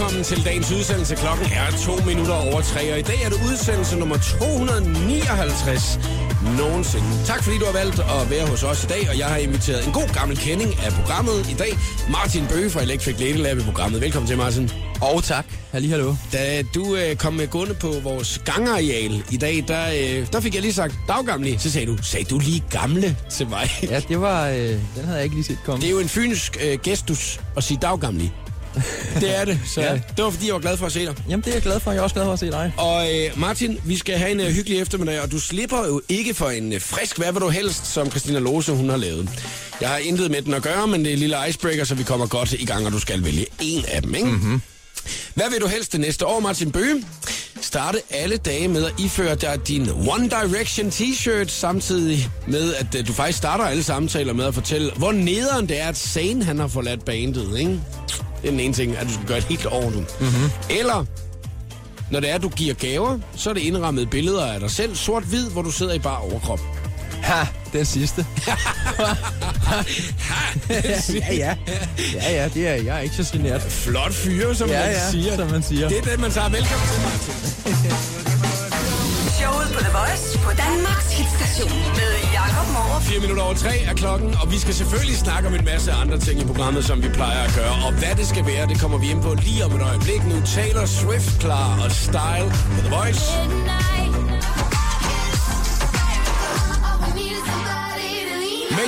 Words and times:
Velkommen 0.00 0.24
til 0.24 0.44
dagens 0.44 0.72
udsendelse. 0.72 1.14
Klokken 1.14 1.46
er 1.46 1.66
to 1.86 2.04
minutter 2.06 2.34
over 2.34 2.60
tre, 2.60 2.92
og 2.92 2.98
i 2.98 3.02
dag 3.02 3.22
er 3.24 3.28
det 3.28 3.38
udsendelse 3.50 3.98
nummer 3.98 4.16
259 4.16 5.98
nogensinde. 6.58 7.06
Tak 7.26 7.42
fordi 7.44 7.58
du 7.58 7.64
har 7.64 7.72
valgt 7.72 7.98
at 7.98 8.30
være 8.30 8.46
hos 8.46 8.62
os 8.62 8.84
i 8.84 8.86
dag, 8.86 9.08
og 9.10 9.18
jeg 9.18 9.26
har 9.26 9.36
inviteret 9.36 9.86
en 9.86 9.92
god 9.92 10.14
gammel 10.14 10.36
kending 10.36 10.70
af 10.84 10.92
programmet 10.92 11.50
i 11.50 11.54
dag. 11.54 11.72
Martin 12.10 12.46
Bøge 12.50 12.70
fra 12.70 12.82
Electric 12.82 13.20
Lady 13.20 13.36
Lab 13.36 13.58
i 13.58 13.62
programmet. 13.62 14.00
Velkommen 14.00 14.28
til, 14.28 14.36
Martin. 14.36 14.70
Og 15.00 15.24
tak. 15.24 15.46
Halli, 15.72 15.88
hallo. 15.88 16.14
Da 16.32 16.62
du 16.74 16.96
øh, 16.96 17.16
kom 17.16 17.32
med 17.32 17.46
gående 17.48 17.74
på 17.74 17.92
vores 18.02 18.42
gangareal 18.44 19.22
i 19.30 19.36
dag, 19.36 19.64
der, 19.68 19.84
øh, 19.86 20.26
der 20.32 20.40
fik 20.40 20.54
jeg 20.54 20.62
lige 20.62 20.72
sagt 20.72 20.94
daggamle. 21.08 21.58
Så 21.58 21.70
sagde 21.70 21.86
du, 21.86 21.96
sagde 22.02 22.24
du 22.24 22.38
lige 22.38 22.64
gamle 22.70 23.16
til 23.30 23.48
mig? 23.48 23.70
Ja, 23.82 24.00
det 24.08 24.20
var... 24.20 24.48
Øh, 24.48 24.56
den 24.56 25.04
havde 25.04 25.16
jeg 25.16 25.24
ikke 25.24 25.36
lige 25.36 25.44
set 25.44 25.58
komme. 25.64 25.80
Det 25.80 25.86
er 25.86 25.92
jo 25.92 25.98
en 25.98 26.08
fynsk 26.08 26.58
øh, 26.64 26.78
gestus 26.82 27.40
at 27.56 27.64
sige 27.64 27.78
daggamle. 27.82 28.32
Det 29.20 29.38
er 29.38 29.44
det, 29.44 29.60
så 29.66 29.80
ja. 29.80 29.92
Det 30.16 30.24
var 30.24 30.30
fordi, 30.30 30.46
jeg 30.46 30.54
var 30.54 30.60
glad 30.60 30.76
for 30.76 30.86
at 30.86 30.92
se 30.92 31.06
dig. 31.06 31.14
Jamen, 31.28 31.42
det 31.42 31.50
er 31.50 31.54
jeg 31.54 31.62
glad 31.62 31.80
for. 31.80 31.90
Jeg 31.90 31.98
er 31.98 32.02
også 32.02 32.14
glad 32.14 32.24
for 32.24 32.32
at 32.32 32.38
se 32.38 32.50
dig. 32.50 32.72
Og 32.76 33.14
øh, 33.14 33.40
Martin, 33.40 33.80
vi 33.84 33.96
skal 33.96 34.18
have 34.18 34.30
en 34.30 34.40
øh, 34.40 34.46
hyggelig 34.46 34.80
eftermiddag, 34.80 35.20
og 35.20 35.30
du 35.32 35.40
slipper 35.40 35.86
jo 35.86 36.02
ikke 36.08 36.34
for 36.34 36.50
en 36.50 36.72
øh, 36.72 36.80
frisk, 36.80 37.18
hvad 37.18 37.32
vil 37.32 37.40
du 37.40 37.48
helst, 37.48 37.86
som 37.86 38.10
Christina 38.10 38.38
Lose, 38.38 38.72
hun 38.72 38.88
har 38.88 38.96
lavet. 38.96 39.28
Jeg 39.80 39.88
har 39.88 39.96
intet 39.96 40.30
med 40.30 40.42
den 40.42 40.54
at 40.54 40.62
gøre, 40.62 40.86
men 40.86 41.00
det 41.00 41.08
er 41.08 41.12
en 41.12 41.18
lille 41.18 41.36
icebreaker, 41.48 41.84
så 41.84 41.94
vi 41.94 42.02
kommer 42.02 42.26
godt 42.26 42.52
i 42.52 42.64
gang, 42.64 42.86
og 42.86 42.92
du 42.92 42.98
skal 43.00 43.24
vælge 43.24 43.46
en 43.60 43.84
af 43.88 44.02
dem, 44.02 44.14
ikke? 44.14 44.28
Mm-hmm. 44.28 44.60
Hvad 45.34 45.50
vil 45.50 45.60
du 45.60 45.66
helst 45.66 45.92
det 45.92 46.00
næste 46.00 46.26
år, 46.26 46.40
Martin 46.40 46.72
Bøge? 46.72 47.04
Starte 47.60 47.98
alle 48.10 48.36
dage 48.36 48.68
med 48.68 48.84
at 48.84 48.92
iføre 48.98 49.34
dig 49.34 49.58
din 49.68 49.88
One 50.08 50.28
Direction 50.28 50.90
t-shirt, 50.90 51.48
samtidig 51.48 52.28
med, 52.46 52.74
at 52.74 52.94
øh, 52.98 53.06
du 53.06 53.12
faktisk 53.12 53.38
starter 53.38 53.64
alle 53.64 53.82
samtaler 53.82 54.32
med 54.32 54.44
at 54.44 54.54
fortælle, 54.54 54.90
hvor 54.96 55.12
nederen 55.12 55.68
det 55.68 55.80
er, 55.80 55.88
at 55.88 55.98
Zayn 55.98 56.42
han 56.42 56.58
har 56.58 56.68
forladt 56.68 57.04
bandet, 57.04 57.58
ikke? 57.58 57.80
Det 58.42 58.46
er 58.48 58.50
den 58.50 58.60
ene 58.60 58.74
ting, 58.74 58.96
at 58.96 59.06
du 59.06 59.12
skal 59.12 59.26
gøre 59.26 59.38
et 59.38 59.44
helt 59.44 59.66
år 59.66 59.90
nu. 59.90 59.98
Mm-hmm. 60.20 60.50
Eller, 60.70 61.04
når 62.10 62.20
det 62.20 62.30
er, 62.30 62.34
at 62.34 62.42
du 62.42 62.48
giver 62.48 62.74
gaver, 62.74 63.18
så 63.36 63.50
er 63.50 63.54
det 63.54 63.60
indrammet 63.60 64.10
billeder 64.10 64.46
af 64.46 64.60
dig 64.60 64.70
selv, 64.70 64.96
sort-hvid, 64.96 65.50
hvor 65.50 65.62
du 65.62 65.70
sidder 65.70 65.94
i 65.94 65.98
bare 65.98 66.18
overkrop. 66.18 66.60
Ha, 67.22 67.46
den 67.72 67.84
sidste. 67.84 68.26
ja, 70.70 71.34
ja. 71.34 71.54
Ja, 72.14 72.32
ja, 72.32 72.48
det 72.54 72.68
er, 72.68 72.74
jeg 72.74 72.96
er 72.96 73.00
ikke 73.00 73.14
så 73.24 73.32
generet. 73.32 73.62
Flot 73.62 74.12
fyre, 74.12 74.54
som 74.54 74.68
Ja, 74.68 74.80
man 74.80 74.90
ja, 74.90 75.10
siger. 75.10 75.36
som 75.36 75.50
man 75.50 75.62
siger. 75.62 75.88
Det 75.88 75.98
er 75.98 76.02
det, 76.02 76.20
man 76.20 76.30
tager. 76.30 76.48
Velkommen 76.48 76.88
til, 76.88 77.02
Martin. 77.02 78.26
Showet 79.70 79.78
på 79.78 79.84
The 79.84 79.92
Voice 79.98 80.38
på 80.38 80.50
Danmarks 80.64 81.12
hitstation 81.18 81.78
med 81.98 82.12
Jakob 82.32 82.66
Morup. 82.72 83.02
4 83.02 83.20
minutter 83.20 83.42
over 83.42 83.54
3 83.54 83.68
er 83.90 83.94
klokken, 83.94 84.34
og 84.42 84.52
vi 84.52 84.58
skal 84.58 84.74
selvfølgelig 84.74 85.16
snakke 85.16 85.48
om 85.48 85.54
en 85.54 85.64
masse 85.64 85.92
andre 85.92 86.18
ting 86.18 86.40
i 86.40 86.44
programmet, 86.44 86.84
som 86.84 87.02
vi 87.02 87.08
plejer 87.08 87.42
at 87.48 87.52
gøre. 87.54 87.74
Og 87.86 87.92
hvad 87.92 88.14
det 88.16 88.26
skal 88.26 88.46
være, 88.46 88.66
det 88.66 88.80
kommer 88.80 88.98
vi 88.98 89.10
ind 89.10 89.22
på 89.22 89.34
lige 89.34 89.64
om 89.64 89.72
et 89.76 89.82
øjeblik. 89.82 90.20
Nu 90.24 90.36
Taylor 90.56 90.86
Swift 90.86 91.40
klar 91.40 91.70
og 91.84 91.90
Style 91.90 92.50
på 92.74 92.80
The 92.86 92.90
Voice. 92.96 93.24
Major 93.66 93.99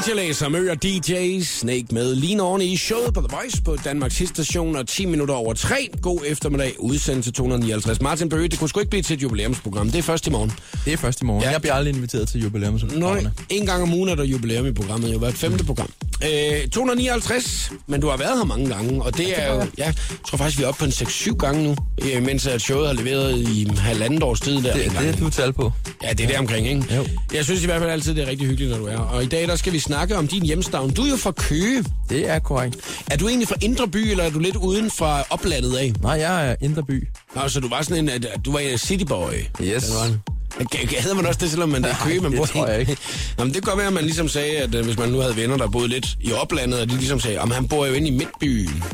Lazer 0.00 0.48
møder 0.48 0.74
DJ 0.74 1.40
Snake 1.42 1.86
med 1.90 2.14
lige 2.14 2.42
oven 2.42 2.62
i 2.62 2.76
showet 2.76 3.14
på 3.14 3.20
The 3.20 3.36
Voice 3.36 3.62
på 3.62 3.76
Danmarks 3.84 4.22
station 4.28 4.76
og 4.76 4.88
10 4.88 5.06
minutter 5.06 5.34
over 5.34 5.54
3. 5.54 5.88
God 6.02 6.20
eftermiddag, 6.26 6.74
udsendelse 6.78 7.32
259. 7.32 8.00
Martin 8.00 8.28
Bøge, 8.28 8.48
det 8.48 8.58
kunne 8.58 8.68
sgu 8.68 8.80
ikke 8.80 8.90
blive 8.90 9.02
til 9.02 9.14
et 9.14 9.22
jubilæumsprogram. 9.22 9.90
Det 9.90 9.98
er 9.98 10.02
først 10.02 10.26
i 10.26 10.30
morgen. 10.30 10.52
Det 10.84 10.92
er 10.92 10.96
først 10.96 11.20
i 11.20 11.24
morgen. 11.24 11.42
Ja. 11.42 11.48
Ja. 11.48 11.52
Jeg 11.52 11.60
bliver 11.60 11.74
aldrig 11.74 11.94
inviteret 11.94 12.28
til 12.28 12.40
jubilæum. 12.40 12.80
Nøj, 12.94 13.24
en 13.48 13.66
gang 13.66 13.82
om 13.82 13.94
ugen 13.94 14.08
er 14.08 14.14
der 14.14 14.24
jubilæum 14.24 14.66
i 14.66 14.72
programmet. 14.72 15.02
Det 15.02 15.08
er 15.08 15.12
jo 15.12 15.18
hvert 15.18 15.34
femte 15.34 15.64
program. 15.64 15.88
Øh, 16.24 16.68
259, 16.68 17.72
men 17.86 18.00
du 18.00 18.08
har 18.08 18.16
været 18.16 18.38
her 18.38 18.44
mange 18.44 18.68
gange, 18.68 19.02
og 19.02 19.16
det 19.16 19.40
er 19.42 19.54
jo, 19.54 19.60
ja, 19.60 19.84
jeg 19.84 19.94
tror 20.28 20.38
faktisk, 20.38 20.58
vi 20.58 20.64
er 20.64 20.68
oppe 20.68 20.78
på 20.78 20.84
en 20.84 20.90
6-7 20.90 21.36
gange 21.36 21.62
nu, 21.62 21.76
øh, 22.02 22.22
mens 22.22 22.46
at 22.46 22.60
showet 22.62 22.86
har 22.86 22.94
leveret 22.94 23.38
i 23.38 23.68
halvandet 23.78 24.22
års 24.22 24.40
tid 24.40 24.62
der. 24.62 24.72
Det, 24.74 24.92
det 24.98 25.08
er 25.08 25.16
du 25.16 25.30
tal 25.30 25.52
på. 25.52 25.72
Ja, 26.02 26.12
det 26.12 26.24
er 26.24 26.28
der 26.28 26.38
omkring, 26.38 26.68
ikke? 26.68 26.94
Jo. 26.96 27.06
Jeg 27.34 27.44
synes 27.44 27.62
i 27.62 27.66
hvert 27.66 27.80
fald 27.80 27.90
altid, 27.90 28.14
det 28.14 28.22
er 28.22 28.26
rigtig 28.28 28.46
hyggeligt, 28.46 28.70
når 28.70 28.78
du 28.78 28.86
er. 28.86 28.96
Og 28.96 29.22
i 29.22 29.26
dag, 29.26 29.48
der 29.48 29.56
skal 29.56 29.72
vi 29.72 29.78
snakke 29.82 30.16
om 30.16 30.28
din 30.28 30.42
hjemstavn. 30.42 30.90
Du 30.90 31.02
er 31.02 31.08
jo 31.10 31.16
fra 31.16 31.30
Køge. 31.30 31.84
Det 32.08 32.28
er 32.30 32.38
korrekt. 32.38 32.76
Er 33.10 33.16
du 33.16 33.28
egentlig 33.28 33.48
fra 33.48 33.56
Indre 33.60 33.88
By, 33.88 33.96
eller 34.10 34.24
er 34.24 34.30
du 34.30 34.38
lidt 34.38 34.56
uden 34.56 34.90
fra 34.90 35.22
oplandet 35.30 35.76
af? 35.76 35.92
Nej, 36.02 36.12
jeg 36.12 36.50
er 36.50 36.56
Indre 36.60 36.82
By. 36.82 37.08
Nå, 37.34 37.48
så 37.48 37.60
du 37.60 37.68
var 37.68 37.82
sådan 37.82 37.98
en, 37.98 38.08
at 38.08 38.26
du 38.44 38.52
var 38.52 38.58
en 38.58 38.78
cityboy. 38.78 39.32
Yes. 39.62 39.84
Hedder 41.00 41.14
man 41.14 41.26
også 41.26 41.40
det, 41.40 41.50
selvom 41.50 41.68
man 41.68 41.84
er 41.84 41.88
Nej, 41.88 41.98
Køge, 42.04 42.20
man 42.20 42.30
det 42.30 42.38
bor 42.38 42.46
tror 42.46 42.66
jeg 42.66 42.80
ikke. 42.80 42.96
Nå, 43.38 43.44
men 43.44 43.54
det 43.54 43.62
kan 43.62 43.70
godt 43.70 43.78
være, 43.78 43.86
at 43.86 43.92
man 43.92 44.04
ligesom 44.04 44.28
sagde, 44.28 44.56
at 44.58 44.74
øh, 44.74 44.84
hvis 44.84 44.98
man 44.98 45.08
nu 45.08 45.18
havde 45.18 45.36
venner, 45.36 45.56
der 45.56 45.68
boede 45.68 45.88
lidt 45.88 46.16
i 46.20 46.32
oplandet, 46.32 46.80
og 46.80 46.90
de 46.90 46.96
ligesom 46.96 47.20
sagde, 47.20 47.38
om 47.38 47.50
han 47.50 47.68
bor 47.68 47.86
jo 47.86 47.92
inde 47.92 48.08
i 48.08 48.10
midtbyen. 48.10 48.84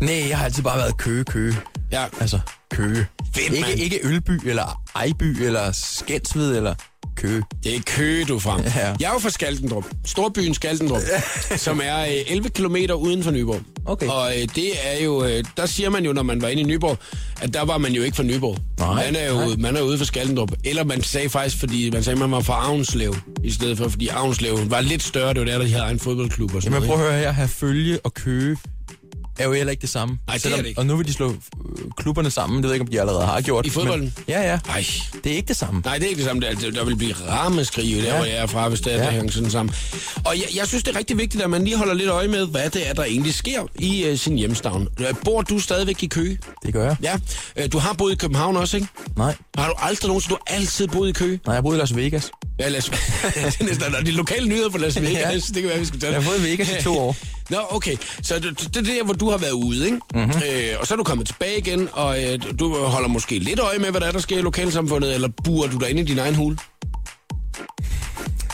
Nej, 0.00 0.28
jeg 0.28 0.38
har 0.38 0.44
altid 0.44 0.62
bare 0.62 0.78
været 0.78 0.96
Køge, 0.96 1.24
Køge. 1.24 1.56
Ja, 1.92 2.04
Altså, 2.20 2.38
Køge. 2.70 3.06
Fedt, 3.34 3.52
ikke, 3.52 3.82
ikke 3.82 3.98
Ølby, 4.02 4.48
eller 4.48 4.82
Ejby, 4.96 5.42
eller 5.42 5.72
Skensved, 5.72 6.56
eller 6.56 6.74
Køge. 7.20 7.42
det 7.64 7.76
er 7.76 7.80
Køge, 7.86 8.24
du 8.24 8.38
fra. 8.38 8.60
Ja. 8.62 8.70
Jeg 9.00 9.08
er 9.08 9.12
jo 9.12 9.18
fra 9.18 9.30
Skaldendrup. 9.30 9.84
Storbyen 10.04 10.54
Skaldendrup, 10.54 11.00
som 11.56 11.80
er 11.84 12.00
øh, 12.00 12.12
11 12.26 12.48
km 12.48 12.76
uden 12.96 13.24
for 13.24 13.30
Nyborg. 13.30 13.60
Okay. 13.84 14.06
Og 14.06 14.32
øh, 14.36 14.48
det 14.54 14.70
er 14.84 15.04
jo, 15.04 15.24
øh, 15.24 15.44
der 15.56 15.66
siger 15.66 15.90
man 15.90 16.04
jo, 16.04 16.12
når 16.12 16.22
man 16.22 16.42
var 16.42 16.48
inde 16.48 16.62
i 16.62 16.64
Nyborg, 16.64 16.98
at 17.42 17.54
der 17.54 17.64
var 17.64 17.78
man 17.78 17.92
jo 17.92 18.02
ikke 18.02 18.16
fra 18.16 18.22
Nyborg. 18.22 18.58
Nej, 18.78 19.04
man 19.04 19.16
er 19.16 19.28
jo 19.28 19.34
nej. 19.36 19.56
man 19.58 19.76
er 19.76 19.80
ude 19.82 19.98
for 19.98 20.04
Skaldendrup. 20.04 20.52
Eller 20.64 20.84
man 20.84 21.02
sagde 21.02 21.28
faktisk, 21.28 21.56
fordi 21.56 21.90
man 21.90 22.02
sagde, 22.02 22.18
man 22.18 22.30
var 22.30 22.40
fra 22.40 22.66
Avnslev, 22.66 23.16
i 23.44 23.50
stedet 23.50 23.78
for, 23.78 23.88
fordi 23.88 24.08
Avnslev 24.08 24.70
var 24.70 24.80
lidt 24.80 25.02
større. 25.02 25.28
Det 25.34 25.40
var 25.40 25.46
der, 25.46 25.58
der 25.58 25.68
havde 25.78 25.90
en 25.90 25.98
fodboldklub 25.98 26.54
og 26.54 26.62
sådan 26.62 26.74
Jamen 26.74 26.88
noget. 26.88 26.98
prøv 27.00 27.06
at 27.08 27.12
høre 27.12 27.22
her, 27.24 27.32
have 27.32 27.48
følge 27.48 27.98
og 28.04 28.14
køge 28.14 28.56
er 29.38 29.44
jo 29.44 29.52
heller 29.52 29.70
ikke 29.70 29.80
det 29.80 29.90
samme. 29.90 30.18
Nej, 30.26 30.36
det 30.36 30.52
er 30.52 30.56
det 30.56 30.66
ikke. 30.66 30.78
Og 30.80 30.86
nu 30.86 30.96
vil 30.96 31.06
de 31.06 31.12
slå 31.12 31.30
øh, 31.30 31.36
klubberne 31.96 32.30
sammen. 32.30 32.56
Det 32.56 32.62
ved 32.64 32.70
jeg 32.70 32.74
ikke, 32.74 32.82
om 32.84 32.92
de 32.92 33.00
allerede 33.00 33.26
har 33.26 33.40
gjort. 33.40 33.66
I 33.66 33.70
fodbolden? 33.70 34.12
Men, 34.16 34.24
ja, 34.28 34.40
ja. 34.50 34.58
Ej, 34.68 34.84
Det 35.24 35.32
er 35.32 35.36
ikke 35.36 35.48
det 35.48 35.56
samme. 35.56 35.82
Nej, 35.84 35.94
det 35.98 36.04
er 36.04 36.08
ikke 36.08 36.18
det 36.18 36.26
samme. 36.26 36.42
Der, 36.42 36.70
der 36.70 36.84
vil 36.84 36.96
blive 36.96 37.14
rammeskrig 37.28 37.96
der, 37.96 38.02
Ja. 38.02 38.16
hvor 38.16 38.24
jeg 38.24 38.36
er 38.36 38.46
fra, 38.46 38.68
hvis 38.68 38.80
det 38.80 38.94
er, 38.94 39.04
ja. 39.04 39.10
Hænger 39.10 39.32
sådan 39.32 39.50
sammen. 39.50 39.74
Og 40.24 40.36
jeg, 40.36 40.46
jeg 40.56 40.66
synes, 40.66 40.84
det 40.84 40.94
er 40.94 40.98
rigtig 40.98 41.18
vigtigt, 41.18 41.42
at 41.44 41.50
man 41.50 41.64
lige 41.64 41.76
holder 41.76 41.94
lidt 41.94 42.08
øje 42.08 42.28
med, 42.28 42.46
hvad 42.46 42.70
det 42.70 42.88
er, 42.88 42.92
der 42.92 43.04
egentlig 43.04 43.34
sker 43.34 43.62
i 43.78 44.10
uh, 44.10 44.18
sin 44.18 44.36
hjemstavn. 44.38 44.88
Øh, 45.00 45.14
Bor 45.24 45.42
du 45.42 45.58
stadigvæk 45.58 46.02
i 46.02 46.06
Køge? 46.06 46.38
Det 46.66 46.72
gør 46.72 46.84
jeg. 46.84 46.96
Ja. 47.02 47.14
Uh, 47.64 47.72
du 47.72 47.78
har 47.78 47.92
boet 47.92 48.12
i 48.12 48.16
København 48.16 48.56
også, 48.56 48.76
ikke? 48.76 48.88
Nej. 49.16 49.34
Har 49.56 49.68
du 49.68 49.74
aldrig 49.78 50.08
nogensinde, 50.08 50.34
du 50.34 50.38
har 50.46 50.54
altid 50.56 50.88
boet 50.88 51.08
i 51.08 51.12
Køge? 51.12 51.40
Nej, 51.46 51.54
jeg 51.54 51.62
boede 51.62 51.78
i 51.78 51.80
Las 51.80 51.96
Vegas. 51.96 52.30
Ja, 52.60 52.68
Las... 52.68 52.84
det 52.90 52.96
er 53.60 53.64
næsten, 53.64 54.06
de 54.06 54.10
lokale 54.10 54.48
nyheder 54.48 54.68
på 54.70 54.78
Las 54.78 54.96
Vegas, 55.02 55.12
Ja. 55.14 55.30
det 55.54 55.54
kan 55.54 55.64
være, 55.68 55.78
vi 55.78 55.84
skal 55.84 56.00
tage 56.00 56.12
Jeg 56.12 56.22
har 56.22 56.30
boet 56.30 56.40
i 56.40 56.50
Vegas 56.50 56.68
i 56.80 56.82
to 56.82 56.98
år. 56.98 57.16
Nå, 57.50 57.58
okay. 57.70 57.96
Så 58.22 58.38
det, 58.38 58.58
det 58.58 58.76
er 58.76 58.82
der, 58.82 59.04
hvor 59.04 59.14
du 59.14 59.30
har 59.30 59.38
været 59.38 59.52
ude, 59.52 59.84
ikke? 59.84 60.00
Mhm. 60.14 60.20
Mm-hmm. 60.24 60.42
Øh, 60.50 60.80
og 60.80 60.86
så 60.86 60.94
er 60.94 60.96
du 60.96 61.04
kommet 61.04 61.26
tilbage 61.26 61.58
igen, 61.58 61.88
og 61.92 62.24
øh, 62.24 62.38
du 62.58 62.74
holder 62.74 63.08
måske 63.08 63.38
lidt 63.38 63.60
øje 63.60 63.78
med, 63.78 63.90
hvad 63.90 64.00
der 64.00 64.06
er, 64.06 64.12
der 64.12 64.18
sker 64.18 64.38
i 64.38 64.42
lokalsamfundet, 64.42 65.14
eller 65.14 65.28
burer 65.44 65.68
du 65.70 65.76
dig 65.78 65.90
inde 65.90 66.02
i 66.02 66.04
din 66.04 66.18
egen 66.18 66.34
hule? 66.34 66.58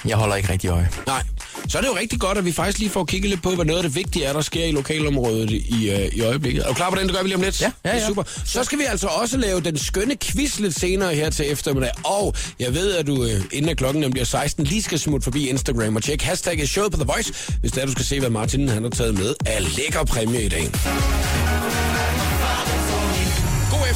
Jeg 0.06 0.16
holder 0.16 0.36
ikke 0.36 0.52
rigtig 0.52 0.70
øje. 0.70 0.88
Nej. 1.06 1.22
Så 1.68 1.78
er 1.78 1.82
det 1.82 1.88
jo 1.88 1.96
rigtig 1.96 2.20
godt, 2.20 2.38
at 2.38 2.44
vi 2.44 2.52
faktisk 2.52 2.78
lige 2.78 2.90
får 2.90 3.04
kigget 3.04 3.30
lidt 3.30 3.42
på, 3.42 3.50
hvad 3.50 3.64
noget 3.64 3.78
af 3.78 3.82
det 3.82 3.94
vigtige 3.94 4.24
er, 4.24 4.32
der 4.32 4.40
sker 4.40 4.64
i 4.64 4.72
lokalområdet 4.72 5.50
i, 5.50 5.90
øh, 5.90 6.08
i 6.12 6.20
øjeblikket. 6.20 6.64
Er 6.64 6.68
du 6.68 6.74
klar 6.74 6.90
på 6.90 6.96
den, 6.96 7.06
det 7.06 7.14
gør 7.14 7.22
vi 7.22 7.28
lige 7.28 7.36
om 7.36 7.42
lidt? 7.42 7.60
Ja, 7.60 7.70
ja, 7.84 7.90
Det 7.90 7.96
er 7.96 8.00
ja. 8.00 8.06
super. 8.06 8.22
Så 8.44 8.64
skal 8.64 8.78
vi 8.78 8.84
altså 8.84 9.06
også 9.06 9.38
lave 9.38 9.60
den 9.60 9.78
skønne 9.78 10.16
quiz 10.16 10.58
lidt 10.58 10.80
senere 10.80 11.14
her 11.14 11.30
til 11.30 11.52
eftermiddag. 11.52 11.90
Og 12.04 12.34
jeg 12.60 12.74
ved, 12.74 12.94
at 12.94 13.06
du 13.06 13.24
øh, 13.24 13.40
inden 13.52 13.76
klokken 13.76 14.10
bliver 14.10 14.24
16 14.24 14.64
lige 14.64 14.82
skal 14.82 14.98
smutte 14.98 15.24
forbi 15.24 15.48
Instagram 15.48 15.96
og 15.96 16.02
tjekke 16.02 16.24
hashtagget 16.24 16.68
showet 16.68 16.92
på 16.92 16.98
The 16.98 17.06
Voice, 17.06 17.32
hvis 17.60 17.72
det 17.72 17.82
er, 17.82 17.86
du 17.86 17.92
skal 17.92 18.04
se, 18.04 18.20
hvad 18.20 18.30
Martin 18.30 18.68
han 18.68 18.82
har 18.82 18.90
taget 18.90 19.14
med 19.14 19.34
af 19.46 19.76
lækker 19.76 20.04
præmie 20.04 20.42
i 20.42 20.48
dag. 20.48 20.70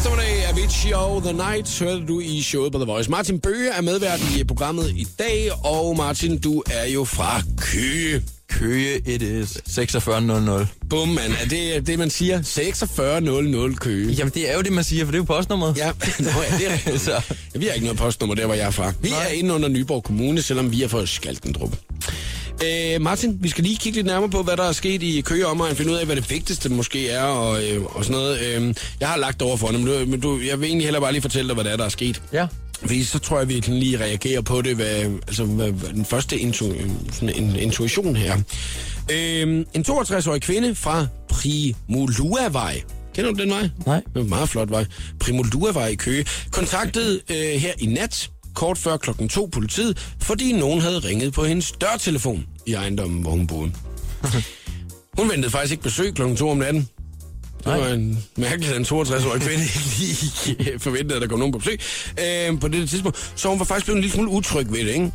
Eftermiddag, 0.01 0.49
Avicii 0.49 0.93
og 0.93 1.23
The 1.23 1.33
Night, 1.33 1.79
hørte 1.81 2.07
du 2.07 2.21
i 2.21 2.43
showet 2.43 2.73
på 2.73 2.79
The 2.79 2.87
Voice. 2.87 3.11
Martin 3.11 3.41
Bøge 3.41 3.71
er 3.71 3.81
medvært 3.81 4.21
i 4.39 4.45
programmet 4.45 4.91
i 4.97 5.07
dag, 5.19 5.51
og 5.65 5.97
Martin, 5.97 6.39
du 6.39 6.63
er 6.71 6.87
jo 6.87 7.05
fra 7.05 7.43
Køge. 7.57 8.23
Køge, 8.49 8.97
it 9.07 9.23
is 9.23 9.59
4600. 9.75 10.67
Bum, 10.91 11.09
mand. 11.09 11.33
Er 11.33 11.49
det 11.49 11.87
det, 11.87 11.99
man 11.99 12.11
siger? 12.11 12.43
4600 12.43 13.75
Køge. 13.75 14.13
Jamen, 14.13 14.33
det 14.35 14.51
er 14.51 14.55
jo 14.57 14.63
det, 14.63 14.73
man 14.73 14.85
siger, 14.85 15.05
for 15.05 15.13
det 15.13 15.19
er 15.19 15.23
jo 15.23 15.25
postnummeret. 15.25 15.77
Ja, 15.77 15.87
Nå, 16.19 16.31
ja 16.51 16.59
det 16.59 16.69
er 16.69 16.73
rigtigt. 16.73 17.01
Så. 17.11 17.23
Ja, 17.55 17.59
vi 17.59 17.67
har 17.67 17.73
ikke 17.73 17.87
noget 17.87 17.99
postnummer 17.99 18.35
der, 18.35 18.47
hvor 18.47 18.55
jeg 18.55 18.67
er 18.67 18.71
fra. 18.71 18.93
Vi 19.01 19.09
er 19.09 19.33
inde 19.33 19.55
under 19.55 19.69
Nyborg 19.69 20.05
Kommune, 20.05 20.43
selvom 20.43 20.73
vi 20.73 20.83
er 20.83 20.89
fra 20.89 21.07
Skaltendrup. 21.07 21.77
Øh, 22.65 23.01
Martin, 23.01 23.39
vi 23.41 23.49
skal 23.49 23.65
lige 23.65 23.77
kigge 23.77 23.97
lidt 23.97 24.07
nærmere 24.07 24.31
på, 24.31 24.43
hvad 24.43 24.57
der 24.57 24.63
er 24.63 24.73
sket 24.73 25.03
i 25.03 25.21
Køge 25.21 25.47
om 25.47 25.61
og 25.61 25.77
finde 25.77 25.93
ud 25.93 25.97
af, 25.97 26.07
hvad 26.07 26.17
det 26.17 26.31
vigtigste 26.31 26.69
måske 26.69 27.09
er 27.09 27.23
og, 27.23 27.65
øh, 27.65 27.85
og 27.85 28.05
sådan 28.05 28.21
noget. 28.21 28.41
Øh, 28.41 28.75
jeg 29.01 29.09
har 29.09 29.17
lagt 29.17 29.43
over 29.43 29.57
for 29.57 29.69
det, 29.69 29.81
men, 29.81 29.87
du, 29.87 30.05
men 30.07 30.21
du, 30.21 30.41
jeg 30.41 30.61
vil 30.61 30.67
egentlig 30.67 30.87
heller 30.87 31.01
bare 31.01 31.13
lige 31.13 31.23
fortælle 31.23 31.49
dig, 31.49 31.55
hvad 31.55 31.65
det 31.65 31.73
er, 31.73 31.77
der 31.77 31.85
er 31.85 31.89
sket. 31.89 32.23
Ja. 32.33 32.47
Fordi 32.81 33.05
så 33.05 33.19
tror 33.19 33.39
jeg, 33.39 33.49
vi 33.49 33.61
kan 33.61 33.75
lige 33.75 33.99
reagere 33.99 34.43
på 34.43 34.63
det, 34.63 34.77
hvad, 34.77 35.05
altså 35.29 35.45
hvad, 35.45 35.71
hvad 35.71 35.89
den 35.89 36.05
første 36.05 36.39
intu, 36.39 36.73
sådan 37.13 37.35
en 37.37 37.57
intuition 37.57 38.17
her. 38.17 38.37
Øhm, 39.13 39.65
en 39.75 39.85
62-årig 39.89 40.43
kvinde 40.43 40.75
fra 40.75 41.07
Primuluavej. 41.29 42.83
Kender 43.15 43.33
du 43.33 43.43
den 43.43 43.51
vej? 43.51 43.69
Nej. 43.87 43.97
Det 43.97 44.17
er 44.17 44.21
en 44.21 44.29
meget 44.29 44.49
flot 44.49 44.71
vej. 44.71 44.85
Primuluavej 45.21 45.87
i 45.87 45.95
Køge. 45.95 46.27
Kontaktede 46.51 47.21
øh, 47.31 47.37
her 47.37 47.73
i 47.79 47.87
nat, 47.87 48.31
kort 48.61 48.79
før 48.79 48.97
klokken 48.97 49.29
to 49.29 49.49
politiet, 49.53 50.15
fordi 50.23 50.53
nogen 50.53 50.81
havde 50.81 50.99
ringet 50.99 51.33
på 51.33 51.45
hendes 51.45 51.73
dørtelefon 51.73 52.47
i 52.67 52.73
ejendommen, 52.73 53.23
hvor 53.23 53.31
hun 53.31 53.47
boede. 53.47 53.73
Hun 55.19 55.31
ventede 55.31 55.51
faktisk 55.51 55.73
ikke 55.73 55.83
besøg 55.83 56.15
klokken 56.15 56.37
to 56.37 56.51
om 56.51 56.57
natten. 56.57 56.89
Det 57.59 57.67
Nej. 57.67 57.79
var 57.79 57.89
en 57.89 58.25
mærkelig, 58.37 58.77
en 58.77 58.83
62-årig 58.83 59.41
kvinde 59.43 59.65
lige 59.99 60.79
forventede, 60.79 61.17
at 61.17 61.23
der 61.23 61.29
kom 61.29 61.39
nogen 61.39 61.53
på 61.53 61.59
besøg 61.59 61.81
øh, 62.21 62.61
på 62.61 62.69
det 62.69 62.91
tidspunkt. 62.91 63.33
Så 63.37 63.49
hun 63.49 63.59
var 63.59 63.65
faktisk 63.65 63.87
blevet 63.87 63.97
en 63.97 64.03
lille 64.03 64.15
smule 64.15 64.31
utryg 64.31 64.73
ved 64.73 64.85
det, 64.85 65.13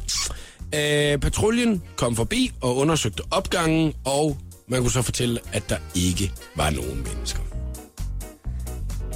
ikke? 0.74 1.14
Øh, 1.14 1.20
patruljen 1.20 1.82
kom 1.96 2.16
forbi 2.16 2.52
og 2.62 2.78
undersøgte 2.78 3.24
opgangen, 3.32 3.94
og 4.06 4.38
man 4.68 4.82
kunne 4.82 4.92
så 4.92 5.02
fortælle, 5.02 5.40
at 5.52 5.70
der 5.70 5.78
ikke 5.96 6.32
var 6.56 6.70
nogen 6.70 7.08
mennesker. 7.14 7.40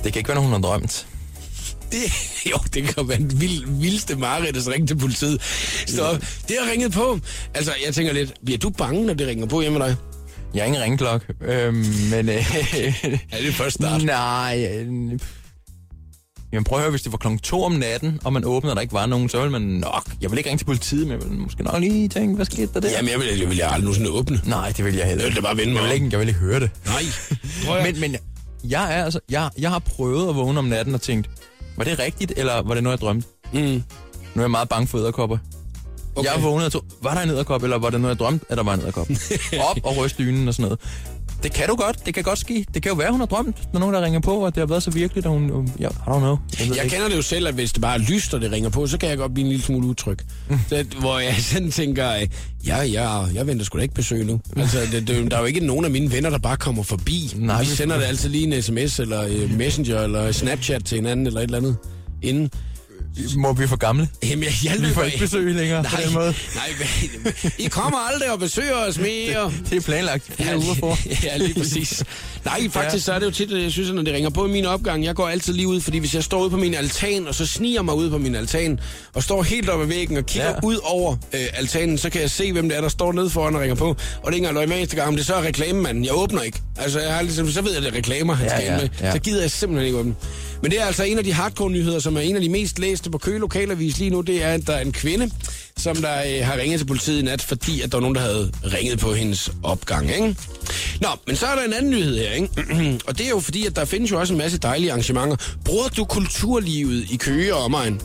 Det 0.03 0.13
kan 0.13 0.19
ikke 0.19 0.27
være, 0.27 0.35
nogen, 0.35 0.51
hun 0.51 0.63
har 0.63 0.69
drømt. 0.69 1.08
Det, 1.91 2.03
jo, 2.51 2.57
det 2.73 2.83
kan 2.83 3.07
være 3.09 3.17
den 3.17 3.41
vild, 3.41 3.63
vildeste 3.67 4.15
mareridt, 4.15 4.57
at 4.57 4.67
ringe 4.67 4.87
til 4.87 4.97
politiet. 4.97 5.41
Så 5.87 6.17
det 6.47 6.55
har 6.63 6.71
ringet 6.71 6.91
på. 6.91 7.19
Altså, 7.53 7.71
jeg 7.85 7.93
tænker 7.93 8.13
lidt, 8.13 8.33
bliver 8.45 8.57
du 8.57 8.69
bange, 8.69 9.05
når 9.05 9.13
det 9.13 9.27
ringer 9.27 9.45
på 9.45 9.61
hjemme 9.61 9.79
dig? 9.79 9.95
Jeg 10.53 10.61
har 10.61 10.65
ingen 10.67 10.81
ringklokke, 10.81 11.25
øhm, 11.41 11.75
men... 12.11 12.29
Øh, 12.29 12.35
Ja, 13.31 13.37
det 13.41 13.47
er 13.47 13.51
først 13.51 13.75
start. 13.75 14.03
nej... 14.03 14.67
Øh, 14.73 15.19
jamen 16.53 16.63
prøv 16.63 16.77
at 16.77 16.81
høre, 16.81 16.89
hvis 16.91 17.01
det 17.01 17.11
var 17.11 17.17
klokken 17.17 17.39
to 17.39 17.63
om 17.63 17.71
natten, 17.71 18.19
og 18.23 18.33
man 18.33 18.45
åbnede, 18.45 18.71
og 18.71 18.75
der 18.75 18.81
ikke 18.81 18.93
var 18.93 19.05
nogen, 19.05 19.29
så 19.29 19.37
ville 19.37 19.51
man 19.51 19.61
nok... 19.61 20.03
Jeg 20.21 20.31
vil 20.31 20.37
ikke 20.37 20.49
ringe 20.49 20.59
til 20.59 20.65
politiet, 20.65 21.07
men 21.07 21.19
jeg 21.19 21.29
vil 21.29 21.37
måske 21.39 21.63
nok 21.63 21.79
lige 21.79 22.07
tænke, 22.09 22.35
hvad 22.35 22.45
skete 22.45 22.69
der 22.73 22.79
der? 22.79 22.89
Jamen, 22.91 23.11
jeg 23.11 23.19
vil, 23.19 23.39
jeg 23.39 23.49
vil 23.49 23.57
jeg 23.57 23.65
aldrig 23.67 23.81
nogensinde 23.83 24.09
åbne. 24.09 24.41
Nej, 24.45 24.73
det 24.77 24.85
vil 24.85 24.95
jeg 24.95 25.07
heller 25.07 25.25
Jeg 25.25 25.35
vil 25.35 25.41
bare 25.41 25.57
vende 25.57 25.73
mig 25.73 25.79
jeg 25.81 25.89
vil, 25.89 25.93
ikke, 25.95 26.07
jeg 26.11 26.19
vil 26.19 26.27
ikke 26.27 26.39
høre 26.39 26.59
det. 26.59 26.69
Nej. 26.85 27.83
Men, 27.83 27.99
men 27.99 28.15
jeg, 28.63 28.97
er 28.99 29.03
altså, 29.03 29.19
jeg, 29.29 29.49
jeg 29.59 29.69
har 29.69 29.79
prøvet 29.79 30.29
at 30.29 30.35
vågne 30.35 30.59
om 30.59 30.65
natten 30.65 30.93
og 30.95 31.01
tænkt, 31.01 31.29
var 31.79 31.85
det 31.85 31.99
rigtigt, 31.99 32.33
eller 32.37 32.61
var 32.61 32.73
det 32.73 32.83
noget, 32.83 32.97
jeg 32.97 33.01
drømte? 33.01 33.27
Mm. 33.53 33.59
Nu 33.59 34.41
er 34.41 34.41
jeg 34.41 34.51
meget 34.51 34.69
bange 34.69 34.87
for 34.87 34.97
æderkopper. 34.97 35.37
Okay. 36.15 36.29
Jeg 36.33 36.43
vågnede 36.43 36.65
og 36.65 36.71
tog, 36.71 36.83
var 37.01 37.13
der 37.13 37.21
en 37.21 37.29
æderkop, 37.29 37.63
eller 37.63 37.77
var 37.77 37.89
det 37.89 38.01
noget, 38.01 38.15
jeg 38.15 38.19
drømte, 38.19 38.45
at 38.49 38.57
der 38.57 38.63
var 38.63 38.73
en 38.73 38.79
æderkop? 38.81 39.07
Op 39.69 39.77
og 39.83 39.97
ryste 39.97 40.23
dynen 40.23 40.47
og 40.47 40.53
sådan 40.53 40.63
noget. 40.63 40.79
Det 41.43 41.53
kan 41.53 41.67
du 41.67 41.75
godt, 41.75 42.05
det 42.05 42.13
kan 42.13 42.23
godt 42.23 42.39
ske. 42.39 42.65
Det 42.73 42.83
kan 42.83 42.89
jo 42.91 42.95
være, 42.95 43.11
hun 43.11 43.19
har 43.19 43.27
drømt, 43.27 43.73
når 43.73 43.79
nogen 43.79 43.95
der 43.95 44.01
ringer 44.01 44.19
på, 44.19 44.31
og 44.45 44.55
det 44.55 44.61
har 44.61 44.65
været 44.67 44.83
så 44.83 44.91
virkeligt, 44.91 45.25
at 45.25 45.31
hun... 45.31 45.51
um, 45.51 45.67
Ja, 45.79 45.87
I 45.87 45.89
don't 45.89 46.17
know. 46.19 46.37
Jeg, 46.59 46.67
Jeg 46.75 46.83
ikke. 46.83 46.89
kender 46.95 47.09
det 47.09 47.15
jo 47.17 47.21
selv, 47.21 47.47
at 47.47 47.53
hvis 47.53 47.71
det 47.73 47.81
bare 47.81 47.93
er 47.93 47.97
lyst, 47.99 48.33
og 48.33 48.41
det 48.41 48.51
ringer 48.51 48.69
på, 48.69 48.87
så 48.87 48.97
kan 48.97 49.09
jeg 49.09 49.17
godt 49.17 49.33
blive 49.33 49.43
en 49.45 49.49
lille 49.51 49.65
smule 49.65 49.87
utryg. 49.87 50.17
Så, 50.69 50.85
hvor 50.99 51.19
jeg 51.19 51.35
sådan 51.53 51.71
tænker, 51.71 52.11
øh, 52.11 52.27
ja, 52.67 52.81
ja, 52.83 53.09
jeg 53.33 53.47
venter 53.47 53.65
sgu 53.65 53.77
da 53.77 53.81
ikke 53.83 53.95
besøg 53.95 54.25
nu. 54.25 54.39
Altså, 54.55 54.77
det, 54.91 55.07
det, 55.07 55.31
der 55.31 55.37
er 55.37 55.41
jo 55.41 55.45
ikke 55.45 55.59
nogen 55.65 55.85
af 55.85 55.91
mine 55.91 56.11
venner, 56.11 56.29
der 56.29 56.37
bare 56.37 56.57
kommer 56.57 56.83
forbi. 56.83 57.33
Nej, 57.35 57.59
vi 57.61 57.65
sender 57.67 57.97
det 57.97 58.05
altid 58.05 58.29
lige 58.29 58.55
en 58.55 58.61
sms, 58.61 58.99
eller 58.99 59.21
øh, 59.21 59.57
messenger, 59.57 60.01
eller 60.01 60.31
Snapchat 60.31 60.85
til 60.85 60.95
hinanden, 60.95 61.27
eller 61.27 61.39
et 61.39 61.43
eller 61.43 61.57
andet. 61.57 61.77
Inden. 62.21 62.49
Må 63.37 63.53
vi 63.53 63.67
for 63.67 63.75
gamle? 63.75 64.09
Jamen, 64.23 64.43
jeg, 64.43 64.53
jeg 64.63 64.75
Vi 64.89 64.93
får 64.93 65.03
ikke 65.03 65.17
besøg 65.19 65.55
længere 65.55 65.83
på 65.83 65.95
den 66.05 66.13
måde. 66.13 66.33
Nej, 66.55 66.69
hvad- 66.77 67.51
I 67.57 67.67
kommer 67.67 67.99
aldrig 67.99 68.31
og 68.31 68.39
besøger 68.39 68.75
os 68.75 68.97
mere. 68.97 69.53
Det 69.69 69.77
er 69.77 69.81
planlagt 69.81 70.23
Ja, 70.39 70.55
uger 70.55 70.73
for. 70.79 70.97
ja, 71.25 71.37
lige 71.37 71.53
præcis. 71.53 72.03
Nej, 72.45 72.69
faktisk 72.69 73.05
så 73.05 73.13
er 73.13 73.19
det 73.19 73.25
jo 73.25 73.31
tit, 73.31 73.51
at 73.51 73.63
jeg 73.63 73.71
synes, 73.71 73.89
at 73.89 73.95
når 73.95 74.01
det 74.01 74.13
ringer 74.13 74.29
på 74.29 74.45
i 74.47 74.49
min 74.49 74.65
opgang, 74.65 75.03
jeg 75.05 75.15
går 75.15 75.27
altid 75.27 75.53
lige 75.53 75.67
ud, 75.67 75.81
fordi 75.81 75.97
hvis 75.97 76.15
jeg 76.15 76.23
står 76.23 76.41
ude 76.41 76.49
på 76.49 76.57
min 76.57 76.73
altan, 76.73 77.27
og 77.27 77.35
så 77.35 77.45
sniger 77.45 77.81
mig 77.81 77.95
ud 77.95 78.09
på 78.09 78.17
min 78.17 78.35
altan, 78.35 78.79
og 79.13 79.23
står 79.23 79.43
helt 79.43 79.69
oppe 79.69 79.83
ad 79.83 79.87
væggen 79.89 80.17
og 80.17 80.25
kigger 80.25 80.49
ja. 80.49 80.55
ud 80.63 80.77
over 80.83 81.15
øh, 81.33 81.39
altanen, 81.53 81.97
så 81.97 82.09
kan 82.09 82.21
jeg 82.21 82.29
se, 82.31 82.51
hvem 82.51 82.69
det 82.69 82.77
er, 82.77 82.81
der 82.81 82.89
står 82.89 83.11
nede 83.13 83.29
foran 83.29 83.55
og 83.55 83.61
ringer 83.61 83.75
på. 83.75 83.87
Og 83.87 83.97
det 83.97 84.23
er 84.23 84.27
ikke 84.33 84.37
engang 84.47 84.55
løg 84.69 84.69
med 84.79 84.87
gang, 84.87 85.07
om 85.07 85.15
det 85.15 85.25
så 85.25 85.35
er 85.35 85.41
reklamemanden. 85.41 86.05
Jeg 86.05 86.13
åbner 86.13 86.41
ikke. 86.41 86.61
Altså, 86.79 86.99
jeg 86.99 87.13
har 87.13 87.21
ligesom, 87.21 87.51
så 87.51 87.61
ved 87.61 87.71
jeg, 87.71 87.77
at 87.77 87.83
det 87.83 87.91
er 87.93 87.97
reklamer, 87.97 88.33
han 88.33 88.47
Ja, 88.47 88.57
skal 88.57 88.65
ja, 88.71 88.77
med. 88.77 88.89
ja. 89.01 89.11
Så 89.11 89.19
gider 89.19 89.41
jeg 89.41 89.51
simpelthen 89.51 89.85
ikke 89.85 89.97
åbne. 89.99 90.15
Men 90.61 90.71
det 90.71 90.81
er 90.81 90.85
altså 90.85 91.03
en 91.03 91.17
af 91.17 91.23
de 91.23 91.33
hardcore-nyheder, 91.33 91.99
som 91.99 92.15
er 92.17 92.21
en 92.21 92.35
af 92.35 92.41
de 92.41 92.49
mest 92.49 92.79
læste 92.79 93.09
på 93.09 93.17
Køge 93.17 93.39
Lokalavis 93.39 93.99
lige 93.99 94.09
nu, 94.09 94.21
det 94.21 94.43
er, 94.43 94.47
at 94.53 94.67
der 94.67 94.73
er 94.73 94.81
en 94.81 94.91
kvinde, 94.91 95.31
som 95.77 95.95
der 95.95 96.13
øh, 96.27 96.45
har 96.45 96.57
ringet 96.57 96.79
til 96.79 96.85
politiet 96.85 97.19
i 97.19 97.21
nat, 97.21 97.41
fordi 97.41 97.81
at 97.81 97.91
der 97.91 97.97
var 97.97 98.01
nogen, 98.01 98.15
der 98.15 98.21
havde 98.21 98.51
ringet 98.63 98.99
på 98.99 99.13
hendes 99.13 99.51
opgang, 99.63 100.11
ikke? 100.11 100.35
Nå, 101.01 101.07
men 101.27 101.35
så 101.35 101.45
er 101.45 101.55
der 101.55 101.63
en 101.63 101.73
anden 101.73 101.91
nyhed 101.91 102.17
her, 102.17 102.31
ikke? 102.31 102.49
og 103.07 103.17
det 103.17 103.25
er 103.25 103.29
jo 103.29 103.39
fordi, 103.39 103.65
at 103.65 103.75
der 103.75 103.85
findes 103.85 104.11
jo 104.11 104.19
også 104.19 104.33
en 104.33 104.37
masse 104.37 104.57
dejlige 104.57 104.91
arrangementer. 104.91 105.35
Bruger 105.65 105.87
du 105.87 106.05
kulturlivet 106.05 107.05
i 107.11 107.15
Køge 107.15 107.55
og 107.55 107.63
omegn? 107.63 108.01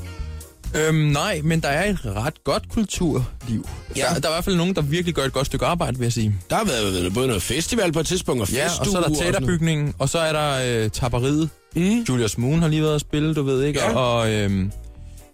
Øhm, 0.75 0.97
nej, 0.97 1.41
men 1.45 1.61
der 1.61 1.69
er 1.69 1.91
et 1.91 1.99
ret 2.05 2.45
godt 2.45 2.69
kulturliv. 2.69 3.69
Ja. 3.97 4.07
Der, 4.15 4.21
der 4.21 4.29
er 4.29 4.33
i 4.33 4.35
hvert 4.35 4.45
fald 4.45 4.57
nogen, 4.57 4.75
der 4.75 4.83
virkelig 4.83 5.15
gør 5.15 5.25
et 5.25 5.33
godt 5.33 5.47
stykke 5.47 5.67
arbejde, 5.67 5.99
vil 5.99 6.05
jeg 6.05 6.13
sige. 6.13 6.35
Der 6.51 6.57
har 6.57 6.65
været 6.65 7.15
både 7.15 7.27
noget 7.27 7.43
festival 7.43 7.93
på 7.93 8.01
et 8.01 8.07
tidspunkt, 8.07 8.43
og 8.43 8.51
Ja, 8.53 8.65
og 8.65 8.71
festuge 8.71 8.93
så 8.93 8.99
er 8.99 9.09
der 9.09 9.15
teaterbygningen, 9.15 9.95
og 9.99 10.09
så 10.09 10.19
er 10.19 10.33
der 10.33 10.83
øh, 10.85 10.91
tapperiet. 10.91 11.49
Mm. 11.77 12.01
Julius 12.09 12.39
Moon 12.39 12.63
har 12.63 12.69
lige 12.69 12.83
været 12.83 12.95
at 12.95 13.01
spille, 13.01 13.35
du 13.35 13.43
ved 13.43 13.63
ikke? 13.63 13.81
Ja. 13.81 13.97
Og 13.97 14.33
øhm, 14.33 14.73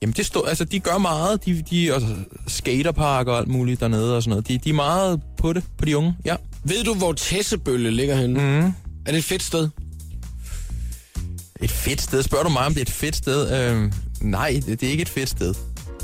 jamen, 0.03 0.15
det 0.17 0.27
stod, 0.27 0.43
altså, 0.49 0.65
de 0.65 0.81
gør 0.81 0.99
meget. 0.99 1.45
De, 1.45 1.63
de 1.71 1.95
og 1.95 2.03
skaterpark 2.47 3.27
og 3.27 3.39
alt 3.39 3.49
muligt 3.49 3.81
dernede 3.81 4.17
og 4.17 4.23
sådan 4.23 4.31
noget. 4.31 4.49
De, 4.49 4.59
de 4.65 4.71
er 4.71 4.75
meget 4.75 5.21
på 5.39 5.53
det, 5.53 5.65
på 5.79 5.85
de 5.85 5.97
unge. 5.97 6.15
Ja. 6.25 6.37
Ved 6.65 6.85
du, 6.85 6.95
hvor 6.95 7.13
Tessebølle 7.13 7.91
ligger 7.91 8.17
henne? 8.17 8.61
Mm. 8.61 8.67
Er 9.07 9.11
det 9.13 9.19
et 9.19 9.25
fedt 9.25 9.43
sted? 9.43 9.69
Et 11.63 11.71
fedt 11.71 12.01
sted. 12.01 12.23
Spørger 12.23 12.45
du 12.45 12.51
mig, 12.51 12.67
om 12.67 12.73
det 12.75 12.81
er 12.81 12.85
et 12.85 12.91
fedt 12.91 13.17
sted? 13.17 13.71
Øhm, 13.71 13.93
nej, 14.21 14.61
det, 14.67 14.81
det 14.81 14.87
er 14.87 14.91
ikke 14.91 15.03
et 15.03 15.09
fedt 15.09 15.29
sted. 15.29 15.55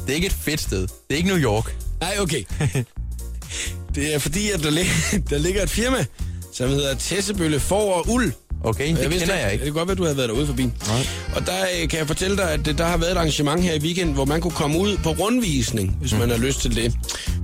Det 0.06 0.10
er 0.10 0.14
ikke 0.14 0.26
et 0.26 0.32
fedt 0.32 0.60
sted. 0.60 0.80
Det 0.80 0.90
er 1.10 1.14
ikke 1.16 1.28
New 1.28 1.38
York. 1.38 1.76
Nej, 2.00 2.16
okay. 2.20 2.42
det 3.94 4.14
er 4.14 4.18
fordi, 4.18 4.50
at 4.50 4.62
der, 4.62 4.70
lig- 4.70 5.30
der 5.30 5.38
ligger 5.38 5.62
et 5.62 5.70
firma, 5.70 6.04
som 6.52 6.68
hedder 6.68 6.94
Tessebølle 6.94 7.60
For 7.60 7.92
og 7.94 8.08
Uld. 8.08 8.32
Okay, 8.64 8.88
det 8.96 9.10
vidste 9.10 9.18
kender 9.18 9.34
jeg 9.36 9.52
ikke. 9.52 9.64
Det 9.64 9.72
kan 9.72 9.78
godt 9.78 9.88
være, 9.88 9.96
du 9.96 10.02
havde 10.02 10.16
været 10.16 10.28
derude 10.28 10.46
forbi. 10.46 10.62
Nej. 10.62 11.06
Og 11.34 11.46
der 11.46 11.60
øh, 11.82 11.88
kan 11.88 11.98
jeg 11.98 12.06
fortælle 12.06 12.36
dig, 12.36 12.50
at 12.50 12.64
der 12.78 12.84
har 12.84 12.96
været 12.96 13.12
et 13.12 13.16
arrangement 13.16 13.62
her 13.62 13.74
i 13.74 13.78
weekend, 13.78 14.14
hvor 14.14 14.24
man 14.24 14.40
kunne 14.40 14.52
komme 14.52 14.78
ud 14.78 14.96
på 14.96 15.10
rundvisning, 15.10 15.96
hvis 16.00 16.12
man 16.14 16.30
har 16.30 16.36
lyst 16.36 16.60
til 16.60 16.76
det, 16.76 16.94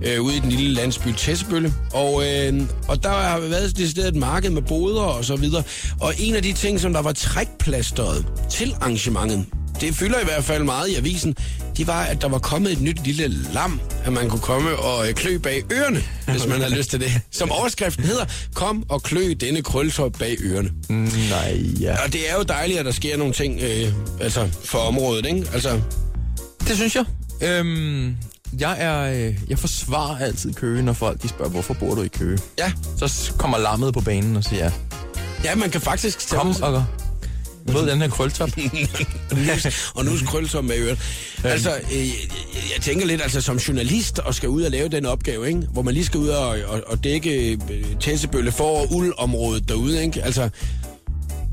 øh, 0.05 0.21
ude 0.23 0.37
i 0.37 0.41
den 0.41 0.51
lille 0.51 0.75
landsby 0.75 1.09
Tessebølle. 1.17 1.75
Og, 1.93 2.23
øh, 2.29 2.63
og 2.89 3.03
der 3.03 3.09
har 3.09 3.39
været 3.39 3.91
sted 3.91 4.09
et 4.09 4.17
marked 4.17 4.51
med 4.51 4.63
boder 4.63 5.03
og 5.03 5.25
så 5.25 5.37
videre. 5.37 5.63
Og 6.01 6.15
en 6.19 6.35
af 6.35 6.43
de 6.43 6.53
ting, 6.53 6.81
som 6.81 6.93
der 6.93 7.03
var 7.03 7.13
trækplasteret 7.13 8.27
til 8.51 8.75
arrangementet, 8.81 9.47
det 9.83 9.95
fylder 9.95 10.21
i 10.21 10.25
hvert 10.25 10.45
fald 10.45 10.65
meget 10.65 10.89
i 10.89 10.95
avisen, 10.95 11.37
det 11.77 11.87
var, 11.87 12.03
at 12.03 12.23
der 12.23 12.29
var 12.29 12.39
kommet 12.39 12.73
et 12.73 12.81
nyt 12.81 13.05
lille 13.07 13.29
lam, 13.53 13.81
at 14.05 14.13
man 14.13 14.29
kunne 14.29 14.41
komme 14.41 14.77
og 14.77 15.09
øh, 15.09 15.15
klø 15.15 15.39
bag 15.39 15.63
ørerne, 15.73 16.03
hvis 16.27 16.47
man 16.47 16.61
har 16.61 16.69
lyst 16.69 16.91
til 16.91 17.01
det. 17.01 17.21
Som 17.31 17.53
overskriften 17.53 18.05
hedder, 18.05 18.25
kom 18.55 18.85
og 18.89 19.03
klø 19.03 19.35
denne 19.41 19.63
krøltop 19.63 20.13
bag 20.13 20.37
ørerne. 20.41 20.71
Mm, 20.89 21.11
nej, 21.31 21.63
ja. 21.81 22.05
Og 22.05 22.13
det 22.13 22.31
er 22.31 22.35
jo 22.37 22.43
dejligt, 22.43 22.79
at 22.79 22.85
der 22.85 22.93
sker 22.93 23.17
nogle 23.17 23.33
ting 23.33 23.61
øh, 23.63 23.93
altså 24.21 24.49
for 24.65 24.79
området, 24.79 25.27
ikke? 25.27 25.47
Altså, 25.53 25.81
Det 26.69 26.77
synes 26.77 26.97
jeg. 26.97 27.05
Øhm, 27.41 28.17
jeg 28.61 28.77
er, 28.79 29.27
øh, 29.29 29.35
jeg 29.49 29.59
forsvarer 29.59 30.19
altid 30.19 30.55
Køge, 30.55 30.83
når 30.83 30.93
folk 30.93 31.23
de 31.23 31.29
spørger, 31.29 31.51
hvorfor 31.51 31.75
bor 31.75 31.95
du 31.95 32.03
i 32.03 32.09
Køge? 32.09 32.39
ja. 32.59 32.73
Så 32.99 33.33
kommer 33.39 33.59
lammet 33.59 33.95
på 33.95 34.01
banen 34.01 34.37
og 34.37 34.45
siger, 34.45 34.71
Ja, 35.45 35.55
man 35.55 35.71
kan 35.71 35.81
faktisk... 35.81 36.29
kom 36.31 36.55
og 36.63 36.85
mod 37.73 37.87
den 37.87 38.01
her 38.01 38.09
krøltop. 38.09 38.51
og 39.97 40.05
nu 40.05 40.13
krølsom 40.27 40.65
med 40.65 40.77
øret. 40.77 40.99
Altså, 41.45 41.71
øh, 41.93 42.07
jeg, 42.07 42.81
tænker 42.81 43.07
lidt, 43.07 43.23
altså 43.23 43.41
som 43.41 43.57
journalist, 43.57 44.19
og 44.19 44.35
skal 44.35 44.49
ud 44.49 44.63
og 44.63 44.71
lave 44.71 44.89
den 44.89 45.07
opgave, 45.07 45.49
ikke? 45.49 45.61
Hvor 45.73 45.83
man 45.83 45.95
lige 45.95 46.05
skal 46.05 46.21
ud 46.21 46.29
og, 46.29 46.49
og, 46.49 46.83
og 46.87 47.05
dække 47.05 47.53
øh, 47.53 47.85
Tessebølle 48.01 48.53
for 48.53 48.81
og 48.81 48.95
uldområdet 48.95 49.69
derude, 49.69 50.03
ikke? 50.03 50.23
Altså, 50.23 50.49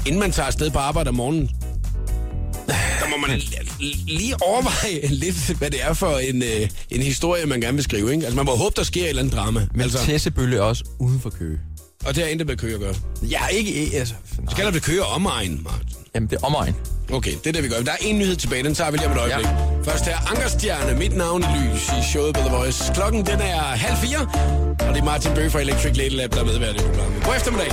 inden 0.06 0.20
man 0.20 0.32
tager 0.32 0.48
afsted 0.48 0.72
på 0.72 0.80
arbejde 0.80 1.10
om 1.10 1.16
morgenen, 1.16 1.50
der 3.00 3.10
må 3.10 3.28
man 3.28 3.42
lige 4.08 4.44
overveje 4.44 5.08
lidt, 5.24 5.58
hvad 5.58 5.72
det 5.72 5.84
er 5.84 5.94
for 5.94 6.18
en, 6.18 6.44
øh, 6.44 6.70
en 6.90 7.02
historie, 7.02 7.46
man 7.46 7.62
gerne 7.62 7.76
vil 7.76 7.84
skrive, 7.84 8.12
ikke? 8.12 8.26
Altså, 8.26 8.36
man 8.36 8.46
må 8.46 8.56
håbe, 8.56 8.74
der 8.76 8.84
sker 8.84 9.04
et 9.04 9.10
eller 9.10 9.22
andet 9.22 9.36
drama. 9.36 9.68
Men 9.72 9.82
altså, 9.82 10.06
Tessebølle 10.06 10.58
er 10.58 10.62
også 10.62 10.84
uden 11.00 11.20
for 11.20 11.30
Køge. 11.30 11.60
og 12.06 12.16
det 12.16 12.24
har 12.24 12.30
intet 12.30 12.48
med 12.48 12.58
kø 12.58 12.74
at 12.74 12.80
gøre. 12.80 12.96
Ja, 13.22 13.48
ikke... 13.48 13.90
altså, 13.94 14.14
nej. 14.40 14.52
Skal 14.52 14.66
der 14.66 14.72
det 14.72 14.84
køre 14.84 15.02
omegn, 15.02 15.62
Martin? 15.64 15.99
Jamen, 16.16 16.30
det 16.30 16.36
er 16.42 16.46
omegn. 16.46 16.76
Okay, 17.14 17.32
det 17.44 17.48
er 17.48 17.52
det, 17.52 17.64
vi 17.64 17.70
gør. 17.70 17.82
Der 17.82 17.92
er 17.92 18.02
en 18.02 18.18
nyhed 18.20 18.36
tilbage, 18.36 18.64
den 18.64 18.76
tager 18.76 18.92
vi 18.92 18.98
lige 18.98 19.08
om 19.08 19.12
et 19.12 19.20
øjeblik. 19.20 19.48
Ja. 19.48 19.92
Først 19.92 20.08
er 20.08 20.30
Ankerstjerne, 20.30 21.00
mit 21.00 21.18
navn 21.18 21.44
i 21.44 21.46
lys 21.58 21.84
i 22.00 22.12
showet 22.12 22.36
på 22.36 22.42
The 22.42 22.56
Voice. 22.56 22.94
Klokken 22.94 23.26
den 23.26 23.40
er 23.42 23.62
halv 23.86 23.98
fire, 23.98 24.22
og 24.88 24.94
det 24.94 25.02
er 25.02 25.04
Martin 25.04 25.34
Bøge 25.36 25.50
fra 25.50 25.60
Electric 25.60 25.98
Lady 25.98 26.16
Lab, 26.20 26.32
der 26.34 26.40
er 26.40 26.46
medvært 26.46 26.76
i 26.76 26.80
programmet. 26.80 27.24
God 27.24 27.36
eftermiddag. 27.36 27.72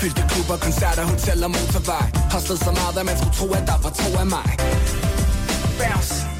Fyldte 0.00 0.24
klubber, 0.30 0.56
koncerter, 0.56 1.02
hoteller, 1.02 1.48
motorvej 1.48 2.06
Hostlet 2.32 2.58
så 2.58 2.70
meget, 2.70 2.98
at 2.98 3.06
man 3.06 3.16
skulle 3.18 3.34
tro, 3.34 3.46
at 3.52 3.66
der 3.66 3.78
var 3.82 3.90
to 3.90 4.18
af 4.18 4.26
mig 4.26 4.48
Bounce 5.78 6.31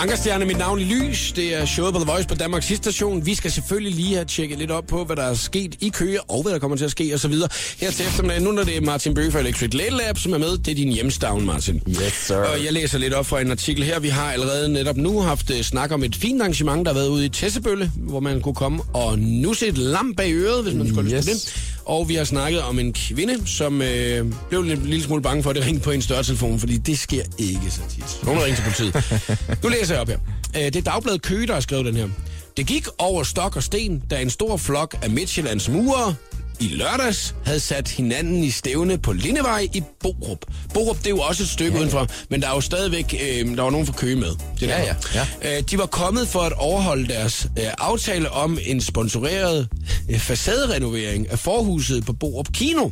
Ankerstjerne, 0.00 0.44
mit 0.44 0.58
navn 0.58 0.80
i 0.80 0.84
lys. 0.84 1.32
Det 1.32 1.54
er 1.54 1.64
showet 1.64 1.94
på 1.94 2.00
The 2.00 2.10
Voice 2.12 2.28
på 2.28 2.34
Danmarks 2.34 2.66
station. 2.66 3.26
Vi 3.26 3.34
skal 3.34 3.50
selvfølgelig 3.50 3.94
lige 3.94 4.14
have 4.14 4.24
tjekket 4.24 4.58
lidt 4.58 4.70
op 4.70 4.84
på, 4.86 5.04
hvad 5.04 5.16
der 5.16 5.22
er 5.22 5.34
sket 5.34 5.74
i 5.80 5.88
Køge, 5.88 6.20
og 6.30 6.42
hvad 6.42 6.52
der 6.52 6.58
kommer 6.58 6.76
til 6.76 6.84
at 6.84 6.90
ske 6.90 7.10
osv. 7.14 7.34
Her 7.78 7.90
til 7.90 8.06
eftermiddag, 8.06 8.42
nu 8.42 8.52
når 8.52 8.62
det 8.64 8.76
er 8.76 8.80
Martin 8.80 9.14
Bøge 9.14 9.32
fra 9.32 9.38
Electric 9.38 9.74
Lady 9.74 9.90
Lab, 9.90 10.18
som 10.18 10.32
er 10.32 10.38
med. 10.38 10.58
Det 10.58 10.68
er 10.68 10.74
din 10.74 10.92
hjemstavn, 10.92 11.46
Martin. 11.46 11.82
Yes, 11.88 12.12
sir. 12.26 12.36
Og 12.36 12.64
jeg 12.64 12.72
læser 12.72 12.98
lidt 12.98 13.14
op 13.14 13.26
fra 13.26 13.40
en 13.40 13.50
artikel 13.50 13.84
her. 13.84 14.00
Vi 14.00 14.08
har 14.08 14.32
allerede 14.32 14.72
netop 14.72 14.96
nu 14.96 15.20
haft 15.20 15.50
uh, 15.50 15.60
snak 15.60 15.92
om 15.92 16.04
et 16.04 16.16
fint 16.16 16.40
arrangement, 16.42 16.86
der 16.86 16.92
har 16.92 16.98
været 17.00 17.08
ude 17.08 17.24
i 17.24 17.28
Tessebølle, 17.28 17.92
hvor 17.96 18.20
man 18.20 18.40
kunne 18.40 18.54
komme 18.54 18.82
og 18.94 19.18
nusse 19.18 19.66
et 19.66 19.78
lam 19.78 20.14
bag 20.14 20.32
øret, 20.32 20.62
hvis 20.62 20.74
man 20.74 20.88
skulle 20.88 21.16
yes. 21.16 21.24
Det. 21.24 21.77
Og 21.88 22.08
vi 22.08 22.14
har 22.14 22.24
snakket 22.24 22.62
om 22.62 22.78
en 22.78 22.92
kvinde, 22.92 23.46
som 23.46 23.82
øh, 23.82 24.32
blev 24.48 24.60
en 24.60 24.66
lille 24.66 25.02
smule 25.02 25.22
bange 25.22 25.42
for, 25.42 25.50
at 25.50 25.56
det 25.56 25.66
ringte 25.66 25.84
på 25.84 25.90
en 25.90 26.02
større 26.02 26.22
telefon, 26.22 26.58
fordi 26.58 26.76
det 26.76 26.98
sker 26.98 27.22
ikke 27.38 27.70
så 27.70 27.80
tit. 27.90 28.24
Nogen 28.24 28.40
ringer 28.42 28.56
til 28.56 28.62
politiet. 28.62 28.94
Nu 29.62 29.68
læser 29.68 29.94
jeg 29.94 30.00
op 30.00 30.08
her. 30.08 30.18
Øh, 30.56 30.62
det 30.62 30.76
er 30.76 30.82
Dagbladet 30.82 31.22
Køge, 31.22 31.46
der 31.46 31.52
har 31.52 31.60
skrevet 31.60 31.84
den 31.84 31.96
her. 31.96 32.08
Det 32.56 32.66
gik 32.66 32.86
over 32.98 33.22
stok 33.22 33.56
og 33.56 33.62
sten, 33.62 34.02
da 34.10 34.20
en 34.20 34.30
stor 34.30 34.56
flok 34.56 34.94
af 35.02 35.10
Midtjyllands 35.10 35.68
murere 35.68 36.14
i 36.60 36.68
lørdags 36.68 37.34
havde 37.44 37.60
sat 37.60 37.88
hinanden 37.88 38.44
i 38.44 38.50
stævne 38.50 38.98
på 38.98 39.12
Lindevej 39.12 39.68
i 39.74 39.82
Borup. 40.00 40.38
Borup, 40.74 40.98
det 40.98 41.06
er 41.06 41.10
jo 41.10 41.18
også 41.20 41.42
et 41.42 41.48
stykke 41.48 41.72
ja, 41.72 41.78
udenfor, 41.80 42.06
men 42.30 42.42
der 42.42 42.48
er 42.48 42.54
jo 42.54 42.60
stadigvæk, 42.60 43.14
øh, 43.14 43.56
der 43.56 43.62
var 43.62 43.70
nogen 43.70 43.86
fra 43.86 43.92
Køge 43.92 44.16
med. 44.16 44.28
Det 44.60 44.66
Ja, 44.66 44.66
der. 44.66 45.26
ja, 45.42 45.56
Øh, 45.58 45.62
de 45.70 45.78
var 45.78 45.86
kommet 45.86 46.28
for 46.28 46.40
at 46.40 46.52
overholde 46.52 47.08
deres 47.08 47.46
øh, 47.58 47.64
aftale 47.78 48.30
om 48.30 48.58
en 48.66 48.80
sponsoreret 48.80 49.68
øh, 50.10 50.18
facaderenovering 50.18 51.30
af 51.30 51.38
forhuset 51.38 52.06
på 52.06 52.12
Borup 52.12 52.52
Kino. 52.52 52.90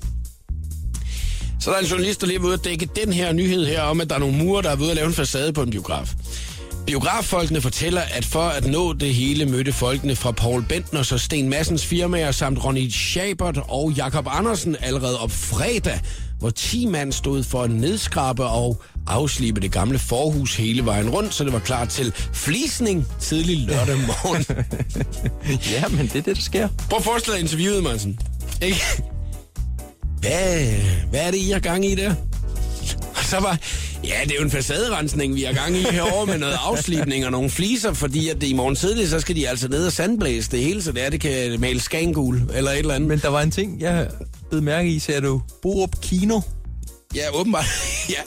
Så 1.61 1.71
der 1.71 1.77
er 1.77 1.81
en 1.81 1.87
journalist, 1.87 2.21
der 2.21 2.27
lige 2.27 2.39
er 2.39 2.43
ude 2.43 2.55
at 2.55 2.65
dække 2.65 2.89
den 2.97 3.13
her 3.13 3.33
nyhed 3.33 3.67
her 3.67 3.83
om, 3.83 4.01
at 4.01 4.09
der 4.09 4.15
er 4.15 4.21
nogle 4.21 4.37
murer, 4.37 4.63
der 4.63 4.71
er 4.71 4.77
ude 4.81 4.91
at 4.91 4.97
lave 4.97 5.07
en 5.09 5.15
facade 5.15 5.53
på 5.53 5.63
en 5.63 5.71
biograf. 5.71 6.13
Biograffolkene 6.87 7.61
fortæller, 7.61 8.01
at 8.01 8.25
for 8.25 8.43
at 8.43 8.67
nå 8.67 8.93
det 8.93 9.15
hele 9.15 9.47
mødte 9.47 9.73
folkene 9.73 10.17
fra 10.17 10.31
Paul 10.31 10.65
Bentners 10.69 11.13
og 11.13 11.21
Sten 11.21 11.49
Massens 11.49 11.87
firmaer 11.87 12.31
samt 12.31 12.65
Ronny 12.65 12.91
Schabert 12.91 13.59
og 13.69 13.93
Jakob 13.93 14.27
Andersen 14.31 14.77
allerede 14.81 15.21
op 15.21 15.31
fredag, 15.31 16.01
hvor 16.39 16.51
10 16.51 16.87
mand 16.87 17.13
stod 17.13 17.43
for 17.43 17.63
at 17.63 17.71
nedskrabe 17.71 18.45
og 18.45 18.83
afslibe 19.07 19.61
det 19.61 19.73
gamle 19.73 19.99
forhus 19.99 20.57
hele 20.57 20.85
vejen 20.85 21.11
rundt, 21.11 21.35
så 21.35 21.45
det 21.45 21.53
var 21.53 21.59
klar 21.59 21.85
til 21.85 22.13
flisning 22.33 23.07
tidlig 23.21 23.57
lørdag 23.59 23.97
morgen. 23.97 24.67
Ja, 25.73 25.89
men 25.89 26.07
det 26.07 26.17
er 26.17 26.23
det, 26.23 26.37
der 26.37 26.43
sker. 26.43 26.69
Prøv 26.91 26.97
at 26.97 27.05
forestille 27.05 27.35
dig 27.37 27.43
interviewet, 27.43 27.83
Martin. 27.83 28.19
Ikke? 28.63 28.83
Hvad, 30.21 30.67
hvad 31.11 31.21
er 31.21 31.31
det, 31.31 31.39
I 31.39 31.51
har 31.51 31.61
gang 31.61 31.85
i 31.85 31.95
der? 31.95 32.15
Så 33.31 33.41
var, 33.41 33.59
ja, 34.05 34.15
det 34.25 34.33
er 34.33 34.37
jo 34.37 34.43
en 34.43 34.51
facaderensning, 34.51 35.35
vi 35.35 35.43
har 35.43 35.53
gang 35.53 35.77
i 35.77 35.83
herovre 35.83 36.27
med 36.27 36.39
noget 36.39 36.59
afslipning 36.65 37.25
og 37.27 37.33
nogle 37.33 37.51
fliser, 37.51 37.93
fordi 37.93 38.29
at 38.29 38.41
det 38.41 38.47
i 38.47 38.53
morgen 38.53 38.77
tidlig, 38.77 39.09
så 39.09 39.21
skal 39.21 39.37
de 39.37 39.49
altså 39.49 39.69
ned 39.69 39.87
og 39.87 39.93
sandblæse 39.93 40.51
det 40.51 40.61
hele, 40.61 40.83
så 40.83 40.93
det 40.93 41.07
er, 41.07 41.11
det 41.11 41.21
kan 41.21 41.61
male 41.61 41.81
skangul 41.81 42.43
eller 42.55 42.71
et 42.71 42.79
eller 42.79 42.95
andet. 42.95 43.09
Men 43.09 43.19
der 43.19 43.29
var 43.29 43.43
en 43.43 43.51
ting, 43.51 43.81
jeg 43.81 44.09
blev 44.51 44.63
mærke 44.63 44.89
i, 44.89 44.99
ser 44.99 45.21
du 45.21 45.43
Borup 45.63 46.01
Kino. 46.03 46.41
Ja, 47.15 47.23
åbenbart. 47.35 47.65
ja. 48.15 48.21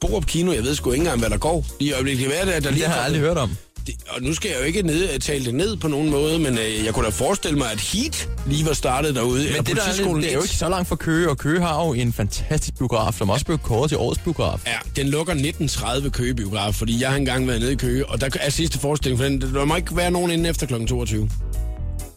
Borup 0.00 0.26
Kino, 0.26 0.52
jeg 0.52 0.62
ved 0.62 0.74
sgu 0.74 0.90
ikke 0.90 1.00
engang, 1.00 1.18
hvad 1.18 1.30
der 1.30 1.38
går. 1.38 1.66
Lige 1.80 1.90
i 1.90 1.92
øjeblikket. 1.92 2.24
Det 2.24 2.34
kan 2.34 2.46
være, 2.46 2.56
at 2.56 2.64
der 2.64 2.70
lige 2.70 2.82
Det 2.82 2.88
har 2.90 2.96
jeg 2.96 3.04
aldrig 3.04 3.22
hørt 3.22 3.38
om. 3.38 3.50
Det, 3.88 3.96
og 4.08 4.22
nu 4.22 4.34
skal 4.34 4.48
jeg 4.50 4.60
jo 4.60 4.64
ikke 4.64 4.82
ned, 4.82 5.18
tale 5.18 5.44
det 5.44 5.54
ned 5.54 5.76
på 5.76 5.88
nogen 5.88 6.10
måde, 6.10 6.38
men 6.38 6.58
øh, 6.58 6.84
jeg 6.84 6.94
kunne 6.94 7.04
da 7.04 7.10
forestille 7.10 7.58
mig, 7.58 7.72
at 7.72 7.80
Heat 7.80 8.28
lige 8.46 8.66
var 8.66 8.72
startet 8.72 9.14
derude. 9.14 9.44
Men 9.44 9.64
det, 9.64 9.76
der 9.76 9.82
er, 9.82 10.14
lidt, 10.14 10.24
det 10.24 10.30
er 10.30 10.32
jo 10.32 10.38
1. 10.38 10.44
ikke 10.44 10.56
så 10.56 10.68
langt 10.68 10.88
fra 10.88 10.96
Køge, 10.96 11.30
og 11.30 11.38
Køge 11.38 11.60
har 11.60 11.86
jo 11.86 11.92
en 11.92 12.12
fantastisk 12.12 12.78
biograf, 12.78 13.14
som 13.14 13.30
også 13.30 13.46
blev 13.46 13.58
kåret 13.58 13.88
til 13.90 13.98
årets 13.98 14.20
biograf. 14.20 14.66
Ja, 14.66 14.76
den 14.96 15.08
lukker 15.08 15.32
1930 15.32 16.10
Køge 16.10 16.34
biograf, 16.34 16.74
fordi 16.74 17.00
jeg 17.00 17.10
har 17.10 17.16
engang 17.16 17.48
været 17.48 17.60
nede 17.60 17.72
i 17.72 17.76
Køge, 17.76 18.06
og 18.06 18.20
der 18.20 18.28
er 18.40 18.50
sidste 18.50 18.78
forestilling 18.78 19.18
for 19.18 19.24
den. 19.24 19.40
Der 19.40 19.64
må 19.64 19.76
ikke 19.76 19.96
være 19.96 20.10
nogen 20.10 20.30
inden 20.30 20.46
efter 20.46 20.66
kl. 20.66 20.86
22. 20.86 21.30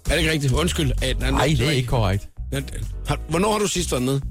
Er 0.05 0.09
det 0.09 0.19
ikke 0.19 0.31
rigtigt? 0.31 0.53
Undskyld. 0.53 0.91
Nej, 1.19 1.55
det 1.59 1.67
er 1.67 1.71
ikke 1.71 1.87
korrekt. 1.87 2.27
Hvornår 3.29 3.51
har 3.51 3.59
du 3.59 3.67
sidst 3.67 3.91
været 3.91 4.03
nede? 4.03 4.21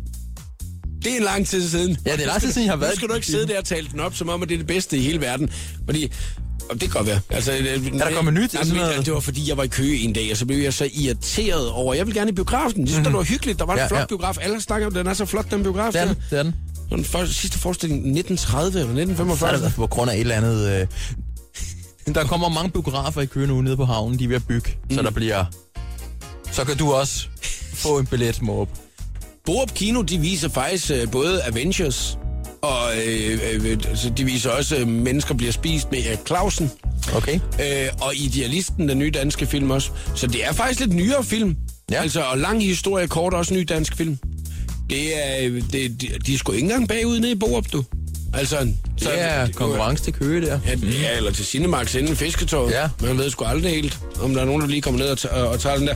Det 1.05 1.13
er 1.13 1.17
en 1.17 1.23
lang 1.23 1.47
tid 1.47 1.69
siden. 1.69 1.97
Ja, 2.07 2.13
det 2.13 2.23
er 2.23 2.27
lang 2.27 2.41
tid 2.41 2.53
siden, 2.53 2.67
jeg 2.67 2.73
har 2.73 2.77
været 2.77 2.93
Nu 2.93 2.97
skal 2.97 3.09
du 3.09 3.15
ikke 3.15 3.27
sidde 3.27 3.49
der 3.49 3.59
og 3.59 3.65
tale 3.65 3.89
den 3.93 4.01
op, 4.01 4.15
som 4.15 4.29
om 4.29 4.43
at 4.43 4.49
det 4.49 4.55
er 4.55 4.59
det 4.59 4.67
bedste 4.67 4.97
i 4.97 5.01
hele 5.01 5.21
verden. 5.21 5.51
Fordi 5.87 6.13
og 6.71 6.81
det 6.81 6.81
kan 6.81 6.91
godt 6.91 7.07
være. 7.07 7.21
Altså, 7.31 7.53
er 7.53 7.57
der 7.91 8.15
kommet 8.15 8.35
nyt? 8.35 8.55
Men, 8.65 8.77
noget? 8.77 9.07
det 9.07 9.15
var 9.15 9.21
fordi, 9.21 9.49
jeg 9.49 9.57
var 9.57 9.63
i 9.63 9.69
Køge 9.69 9.99
en 9.99 10.13
dag, 10.13 10.29
og 10.31 10.37
så 10.37 10.47
blev 10.47 10.59
jeg 10.59 10.75
så 10.75 10.89
irriteret 10.95 11.71
over, 11.71 11.95
jeg 11.95 12.07
vil 12.07 12.15
gerne 12.15 12.31
i 12.31 12.35
biografen. 12.35 12.81
Det 12.81 12.89
synes 12.89 12.91
mm-hmm. 12.91 13.05
det 13.05 13.19
var 13.19 13.23
hyggeligt. 13.23 13.59
Der 13.59 13.65
var 13.65 13.73
en 13.73 13.79
Ja, 13.79 13.87
flot 13.87 14.01
ja. 14.01 14.07
biograf. 14.07 14.37
Alle 14.41 14.61
snakker 14.61 14.87
om, 14.87 14.95
den 14.95 15.07
er 15.07 15.15
så 15.15 15.25
flot, 15.25 15.51
den 15.51 15.63
biograf. 15.63 15.95
Er 15.95 16.05
der. 16.05 16.15
den, 16.31 16.47
den. 16.47 16.55
Den 16.91 17.05
første, 17.05 17.35
sidste 17.35 17.59
forestilling 17.59 17.99
1930 17.99 18.81
eller 18.81 18.95
Så 18.95 19.01
er 19.01 19.03
1945. 19.03 19.69
det 19.69 19.75
på 19.77 19.87
grund 19.87 20.11
af 20.11 20.15
et 20.15 20.21
eller 20.21 20.35
andet... 20.35 20.81
Øh... 22.07 22.15
Der 22.15 22.25
kommer 22.25 22.49
mange 22.49 22.71
biografer 22.71 23.21
i 23.21 23.27
Køge 23.27 23.47
nu 23.47 23.61
nede 23.61 23.77
på 23.77 23.85
havnen, 23.85 24.19
de 24.19 24.25
er 24.25 24.29
ved 24.29 24.37
at 24.37 24.47
bygge, 24.47 24.77
mm. 24.91 24.97
så 24.97 25.03
der 25.03 25.11
bliver... 25.11 25.45
Så 26.53 26.65
kan 26.65 26.77
du 26.77 26.93
også 26.93 27.27
få 27.75 27.99
en 27.99 28.07
billet, 28.07 28.43
Måb. 28.43 28.69
Borup 29.45 29.75
Kino, 29.75 30.03
de 30.03 30.19
viser 30.19 30.49
faktisk 30.49 30.91
øh, 30.91 31.11
både 31.11 31.43
Avengers, 31.43 32.19
og 32.63 32.91
øh, 33.07 33.39
øh, 33.65 33.77
de 34.17 34.25
viser 34.25 34.51
også, 34.51 34.77
at 34.77 34.89
mennesker 34.89 35.35
bliver 35.35 35.53
spist 35.53 35.91
med 35.91 35.99
øh, 35.99 36.17
Clausen, 36.27 36.71
Okay? 37.17 37.35
øh, 37.35 37.89
og 38.01 38.15
Idealisten, 38.17 38.89
den 38.89 38.99
nye 38.99 39.11
danske 39.11 39.47
film 39.47 39.71
også. 39.71 39.91
Så 40.15 40.27
det 40.27 40.47
er 40.47 40.53
faktisk 40.53 40.81
lidt 40.81 40.93
nyere 40.95 41.25
film. 41.25 41.57
Ja. 41.91 42.03
Altså, 42.03 42.21
og 42.21 42.39
lang 42.39 42.63
historie 42.65 43.07
kort, 43.07 43.35
også 43.35 43.55
ny 43.55 43.67
dansk 43.69 43.97
film. 43.97 44.19
Det 44.91 45.27
er, 45.27 45.47
øh, 45.47 45.63
det, 45.73 46.01
de, 46.01 46.09
de 46.27 46.35
er 46.35 46.39
sgu 46.39 46.53
ikke 46.53 46.65
engang 46.65 46.89
bagud 46.89 47.19
nede 47.19 47.33
i 47.33 47.35
Borup, 47.35 47.73
du. 47.73 47.85
Altså, 48.35 48.57
Det 48.99 49.09
er 49.21 49.49
konkurrence 49.55 50.05
til 50.05 50.13
Køge 50.13 50.47
der. 50.47 50.59
Ja, 50.67 50.75
ja, 51.03 51.17
eller 51.17 51.33
til 51.33 51.45
Cinemax 51.47 51.95
inden 51.95 52.17
fisketoget. 52.17 52.73
Ja. 52.73 52.89
Man 53.03 53.19
ved 53.19 53.31
sgu 53.31 53.45
aldrig 53.45 53.73
helt, 53.75 53.99
om 54.23 54.35
der 54.35 54.41
er 54.41 54.45
nogen, 54.45 54.61
der 54.61 54.69
lige 54.69 54.83
kommer 54.83 55.01
ned 55.01 55.09
og, 55.09 55.19
og, 55.43 55.49
og 55.49 55.61
tager 55.61 55.77
den 55.77 55.87
der. 55.87 55.95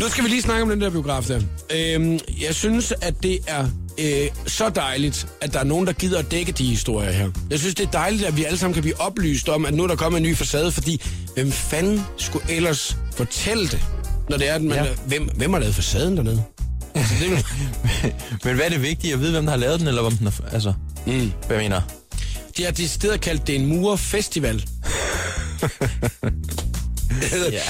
Nu 0.00 0.08
skal 0.08 0.24
vi 0.24 0.28
lige 0.28 0.42
snakke 0.42 0.62
om 0.62 0.68
den 0.68 0.80
der 0.80 0.90
biograf 0.90 1.24
der. 1.24 1.40
Øhm, 1.74 2.18
jeg 2.40 2.54
synes, 2.54 2.92
at 3.00 3.14
det 3.22 3.38
er 3.46 3.68
øh, 3.98 4.28
så 4.46 4.68
dejligt, 4.68 5.26
at 5.40 5.52
der 5.52 5.60
er 5.60 5.64
nogen, 5.64 5.86
der 5.86 5.92
gider 5.92 6.18
at 6.18 6.30
dække 6.30 6.52
de 6.52 6.66
historier 6.66 7.10
her. 7.12 7.30
Jeg 7.50 7.58
synes, 7.58 7.74
det 7.74 7.86
er 7.86 7.90
dejligt, 7.90 8.24
at 8.24 8.36
vi 8.36 8.44
alle 8.44 8.58
sammen 8.58 8.74
kan 8.74 8.82
blive 8.82 9.00
oplyst 9.00 9.48
om, 9.48 9.66
at 9.66 9.74
nu 9.74 9.82
er 9.82 9.86
der 9.86 9.96
kommet 9.96 10.16
en 10.18 10.22
ny 10.22 10.36
facade, 10.36 10.72
fordi 10.72 11.02
hvem 11.34 11.52
fanden 11.52 12.02
skulle 12.16 12.44
ellers 12.50 12.96
fortælle 13.16 13.68
det, 13.68 13.80
når 14.30 14.36
det 14.36 14.48
er, 14.48 14.54
at 14.54 14.62
man, 14.62 14.84
Ja. 14.84 14.86
hvem, 15.06 15.28
hvem 15.36 15.52
har 15.52 15.60
lavet 15.60 15.74
facaden 15.74 16.16
dernede? 16.16 16.42
Altså, 16.94 17.14
det, 17.22 17.46
Men 18.44 18.54
hvad 18.54 18.64
er 18.64 18.68
det 18.68 18.82
vigtige? 18.82 19.12
At 19.12 19.20
vide, 19.20 19.32
hvem 19.32 19.44
der 19.44 19.50
har 19.50 19.58
lavet 19.58 19.80
den, 19.80 19.88
eller 19.88 20.02
hvem 20.02 20.16
den 20.16 20.26
er... 20.26 20.30
Altså, 20.52 20.72
mm. 21.06 21.32
hvad 21.46 21.58
mener? 21.58 21.80
de 22.56 22.64
har 22.64 22.70
de 22.70 22.88
steder 22.88 23.16
kaldt 23.16 23.46
det 23.46 23.54
en 23.54 23.66
murfestival. 23.66 24.64
Ja. 27.52 27.60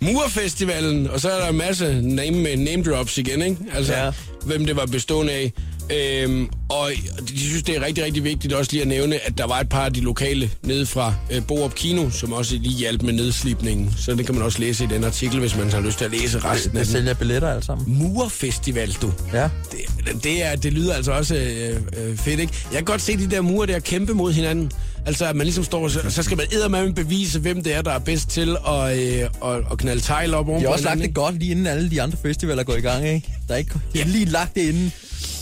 Murfestivalen, 0.00 1.10
og 1.10 1.20
så 1.20 1.30
er 1.30 1.40
der 1.40 1.48
en 1.48 1.56
masse 1.56 2.00
name, 2.02 2.56
name 2.56 2.82
drops 2.82 3.18
igen, 3.18 3.42
ikke? 3.42 3.56
Altså, 3.74 3.92
Ja. 3.92 4.10
hvem 4.44 4.66
det 4.66 4.76
var 4.76 4.86
bestående 4.86 5.32
af. 5.32 5.52
Øhm, 5.96 6.48
og 6.68 6.90
de 7.28 7.38
synes, 7.40 7.62
det 7.62 7.76
er 7.76 7.86
rigtig, 7.86 8.04
rigtig 8.04 8.24
vigtigt 8.24 8.52
også 8.52 8.72
lige 8.72 8.82
at 8.82 8.88
nævne, 8.88 9.26
at 9.26 9.38
der 9.38 9.46
var 9.46 9.60
et 9.60 9.68
par 9.68 9.84
af 9.84 9.92
de 9.92 10.00
lokale 10.00 10.50
nede 10.62 10.86
fra 10.86 11.14
øh, 11.30 11.42
Borup 11.46 11.74
Kino, 11.74 12.10
som 12.10 12.32
også 12.32 12.54
lige 12.54 12.74
hjalp 12.78 13.02
med 13.02 13.12
nedslipningen. 13.12 13.94
Så 13.98 14.14
det 14.14 14.26
kan 14.26 14.34
man 14.34 14.44
også 14.44 14.58
læse 14.58 14.84
i 14.84 14.86
den 14.86 15.04
artikel, 15.04 15.40
hvis 15.40 15.56
man 15.56 15.70
har 15.70 15.80
lyst 15.80 15.98
til 15.98 16.04
at 16.04 16.10
læse 16.10 16.38
resten 16.38 16.76
af 16.78 16.84
den. 16.84 16.92
sælger 16.92 17.14
billetter 17.14 17.48
alle 17.50 17.64
sammen. 17.64 17.98
Murfestival, 17.98 18.92
du. 19.02 19.12
Ja. 19.32 19.42
Det, 19.72 20.24
det, 20.24 20.44
er, 20.44 20.56
det 20.56 20.72
lyder 20.72 20.94
altså 20.94 21.12
også 21.12 21.34
øh, 21.34 21.76
øh, 22.10 22.16
fedt, 22.16 22.40
ikke? 22.40 22.52
Jeg 22.64 22.76
kan 22.78 22.84
godt 22.84 23.02
se 23.02 23.16
de 23.16 23.30
der 23.30 23.40
mure 23.40 23.66
der 23.66 23.78
kæmpe 23.78 24.14
mod 24.14 24.32
hinanden. 24.32 24.70
Altså, 25.06 25.26
at 25.26 25.36
man 25.36 25.46
ligesom 25.46 25.64
står, 25.64 25.82
og 25.84 25.90
så, 25.90 26.00
så 26.08 26.22
skal 26.22 26.36
man 26.36 26.46
eddermame 26.52 26.94
bevise, 26.94 27.38
hvem 27.38 27.62
det 27.62 27.74
er, 27.74 27.82
der 27.82 27.90
er 27.92 27.98
bedst 27.98 28.28
til 28.28 28.56
at, 28.68 28.98
øh, 28.98 29.20
at, 29.44 29.62
at 29.72 29.78
knalde 29.78 30.02
tegl 30.02 30.34
op 30.34 30.48
oven 30.48 30.60
De 30.60 30.66
har 30.66 30.72
også 30.72 30.84
lagt 30.84 31.00
det 31.00 31.14
godt 31.14 31.38
lige 31.38 31.50
inden 31.50 31.66
alle 31.66 31.90
de 31.90 32.02
andre 32.02 32.18
festivaler 32.22 32.62
går 32.62 32.74
i 32.74 32.80
gang, 32.80 33.08
ikke? 33.08 33.28
Der 33.48 33.54
er 33.54 33.58
ikke 33.58 33.72
de 33.92 33.98
har 33.98 34.08
lige 34.08 34.24
lagt 34.24 34.54
det 34.54 34.60
inden. 34.60 34.92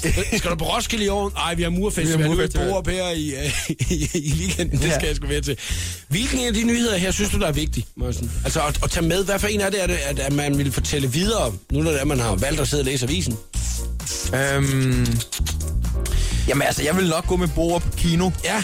ikke? 0.04 0.38
Skal 0.38 0.50
du 0.50 0.56
på 0.56 0.64
Roskilde 0.64 1.04
i 1.04 1.08
år? 1.08 1.30
Nej, 1.34 1.54
vi 1.54 1.62
har 1.62 1.70
murfestival. 1.70 2.18
Vi 2.18 2.22
har 2.22 2.30
murfestival. 2.30 2.68
her 2.94 3.10
i, 3.10 3.28
øh, 3.34 3.70
i, 3.90 4.08
i 4.14 4.32
weekenden. 4.40 4.78
Det 4.78 4.86
Ja. 4.88 4.94
skal 4.94 5.06
jeg 5.06 5.16
sgu 5.16 5.26
være 5.26 5.40
til. 5.40 5.56
Hvilken 6.08 6.40
af 6.46 6.54
de 6.54 6.64
nyheder 6.64 6.96
her 6.96 7.10
synes 7.10 7.30
du, 7.30 7.38
der 7.38 7.46
er 7.46 7.52
vigtig, 7.52 7.86
Morten? 7.96 8.30
Altså, 8.44 8.60
at, 8.60 8.78
at 8.84 8.90
tage 8.90 9.06
med. 9.06 9.24
Hvad 9.24 9.38
for 9.38 9.46
en 9.46 9.60
af 9.60 9.70
det 9.70 9.82
er 9.82 9.86
det, 9.86 9.94
at, 10.08 10.18
at 10.18 10.32
man 10.32 10.58
vil 10.58 10.72
fortælle 10.72 11.12
videre, 11.12 11.52
nu 11.72 11.82
når 11.82 11.90
det 11.90 12.00
er, 12.00 12.04
man 12.04 12.20
har 12.20 12.34
valgt 12.34 12.60
at 12.60 12.68
sidde 12.68 12.80
og 12.80 12.84
læse 12.84 13.06
avisen? 13.06 13.36
Øhm, 14.34 15.06
jamen 16.48 16.62
altså, 16.62 16.82
jeg 16.82 16.96
vil 16.96 17.08
nok 17.08 17.26
gå 17.26 17.36
med 17.36 17.48
Borup 17.54 17.96
Kino. 17.96 18.30
Ja, 18.44 18.62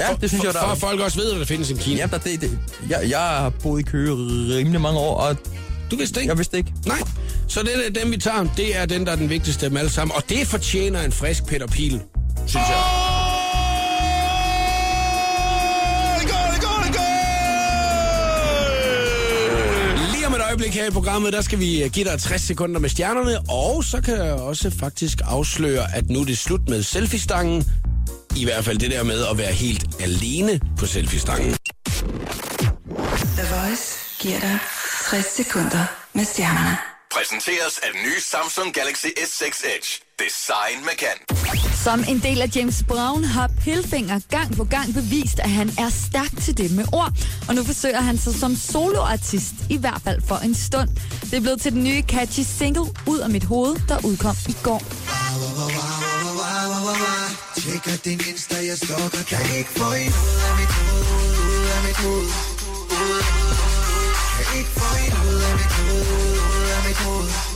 Ja, 0.00 0.14
det 0.20 0.30
synes 0.30 0.40
for, 0.42 0.46
jeg, 0.46 0.54
der 0.54 0.60
for 0.60 0.66
at 0.66 0.78
folk 0.78 1.00
også 1.00 1.18
ved, 1.18 1.32
at 1.32 1.38
der 1.38 1.44
findes 1.46 1.70
en 1.70 1.78
kino. 1.78 1.96
Ja, 1.96 2.06
der, 2.06 2.18
det, 2.18 2.40
det, 2.40 2.58
jeg, 2.88 3.10
jeg 3.10 3.18
har 3.18 3.50
boet 3.50 3.80
i 3.80 3.82
Køge 3.82 4.12
rimelig 4.56 4.80
mange 4.80 4.98
år, 4.98 5.14
og 5.16 5.36
Du 5.90 5.96
vidste 5.96 6.20
ikke? 6.20 6.30
jeg 6.30 6.38
vidste 6.38 6.56
ikke. 6.56 6.72
Nej. 6.86 6.98
Så 7.48 7.62
det 7.62 7.70
er 7.86 8.02
den, 8.02 8.12
vi 8.12 8.16
tager. 8.16 8.46
Det 8.56 8.76
er 8.78 8.86
den, 8.86 9.06
der 9.06 9.12
er 9.12 9.16
den 9.16 9.30
vigtigste 9.30 9.66
af 9.66 9.70
dem 9.70 9.76
alle 9.76 9.90
sammen. 9.90 10.16
Og 10.16 10.22
det 10.28 10.46
fortjener 10.46 11.02
en 11.02 11.12
frisk 11.12 11.46
Peter 11.46 11.66
Pil, 11.66 12.00
synes 12.46 12.66
jeg. 12.68 13.10
Et 20.34 20.46
øjeblik 20.46 20.74
her 20.74 20.86
i 20.86 20.90
programmet, 20.90 21.32
der 21.32 21.40
skal 21.40 21.58
vi 21.58 21.88
give 21.92 22.04
dig 22.04 22.20
60 22.20 22.42
sekunder 22.42 22.80
med 22.80 22.88
stjernerne, 22.88 23.38
og 23.48 23.84
så 23.84 24.00
kan 24.00 24.14
jeg 24.14 24.32
også 24.32 24.70
faktisk 24.70 25.20
afsløre, 25.24 25.96
at 25.96 26.10
nu 26.10 26.20
er 26.20 26.24
det 26.24 26.38
slut 26.38 26.68
med 26.68 26.82
selfie-stangen. 26.82 27.64
I 28.36 28.44
hvert 28.44 28.64
fald 28.64 28.78
det 28.78 28.90
der 28.90 29.02
med 29.02 29.26
at 29.30 29.38
være 29.38 29.52
helt 29.52 29.84
alene 30.00 30.60
på 30.78 30.86
selfie-stangen. 30.86 31.56
The 33.38 33.46
Voice 33.54 33.98
giver 34.18 34.40
dig 34.40 34.58
60 35.10 35.26
sekunder 35.36 35.84
med 36.12 36.24
stjernerne. 36.24 36.76
Præsenteres 37.14 37.78
af 37.82 37.88
den 37.94 38.02
nye 38.02 38.20
Samsung 38.20 38.74
Galaxy 38.74 39.06
S6 39.06 39.46
Edge. 39.76 39.88
Design 40.24 40.84
med 40.84 40.96
kan. 40.98 41.16
Som 41.84 42.04
en 42.08 42.18
del 42.18 42.42
af 42.42 42.56
James 42.56 42.84
Brown 42.88 43.24
har 43.24 43.50
Pilfinger 43.64 44.20
gang 44.30 44.56
på 44.56 44.64
gang 44.64 44.94
bevist, 44.94 45.38
at 45.38 45.50
han 45.50 45.68
er 45.78 45.88
stærk 45.88 46.32
til 46.40 46.58
det 46.58 46.70
med 46.70 46.84
ord. 46.92 47.12
Og 47.48 47.54
nu 47.54 47.64
forsøger 47.64 48.00
han 48.00 48.18
sig 48.18 48.34
som 48.34 48.56
soloartist, 48.56 49.54
i 49.70 49.76
hvert 49.76 50.00
fald 50.04 50.22
for 50.28 50.36
en 50.36 50.54
stund. 50.54 50.88
Det 51.22 51.34
er 51.34 51.40
blevet 51.40 51.60
til 51.60 51.72
den 51.72 51.84
nye 51.84 52.02
catchy 52.02 52.40
single 52.58 52.86
Ud 53.06 53.18
af 53.18 53.30
mit 53.30 53.44
hoved, 53.44 53.76
der 53.88 54.04
udkom 54.04 54.36
i 54.48 54.56
går. 54.62 54.82
Tjekker 57.60 57.96
din 58.04 58.20
Insta, 58.30 58.56
jeg 58.70 58.76
stalker 58.76 59.22
Kan 59.28 59.56
ikke 59.58 59.70
få 59.70 59.88
en 60.04 60.12
ud 60.24 60.40
af 60.48 60.54
mit 60.60 60.72
hoved 60.78 61.04
Ud 61.52 61.66
af 61.76 61.80
mit 61.86 61.98
hoved 62.02 62.30
Kan 64.36 64.46
ikke 64.58 64.70
få 64.78 64.88
en 65.04 65.12
ud 65.28 65.40
af 65.48 65.54
mit 65.60 65.72
hoved 65.78 66.06
Ud 66.56 66.68
af 66.76 66.80
mit 66.88 66.96
hoved 66.96 67.50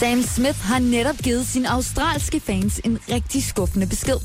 Sam 0.00 0.22
Smith 0.22 0.60
har 0.60 0.78
netop 0.78 1.16
givet 1.16 1.46
sine 1.46 1.70
australske 1.70 2.40
fans 2.40 2.80
en 2.84 2.98
rigtig 3.10 3.44
skuffende 3.44 3.86
besked. 3.86 4.16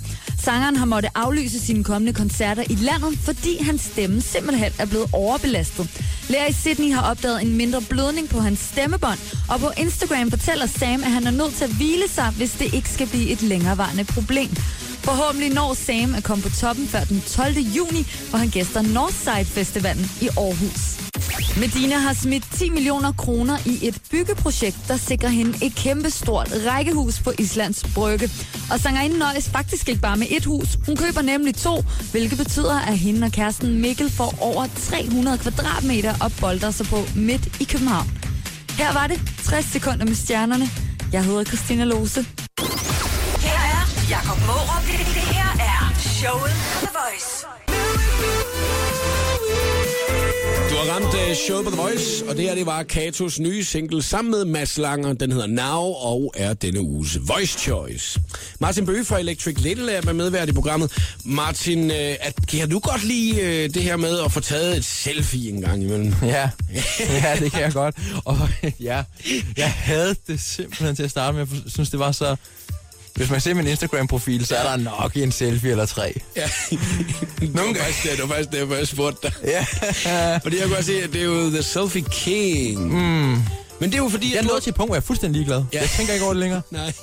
Sangeren 0.44 0.75
har 0.75 0.86
måttet 0.86 1.12
aflyse 1.15 1.60
sine 1.60 1.84
kommende 1.84 2.13
koncerter 2.13 2.63
i 2.70 2.75
landet, 2.75 3.20
fordi 3.20 3.63
hans 3.63 3.82
stemme 3.82 4.22
simpelthen 4.22 4.72
er 4.79 4.86
blevet 4.86 5.10
overbelastet. 5.13 5.89
Læger 6.29 6.48
i 6.48 6.53
Sydney 6.53 6.94
har 6.94 7.12
opdaget 7.12 7.41
en 7.41 7.58
mindre 7.58 7.82
blødning 7.89 8.29
på 8.29 8.39
hans 8.39 8.60
stemmebånd, 8.60 9.20
og 9.50 9.60
på 9.60 9.70
Instagram 9.77 10.29
fortæller 10.29 10.65
Sam, 10.65 11.03
at 11.03 11.12
han 11.12 11.27
er 11.27 11.32
nødt 11.32 11.53
til 11.53 11.63
at 11.63 11.74
hvile 11.74 12.08
sig, 12.08 12.29
hvis 12.38 12.51
det 12.51 12.74
ikke 12.74 12.89
skal 12.89 13.08
blive 13.08 13.29
et 13.29 13.41
længerevarende 13.41 14.03
problem. 14.03 14.50
Forhåbentlig 15.10 15.54
når 15.54 15.74
Sam 15.74 16.16
at 16.16 16.24
komme 16.24 16.44
på 16.44 16.50
toppen 16.50 16.88
før 16.88 17.04
den 17.04 17.22
12. 17.22 17.54
juni, 17.58 18.01
hvor 18.30 18.38
han 18.38 18.50
gæster 18.50 18.82
Northside 18.82 19.46
Festivalen 19.46 20.12
i 20.22 20.28
Aarhus. 20.28 20.84
Medina 21.60 21.98
har 21.98 22.13
smidt 22.13 22.44
10 22.54 22.70
millioner 22.70 23.12
kroner 23.12 23.58
i 23.66 23.88
et 23.88 24.01
byggeprojekt, 24.12 24.78
der 24.88 24.98
sikrer 24.98 25.30
hende 25.30 25.66
et 25.66 25.75
kæmpe 25.75 26.10
stort 26.10 26.51
rækkehus 26.68 27.20
på 27.20 27.32
Islands 27.39 27.84
Brygge. 27.96 28.30
Og 28.72 28.80
sangerinden 28.80 29.20
nøjes 29.20 29.50
faktisk 29.50 29.89
ikke 29.89 30.01
bare 30.01 30.18
med 30.18 30.28
et 30.30 30.46
hus. 30.46 30.78
Hun 30.86 30.96
køber 30.96 31.22
nemlig 31.22 31.56
to, 31.56 31.84
hvilket 32.12 32.38
betyder, 32.38 32.80
at 32.80 32.98
hende 32.98 33.25
og 33.25 33.32
kæresten 33.32 33.82
Mikkel 33.82 34.10
får 34.12 34.36
over 34.42 34.68
300 34.75 35.38
kvadratmeter 35.38 36.13
og 36.22 36.32
bolder 36.42 36.72
sig 36.72 36.86
på 36.86 37.00
midt 37.16 37.62
i 37.62 37.63
København. 37.63 38.08
Her 38.78 38.94
var 38.94 39.08
det 39.08 39.22
60 39.44 39.66
sekunder 39.66 40.06
med 40.06 40.16
stjernerne. 40.16 40.70
Jeg 41.13 41.24
hedder 41.25 41.44
Christina 41.44 41.84
Lose. 41.84 42.49
Jakob 44.10 44.38
Mårup. 44.48 44.82
Det, 44.88 44.98
det 44.98 45.22
her 45.36 45.50
er 45.60 45.94
showet 46.00 46.51
på 46.74 46.86
The 46.86 46.89
Voice. 47.00 47.46
Du 50.70 50.75
har 50.75 50.94
ramt 50.94 51.06
uh, 51.06 51.36
show 51.48 51.63
på 51.63 51.70
The 51.70 51.82
Voice, 51.82 52.25
og 52.30 52.38
det 52.38 52.44
her 52.44 52.56
det 52.56 52.66
var 52.66 52.84
Katos 52.84 53.39
nye 53.39 53.63
single 53.63 54.04
sammen 54.04 54.32
med 54.32 54.46
Mads 54.46 54.78
Langer. 54.78 55.13
Den 55.13 55.32
hedder 55.32 55.48
Now 55.48 55.84
og 55.84 56.34
er 56.36 56.54
denne 56.54 56.82
uges 56.82 57.18
Voice 57.28 57.60
Choice. 57.60 58.22
Martin 58.60 58.86
Bøge 58.86 59.06
fra 59.06 59.20
Electric 59.20 59.58
Little 59.58 59.92
er 59.92 60.01
med 60.01 60.13
medvært 60.13 60.50
i 60.50 60.54
programmet. 60.54 61.16
Martin, 61.25 61.92
uh, 61.92 61.96
at, 61.98 62.34
kan 62.48 62.70
du 62.70 62.80
godt 62.80 63.04
lide 63.04 63.34
uh, 63.34 63.74
det 63.74 63.84
her 63.84 63.98
med 63.98 64.20
at 64.20 64.32
få 64.32 64.39
taget 64.39 64.78
et 64.78 64.86
selfie 64.86 65.51
en 65.51 65.62
gang 65.62 65.84
imellem? 65.84 66.13
Ja, 66.36 66.50
ja, 67.00 67.36
det 67.39 67.51
kan 67.51 67.62
jeg 67.62 67.74
godt. 67.74 67.96
Og 68.25 68.38
ja, 68.80 69.04
jeg 69.58 69.72
havde 69.72 70.16
det 70.28 70.42
simpelthen 70.42 70.96
til 70.96 71.04
at 71.04 71.12
starte 71.12 71.38
med. 71.38 71.48
Jeg 71.51 71.72
synes, 71.72 71.89
det 71.89 72.00
var 72.00 72.12
så... 72.12 72.36
Hvis 73.16 73.30
man 73.30 73.42
ser 73.42 73.54
min 73.54 73.68
Instagram-profil, 73.68 74.46
så 74.46 74.56
er 74.56 74.63
der 74.63 74.75
nok 74.78 75.12
en 75.16 75.32
selfie 75.32 75.72
eller 75.72 75.86
tre. 75.86 76.13
Ja. 76.36 76.50
Nogle 77.42 77.74
gange. 77.74 77.94
Det 78.04 78.20
var 78.22 78.28
faktisk 78.28 78.51
derfor, 78.51 78.75
jeg 78.75 78.88
spurgte 78.88 79.28
dig. 79.28 79.34
Ja. 79.44 79.66
Fordi 80.44 80.60
jeg 80.60 80.68
kunne 80.68 80.84
se, 80.84 81.04
at 81.04 81.13
det 81.13 81.22
er 81.22 81.25
jo 81.25 81.50
The 81.50 81.63
Selfie 81.63 82.04
King. 82.12 82.94
Mm. 82.94 83.38
Men 83.80 83.89
det 83.89 83.94
er 83.94 84.04
jo 84.04 84.10
fordi, 84.10 84.34
Jeg 84.34 84.39
er 84.39 84.44
nået 84.44 84.63
til 84.63 84.70
et 84.70 84.75
punkt, 84.75 84.89
hvor 84.89 84.96
jeg 84.96 85.01
er 85.01 85.06
fuldstændig 85.06 85.39
ligeglad. 85.39 85.63
Ja. 85.74 85.80
Jeg 85.82 85.89
tænker 85.89 86.13
ikke 86.13 86.25
over 86.25 86.34
det 86.34 86.39
længere. 86.39 86.62
Nej, 86.72 86.94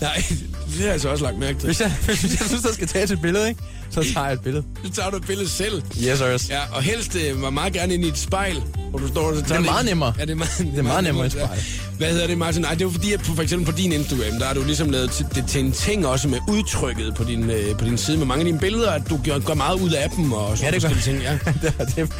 nej, 0.00 0.22
det 0.66 0.80
har 0.80 0.90
jeg 0.90 1.00
så 1.00 1.08
også 1.08 1.24
lagt 1.24 1.38
mærke 1.38 1.58
til. 1.58 1.66
Hvis 1.66 1.80
jeg, 1.80 1.92
hvis 2.04 2.40
jeg 2.40 2.46
synes, 2.46 2.62
der 2.62 2.72
skal 2.72 2.88
tages 2.88 3.10
et 3.10 3.20
billede, 3.20 3.48
ikke? 3.48 3.62
Så 3.94 4.12
tager 4.14 4.26
jeg 4.26 4.32
et 4.32 4.40
billede. 4.40 4.64
Så 4.84 4.90
tager 4.90 5.10
du 5.10 5.16
et 5.16 5.26
billede 5.26 5.48
selv. 5.48 5.82
Yes, 6.04 6.18
sirs. 6.18 6.50
Ja, 6.50 6.60
og 6.72 6.82
helst 6.82 7.16
øh, 7.16 7.42
var 7.42 7.50
meget 7.50 7.72
gerne 7.72 7.94
ind 7.94 8.04
i 8.04 8.08
et 8.08 8.18
spejl, 8.18 8.62
hvor 8.90 8.98
du 8.98 9.08
står 9.08 9.20
og 9.20 9.36
så 9.36 9.42
tager 9.42 9.60
Det 9.60 9.68
er 9.68 9.72
meget 9.72 9.86
nemmere. 9.86 10.14
Ja, 10.18 10.24
det 10.24 10.30
er 10.30 10.34
meget, 10.34 10.58
det 10.58 10.78
er 10.78 10.82
meget 10.82 11.04
nemmere 11.04 11.26
i 11.26 11.30
spejl. 11.30 11.60
Hvad 11.98 12.08
hedder 12.08 12.26
det, 12.26 12.38
Martin? 12.38 12.62
Nej, 12.62 12.70
det 12.70 12.80
er 12.80 12.84
jo 12.84 12.90
fordi, 12.90 13.12
at 13.12 13.20
på, 13.20 13.34
for 13.34 13.42
eksempel 13.42 13.72
på 13.72 13.78
din 13.78 13.92
Instagram, 13.92 14.38
der 14.38 14.46
har 14.46 14.54
du 14.54 14.64
ligesom 14.64 14.90
lavet 14.90 15.10
til, 15.10 15.26
det 15.34 15.44
til 15.46 15.64
en 15.64 15.72
ting 15.72 16.06
også 16.06 16.28
med 16.28 16.38
udtrykket 16.48 17.14
på 17.14 17.24
din, 17.24 17.50
øh, 17.50 17.76
på 17.78 17.84
din 17.84 17.98
side 17.98 18.16
med 18.16 18.26
mange 18.26 18.40
af 18.40 18.46
dine 18.46 18.58
billeder, 18.58 18.90
at 18.90 19.02
du 19.10 19.20
gør, 19.24 19.38
gør 19.38 19.54
meget 19.54 19.80
ud 19.80 19.90
af 19.90 20.10
dem 20.10 20.32
og 20.32 20.58
sådan 20.58 20.74
Ja, 20.74 20.78
det 20.78 20.88
gør 20.88 21.00
ting. 21.00 21.22
Ja. 21.22 21.32
det, 21.62 21.96
det, 21.96 22.12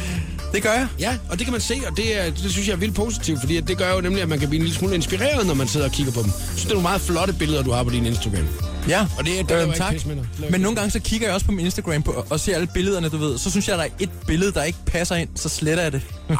det 0.53 0.63
gør 0.63 0.71
jeg. 0.71 0.87
Ja, 0.99 1.17
og 1.29 1.37
det 1.37 1.45
kan 1.45 1.51
man 1.51 1.61
se, 1.61 1.75
og 1.87 1.97
det, 1.97 2.19
er, 2.21 2.25
det 2.29 2.51
synes 2.51 2.67
jeg 2.67 2.73
er 2.73 2.77
vildt 2.77 2.95
positivt, 2.95 3.39
fordi 3.39 3.57
at 3.57 3.67
det 3.67 3.77
gør 3.77 3.93
jo 3.93 4.01
nemlig, 4.01 4.21
at 4.21 4.29
man 4.29 4.39
kan 4.39 4.49
blive 4.49 4.59
en 4.59 4.63
lille 4.63 4.77
smule 4.77 4.95
inspireret, 4.95 5.47
når 5.47 5.53
man 5.53 5.67
sidder 5.67 5.85
og 5.85 5.91
kigger 5.91 6.13
på 6.13 6.21
dem. 6.21 6.31
Synes, 6.31 6.61
det 6.61 6.69
er 6.69 6.73
nogle 6.73 6.81
meget 6.81 7.01
flotte 7.01 7.33
billeder, 7.33 7.63
du 7.63 7.71
har 7.71 7.83
på 7.83 7.89
din 7.89 8.05
Instagram. 8.05 8.47
Ja, 8.89 9.07
Og 9.17 9.25
det 9.25 9.39
er- 9.39 9.43
det 9.43 9.55
øhm, 9.61 9.65
ikke 9.69 9.77
tak. 9.77 9.93
Det 9.93 10.05
Men 10.05 10.45
ikke 10.45 10.57
nogle 10.57 10.75
gange 10.75 10.91
så 10.91 10.99
kigger 10.99 11.27
jeg 11.27 11.33
også 11.33 11.45
på 11.45 11.51
min 11.51 11.65
Instagram 11.65 12.03
på, 12.03 12.25
og 12.29 12.39
ser 12.39 12.55
alle 12.55 12.67
billederne, 12.73 13.09
du 13.09 13.17
ved. 13.17 13.37
Så 13.37 13.51
synes 13.51 13.67
jeg, 13.67 13.73
at 13.73 13.79
der 13.79 13.85
er 13.85 13.89
et 13.99 14.09
billede, 14.27 14.51
der 14.51 14.63
ikke 14.63 14.79
passer 14.85 15.15
ind, 15.15 15.29
så 15.35 15.49
sletter 15.49 15.83
jeg 15.83 15.91
det. 15.91 16.01
Ej, 16.29 16.35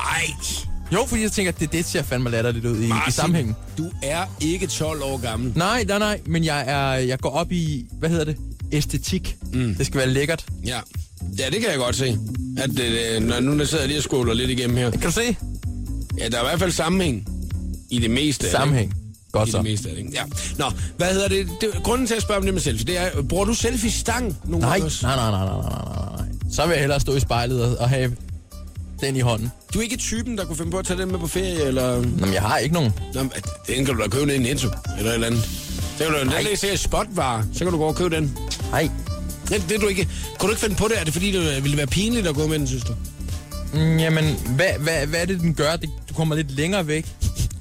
Jo, 0.94 1.06
fordi 1.08 1.22
jeg 1.22 1.32
tænker, 1.32 1.52
at 1.52 1.60
det, 1.60 1.72
det 1.72 1.86
ser 1.86 2.04
fandme 2.04 2.30
latterligt 2.30 2.66
ud 2.66 2.80
i, 2.80 2.86
i 2.86 2.88
Martin, 2.88 3.12
sammenhængen. 3.14 3.56
Du 3.78 3.92
er 4.04 4.26
ikke 4.42 4.68
12 4.68 5.04
år 5.04 5.18
gammel. 5.18 5.52
Nej, 5.56 5.84
nej, 5.88 6.00
nej, 6.00 6.20
men 6.26 6.44
jeg, 6.46 6.64
er, 6.68 6.92
jeg 6.92 7.20
går 7.20 7.30
op 7.30 7.52
i, 7.52 7.86
hvad 8.00 8.10
hedder 8.10 8.26
det, 8.26 8.38
æstetik. 8.72 9.38
Mm. 9.54 9.76
Det 9.76 9.86
skal 9.86 9.98
være 9.98 10.10
lækkert. 10.10 10.46
Ja. 10.66 10.80
Ja, 11.40 11.46
det 11.46 11.62
kan 11.62 11.70
jeg 11.70 11.78
godt 11.78 11.96
se. 11.96 12.18
At, 12.58 12.80
øh, 12.80 13.24
når 13.24 13.40
nu 13.40 13.60
der 13.60 13.66
sidder 13.66 13.84
jeg 13.84 13.88
lige 13.88 14.00
og 14.00 14.04
skåler 14.04 14.34
lidt 14.34 14.50
igennem 14.50 14.78
her. 14.78 14.92
Kan 14.92 15.02
du 15.02 15.12
se? 15.12 15.38
Ja, 16.18 16.30
der 16.30 16.38
er 16.38 16.42
i 16.42 16.46
hvert 16.48 16.60
fald 16.60 16.72
sammenhæng 16.72 17.28
i 17.90 18.00
det 18.00 18.10
meste 18.10 18.46
af 18.48 18.52
det. 18.68 18.92
Godt 19.36 19.50
I 19.50 19.52
så. 19.52 19.58
det 19.58 19.66
meste 19.66 19.90
af 19.90 19.96
det. 19.96 20.14
Ja. 20.14 20.24
Nå, 20.58 20.66
hvad 20.98 21.08
hedder 21.14 21.28
det? 21.28 21.48
det? 21.62 21.70
Grunden 21.84 22.08
til 22.08 22.14
at 22.16 22.22
spørge 22.22 22.38
om 22.38 22.46
det 22.46 22.54
med 22.54 22.62
selfie, 22.62 22.86
det 22.86 22.98
er, 23.00 23.22
bruger 23.22 23.46
du 23.46 23.54
selfie-stang 23.54 24.38
nogle 24.46 24.60
Nej, 24.60 24.70
gange 24.72 24.86
også? 24.86 25.06
nej, 25.06 25.16
nej, 25.16 25.32
nej, 25.32 25.46
nej, 25.46 25.56
nej, 25.56 25.70
nej, 25.72 26.18
nej. 26.18 26.26
Så 26.52 26.66
vil 26.66 26.72
jeg 26.72 26.80
hellere 26.80 27.00
stå 27.00 27.16
i 27.16 27.20
spejlet 27.20 27.64
og, 27.66 27.78
og 27.80 27.90
have 27.90 28.16
den 29.02 29.16
i 29.16 29.20
hånden. 29.20 29.52
Du 29.74 29.80
er 29.80 29.84
ikke 29.84 29.98
typen, 29.98 30.38
der 30.38 30.46
kunne 30.46 30.56
finde 30.58 30.72
på 30.72 30.78
at 30.78 30.86
tage 30.86 31.02
den 31.02 31.12
med 31.12 31.20
på 31.20 31.28
ferie, 31.28 31.64
eller... 31.64 31.96
Nå, 32.02 32.26
men 32.26 32.34
jeg 32.34 32.42
har 32.42 32.58
ikke 32.58 32.74
nogen. 32.74 32.94
Nå, 33.14 33.22
men 33.24 33.32
den 33.68 33.86
kan 33.86 33.96
du 33.96 34.02
da 34.04 34.08
købe 34.08 34.26
ned 34.26 34.36
i 34.36 34.40
Netto, 34.40 34.68
eller 34.98 35.10
et 35.12 35.14
eller 35.14 35.28
andet. 35.28 35.44
Så 35.98 36.04
kan 36.04 36.08
du 36.14 36.32
da 36.32 36.42
lægge 36.42 36.58
se 36.58 36.78
spotvarer, 36.78 37.44
så 37.54 37.60
kan 37.60 37.72
du 37.74 37.78
gå 37.78 37.84
og 37.86 37.96
købe 37.96 38.16
den. 38.16 38.38
Nej. 38.72 38.90
Det, 39.50 39.66
det 39.70 39.82
du 39.82 39.88
ikke. 39.88 40.08
Kunne 40.40 40.48
du 40.48 40.52
ikke 40.52 40.62
finde 40.62 40.76
på 40.76 40.88
det? 40.88 41.00
Er 41.00 41.04
det 41.04 41.14
fordi, 41.14 41.32
det 41.32 41.64
ville 41.64 41.78
være 41.78 41.88
pinligt 41.88 42.28
at 42.28 42.36
gå 42.36 42.48
med 42.48 42.60
den, 42.60 42.68
synes 42.68 42.84
du? 42.84 42.94
Mm, 43.74 43.98
jamen, 44.00 44.36
hvad, 44.56 44.70
hvad, 44.80 45.08
hvad 45.08 45.22
er 45.22 45.26
det, 45.26 45.40
den 45.40 45.54
gør? 45.54 45.76
Det, 45.76 45.90
du 46.10 46.14
kommer 46.14 46.36
lidt 46.36 46.52
længere 46.52 46.88
væk, 46.88 47.06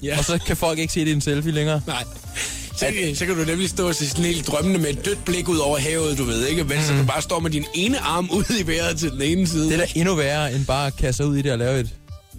Ja. 0.04 0.18
og 0.18 0.24
så 0.24 0.38
kan 0.46 0.56
folk 0.56 0.78
ikke 0.78 0.92
se, 0.92 1.00
det 1.00 1.10
er 1.10 1.14
en 1.14 1.20
selfie 1.20 1.52
længere. 1.52 1.80
Nej. 1.86 2.04
Så, 2.76 2.86
kan- 2.86 3.16
så 3.16 3.26
kan 3.26 3.34
du 3.36 3.44
nemlig 3.44 3.68
stå 3.70 3.88
og 3.88 3.94
se 3.94 4.08
sådan 4.08 4.24
helt 4.24 4.46
drømmende 4.46 4.78
med 4.80 4.90
et 4.90 5.04
dødt 5.04 5.24
blik 5.24 5.48
ud 5.48 5.58
over 5.58 5.78
havet, 5.78 6.18
du 6.18 6.24
ved 6.24 6.46
ikke? 6.46 6.64
Mens 6.64 6.90
mm. 6.90 6.98
du 6.98 7.04
bare 7.04 7.22
står 7.22 7.40
med 7.40 7.50
din 7.50 7.64
ene 7.74 7.98
arm 7.98 8.30
ud 8.38 8.44
i 8.60 8.66
vejret 8.66 8.96
til 8.98 9.10
den 9.10 9.22
ene 9.22 9.46
side. 9.46 9.64
Det 9.64 9.72
er 9.74 9.78
da 9.78 9.86
endnu 9.94 10.14
værre, 10.14 10.52
end 10.54 10.66
bare 10.66 10.86
at 10.86 10.96
kaste 10.96 11.16
sig 11.16 11.26
ud 11.26 11.36
i 11.36 11.42
det 11.42 11.52
og 11.52 11.58
lave 11.58 11.80
et 11.80 11.90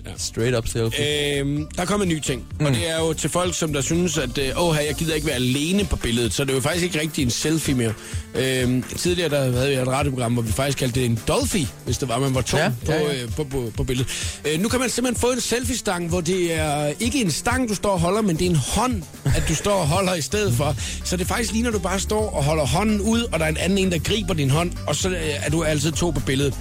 Ja. 0.05 0.11
straight 0.17 0.57
up 0.57 0.67
selfie. 0.67 1.39
Øhm, 1.39 1.67
der 1.77 1.85
kommer 1.85 2.03
en 2.03 2.09
ny 2.09 2.19
ting, 2.19 2.45
mm. 2.59 2.65
og 2.65 2.71
det 2.71 2.89
er 2.89 2.99
jo 2.99 3.13
til 3.13 3.29
folk, 3.29 3.55
som 3.55 3.73
der 3.73 3.81
synes, 3.81 4.17
at 4.17 4.37
øh, 4.37 4.63
åh, 4.63 4.75
jeg 4.87 4.95
gider 4.95 5.15
ikke 5.15 5.27
være 5.27 5.35
alene 5.35 5.85
på 5.85 5.95
billedet, 5.95 6.33
så 6.33 6.43
det 6.43 6.49
er 6.49 6.55
jo 6.55 6.61
faktisk 6.61 6.83
ikke 6.83 6.99
rigtig 7.01 7.23
en 7.23 7.29
selfie 7.29 7.75
mere. 7.75 7.93
Øhm, 8.35 8.83
tidligere 8.97 9.29
der 9.29 9.51
havde 9.51 9.69
vi 9.69 9.75
et 9.75 9.87
radioprogram, 9.87 10.33
hvor 10.33 10.41
vi 10.41 10.51
faktisk 10.51 10.77
kaldte 10.77 10.99
det 10.99 11.05
en 11.05 11.19
dolphy, 11.27 11.65
hvis 11.85 11.97
det 11.97 12.09
var, 12.09 12.19
man 12.19 12.35
var 12.35 12.41
to 12.41 12.57
Ja, 12.57 12.71
på, 12.85 12.91
ja, 12.91 13.13
ja. 13.13 13.23
øh, 13.23 13.29
på, 13.35 13.43
på, 13.43 13.71
på 13.77 13.83
billedet. 13.83 14.39
Øh, 14.45 14.61
nu 14.61 14.69
kan 14.69 14.79
man 14.79 14.89
simpelthen 14.89 15.21
få 15.21 15.31
en 15.31 15.41
selfie-stang, 15.41 16.09
hvor 16.09 16.21
det 16.21 16.59
er 16.59 16.93
ikke 16.99 17.21
en 17.21 17.31
stang, 17.31 17.69
du 17.69 17.75
står 17.75 17.91
og 17.91 17.99
holder, 17.99 18.21
men 18.21 18.35
det 18.37 18.45
er 18.45 18.49
en 18.49 18.55
hånd, 18.55 19.03
at 19.25 19.43
du 19.49 19.55
står 19.55 19.73
og 19.73 19.87
holder 19.87 20.13
i 20.15 20.21
stedet 20.21 20.53
for. 20.53 20.75
Så 21.03 21.17
det 21.17 21.27
faktisk 21.27 21.51
ligner, 21.53 21.69
at 21.69 21.73
du 21.73 21.79
bare 21.79 21.99
står 21.99 22.29
og 22.29 22.43
holder 22.43 22.65
hånden 22.65 23.01
ud, 23.01 23.21
og 23.31 23.39
der 23.39 23.45
er 23.45 23.49
en 23.49 23.57
anden 23.57 23.77
en, 23.77 23.91
der 23.91 23.99
griber 23.99 24.33
din 24.33 24.49
hånd, 24.49 24.71
og 24.87 24.95
så 24.95 25.09
øh, 25.09 25.45
er 25.45 25.49
du 25.49 25.63
altid 25.63 25.91
to 25.91 26.09
på 26.09 26.19
billedet. 26.19 26.53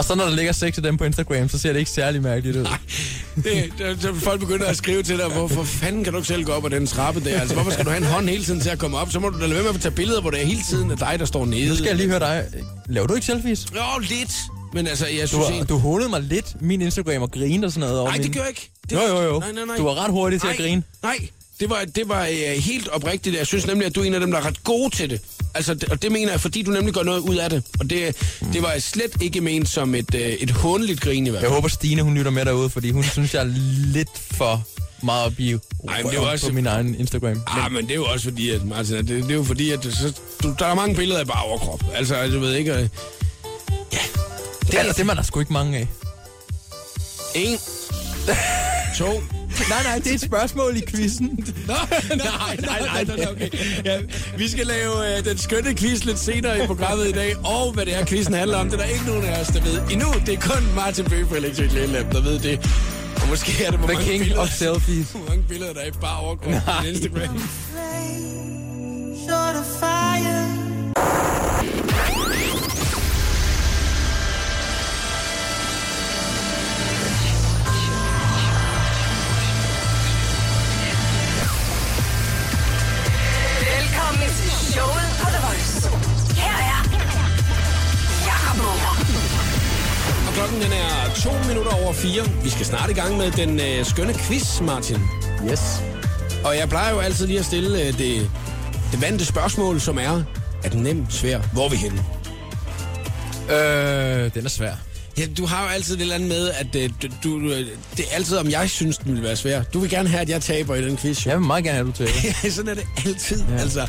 Og 0.00 0.04
så 0.04 0.14
når 0.14 0.24
der 0.24 0.36
ligger 0.36 0.52
seks 0.52 0.76
af 0.76 0.82
dem 0.82 0.96
på 0.96 1.04
Instagram, 1.04 1.48
så 1.48 1.58
ser 1.58 1.72
det 1.72 1.78
ikke 1.78 1.90
særlig 1.90 2.22
mærkeligt 2.22 2.56
ud. 2.56 2.62
Nej, 2.62 2.78
det, 3.36 3.72
det, 4.02 4.16
folk 4.16 4.40
begynder 4.40 4.66
at 4.66 4.76
skrive 4.76 5.02
til 5.02 5.18
dig, 5.18 5.26
hvorfor 5.26 5.62
fanden 5.64 6.04
kan 6.04 6.12
du 6.12 6.18
ikke 6.18 6.28
selv 6.28 6.44
gå 6.44 6.52
op 6.52 6.64
ad 6.64 6.70
den 6.70 6.86
trappe 6.86 7.20
der? 7.24 7.40
Altså, 7.40 7.54
hvorfor 7.54 7.70
skal 7.70 7.84
du 7.84 7.90
have 7.90 8.02
en 8.02 8.06
hånd 8.08 8.28
hele 8.28 8.44
tiden 8.44 8.60
til 8.60 8.70
at 8.70 8.78
komme 8.78 8.96
op? 8.98 9.12
Så 9.12 9.20
må 9.20 9.28
du 9.28 9.36
da 9.40 9.42
lade 9.46 9.54
være 9.54 9.62
med 9.62 9.74
at 9.74 9.80
tage 9.80 9.94
billeder, 9.94 10.20
hvor 10.20 10.30
det 10.30 10.42
er 10.42 10.46
hele 10.46 10.62
tiden 10.68 10.90
af 10.90 10.96
dig, 10.98 11.16
der 11.18 11.24
står 11.24 11.46
nede. 11.46 11.68
Nu 11.68 11.74
skal 11.76 11.86
jeg 11.86 11.96
lige 11.96 12.08
høre 12.08 12.18
dig. 12.18 12.44
Laver 12.88 13.06
du 13.06 13.14
ikke 13.14 13.26
selfies? 13.26 13.66
Jo, 13.74 13.98
lidt. 14.00 14.32
Men 14.72 14.86
altså, 14.86 15.06
jeg 15.06 15.22
Du, 15.22 15.26
synes 15.28 15.46
har, 15.46 15.54
ikke... 15.54 15.64
du 15.66 15.78
hånede 15.78 16.08
mig 16.08 16.20
lidt 16.22 16.62
min 16.62 16.82
Instagram 16.82 17.22
og 17.22 17.30
grinede 17.30 17.66
og 17.66 17.72
sådan 17.72 17.80
noget. 17.80 18.00
over 18.00 18.08
Nej, 18.10 18.18
min... 18.18 18.26
det 18.26 18.34
gør 18.34 18.40
jeg 18.40 18.48
ikke. 18.48 18.70
Det 18.90 18.96
Jo, 18.96 19.00
jo, 19.16 19.22
jo. 19.22 19.38
Nej, 19.38 19.52
nej, 19.52 19.64
nej. 19.64 19.76
Du 19.76 19.84
var 19.84 20.04
ret 20.04 20.10
hurtig 20.10 20.40
til 20.40 20.48
at 20.48 20.58
Nej, 20.58 20.66
grine. 20.66 20.82
Nej, 21.02 21.16
det 21.60 21.70
var, 21.70 21.84
det 21.94 22.08
var 22.08 22.26
øh, 22.26 22.56
helt 22.58 22.88
oprigtigt. 22.88 23.36
Jeg 23.36 23.46
synes 23.46 23.66
nemlig, 23.66 23.86
at 23.86 23.94
du 23.94 24.00
er 24.00 24.04
en 24.04 24.14
af 24.14 24.20
dem, 24.20 24.30
der 24.30 24.38
er 24.38 24.46
ret 24.46 24.64
gode 24.64 24.96
til 24.96 25.10
det. 25.10 25.20
Altså, 25.54 25.74
det, 25.74 25.88
og 25.88 26.02
det 26.02 26.12
mener 26.12 26.30
jeg, 26.30 26.40
fordi 26.40 26.62
du 26.62 26.70
nemlig 26.70 26.94
gør 26.94 27.02
noget 27.02 27.18
ud 27.20 27.36
af 27.36 27.50
det. 27.50 27.62
Og 27.80 27.90
det, 27.90 28.16
det 28.52 28.62
var 28.62 28.74
slet 28.78 29.22
ikke 29.22 29.40
ment 29.40 29.68
som 29.68 29.94
et, 29.94 30.14
øh, 30.14 30.20
et 30.20 30.50
håndeligt 30.50 31.00
grin 31.00 31.26
i 31.26 31.30
hvert 31.30 31.42
Jeg 31.42 31.48
fald. 31.48 31.54
håber, 31.54 31.68
Stine 31.68 32.02
hun 32.02 32.14
lytter 32.14 32.30
med 32.30 32.44
derude, 32.44 32.70
fordi 32.70 32.90
hun 32.90 33.04
synes, 33.04 33.34
jeg 33.34 33.40
er 33.40 33.50
lidt 33.92 34.08
for 34.14 34.64
meget 35.02 35.26
at 35.26 35.36
blive 35.36 35.60
Ej, 35.88 36.02
men 36.02 36.10
det 36.12 36.18
er 36.18 36.20
også- 36.22 36.46
på 36.48 36.52
min 36.54 36.66
egen 36.66 36.94
Instagram. 36.94 37.42
Ah, 37.46 37.72
men 37.72 37.82
det 37.84 37.90
er 37.90 37.94
jo 37.94 38.04
også 38.04 38.24
fordi, 38.24 38.50
at 38.50 38.64
Martin, 38.64 38.94
at 38.96 39.08
det, 39.08 39.22
det 39.22 39.30
er 39.30 39.34
jo 39.34 39.44
fordi, 39.44 39.70
at 39.70 39.82
så, 39.84 40.12
du, 40.42 40.54
der 40.58 40.66
er 40.66 40.74
mange 40.74 40.94
billeder 40.96 41.20
af 41.20 41.26
bare 41.26 41.42
overkrop. 41.42 41.84
Altså, 41.94 42.26
du 42.26 42.38
ved 42.40 42.54
ikke... 42.54 42.72
Øh, 42.72 42.88
ja, 43.92 43.98
Det 44.66 44.74
er, 44.80 44.82
det 44.92 45.00
er 45.00 45.04
man 45.04 45.16
der 45.16 45.22
sgu 45.22 45.40
ikke 45.40 45.52
mange 45.52 45.78
af. 45.78 45.86
en, 47.34 47.58
to, 48.98 49.22
Nej, 49.68 49.82
nej, 49.82 49.98
det 49.98 50.10
er 50.10 50.14
et 50.14 50.20
spørgsmål 50.20 50.76
i 50.76 50.82
quizzen. 50.88 51.26
Nå, 51.66 51.74
nej, 52.16 52.56
nej, 52.56 52.80
nej, 52.80 53.04
nej, 53.04 53.26
okay. 53.30 53.48
Ja, 53.84 53.98
vi 54.38 54.48
skal 54.48 54.66
lave 54.66 55.18
øh, 55.18 55.24
den 55.24 55.38
skønne 55.38 55.74
quiz 55.74 56.04
lidt 56.04 56.18
senere 56.18 56.64
i 56.64 56.66
programmet 56.66 57.08
i 57.08 57.12
dag, 57.12 57.36
og 57.36 57.72
hvad 57.72 57.86
det 57.86 57.94
er, 57.96 58.06
quizzen 58.06 58.34
handler 58.34 58.58
om, 58.58 58.70
det 58.70 58.74
er 58.74 58.84
der 58.84 58.84
ikke 58.84 59.04
nogen 59.06 59.24
af 59.24 59.40
os, 59.40 59.46
der 59.46 59.62
ved 59.62 59.80
endnu. 59.90 60.08
Det 60.26 60.34
er 60.34 60.40
kun 60.40 60.74
Martin 60.74 61.04
Bøge 61.04 61.26
fra 61.26 61.36
Electric 61.36 61.72
Little 61.72 61.92
Lab, 61.92 62.12
der 62.12 62.20
ved 62.22 62.38
det. 62.38 62.70
Og 63.22 63.28
måske 63.28 63.64
er 63.64 63.70
det, 63.70 63.78
hvor 63.78 63.88
The 63.88 63.96
mange 63.96 64.10
king 64.10 64.24
billeder, 64.24 64.42
of 64.42 64.48
selfies. 64.48 65.10
hvor 65.14 65.28
mange 65.28 65.44
billeder, 65.48 65.72
der 65.72 65.80
er 65.80 65.86
i 65.86 65.90
bare 65.90 66.18
overkrop 66.18 66.52
på 66.52 66.70
Klokken 90.50 90.70
den 90.70 90.78
er 90.78 91.14
to 91.14 91.48
minutter 91.48 91.72
over 91.84 91.92
fire. 91.92 92.42
Vi 92.42 92.48
skal 92.48 92.66
snart 92.66 92.90
i 92.90 92.92
gang 92.92 93.16
med 93.16 93.30
den 93.30 93.60
øh, 93.60 93.84
skønne 93.84 94.14
quiz, 94.14 94.60
Martin. 94.60 94.96
Yes. 95.50 95.82
Og 96.44 96.56
jeg 96.56 96.68
plejer 96.68 96.94
jo 96.94 96.98
altid 96.98 97.26
lige 97.26 97.38
at 97.38 97.44
stille 97.44 97.82
øh, 97.82 97.98
det, 97.98 98.30
det 98.92 99.02
vante 99.02 99.24
spørgsmål, 99.24 99.80
som 99.80 99.98
er, 99.98 100.22
er 100.64 100.68
den 100.68 100.82
nem, 100.82 101.10
svær? 101.10 101.38
Hvor 101.52 101.64
er 101.64 101.70
vi 101.70 101.76
henne? 101.76 101.98
Øh, 103.50 104.34
den 104.34 104.44
er 104.44 104.48
svær. 104.48 104.74
Ja, 105.18 105.26
du 105.38 105.46
har 105.46 105.62
jo 105.62 105.68
altid 105.68 105.94
det 105.94 106.02
eller 106.02 106.14
andet 106.14 106.28
med, 106.28 106.50
at 106.50 106.76
øh, 106.76 106.90
du, 107.02 107.08
du, 107.24 107.50
øh, 107.50 107.66
det 107.96 108.04
er 108.10 108.14
altid, 108.14 108.36
om 108.36 108.50
jeg 108.50 108.70
synes, 108.70 108.98
den 108.98 109.14
vil 109.14 109.22
være 109.22 109.36
svær. 109.36 109.62
Du 109.62 109.78
vil 109.78 109.90
gerne 109.90 110.08
have, 110.08 110.20
at 110.20 110.28
jeg 110.28 110.42
taber 110.42 110.74
i 110.74 110.82
den 110.84 110.96
quiz. 110.96 111.26
jo. 111.26 111.30
Jeg 111.30 111.38
vil 111.38 111.46
meget 111.46 111.64
gerne 111.64 111.76
have, 111.76 111.88
at 111.88 111.98
du 111.98 112.04
tager. 112.04 112.34
Ja, 112.44 112.50
sådan 112.50 112.70
er 112.70 112.74
det 112.74 112.86
altid. 113.06 113.44
Ja. 113.50 113.56
Altså, 113.56 113.86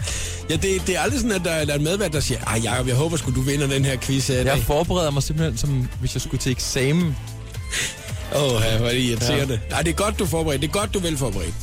ja, 0.49 0.55
det, 0.55 0.87
det 0.87 0.95
er 0.95 0.99
aldrig 0.99 1.19
sådan, 1.19 1.35
at 1.35 1.41
der, 1.45 1.65
der 1.65 1.73
er 1.73 1.77
en 1.77 1.83
medvært, 1.83 2.13
der 2.13 2.19
siger, 2.19 2.39
ej 2.39 2.59
Jacob, 2.63 2.87
jeg 2.87 2.95
håber 2.95 3.17
sgu, 3.17 3.31
du 3.31 3.41
vinder 3.41 3.67
den 3.67 3.85
her 3.85 3.97
quiz 3.97 4.27
her 4.27 4.35
i 4.35 4.43
dag. 4.43 4.55
Jeg 4.55 4.63
forbereder 4.63 5.11
mig 5.11 5.23
simpelthen, 5.23 5.57
som 5.57 5.89
hvis 5.99 6.15
jeg 6.15 6.21
skulle 6.21 6.41
til 6.41 6.51
eksamen. 6.51 7.15
Åh, 8.35 8.43
oh, 8.43 8.49
hvor 8.51 8.87
er 8.87 8.91
det 8.91 8.99
irriterende. 9.01 9.53
Ja. 9.53 9.69
Nej, 9.69 9.81
det 9.81 9.89
er 9.89 9.95
godt, 9.95 10.19
du 10.19 10.23
er 10.23 10.27
forberedt. 10.27 10.61
Det 10.61 10.67
er 10.67 10.71
godt, 10.71 10.93
du 10.93 10.99
er 10.99 11.03
velforberedt. 11.03 11.53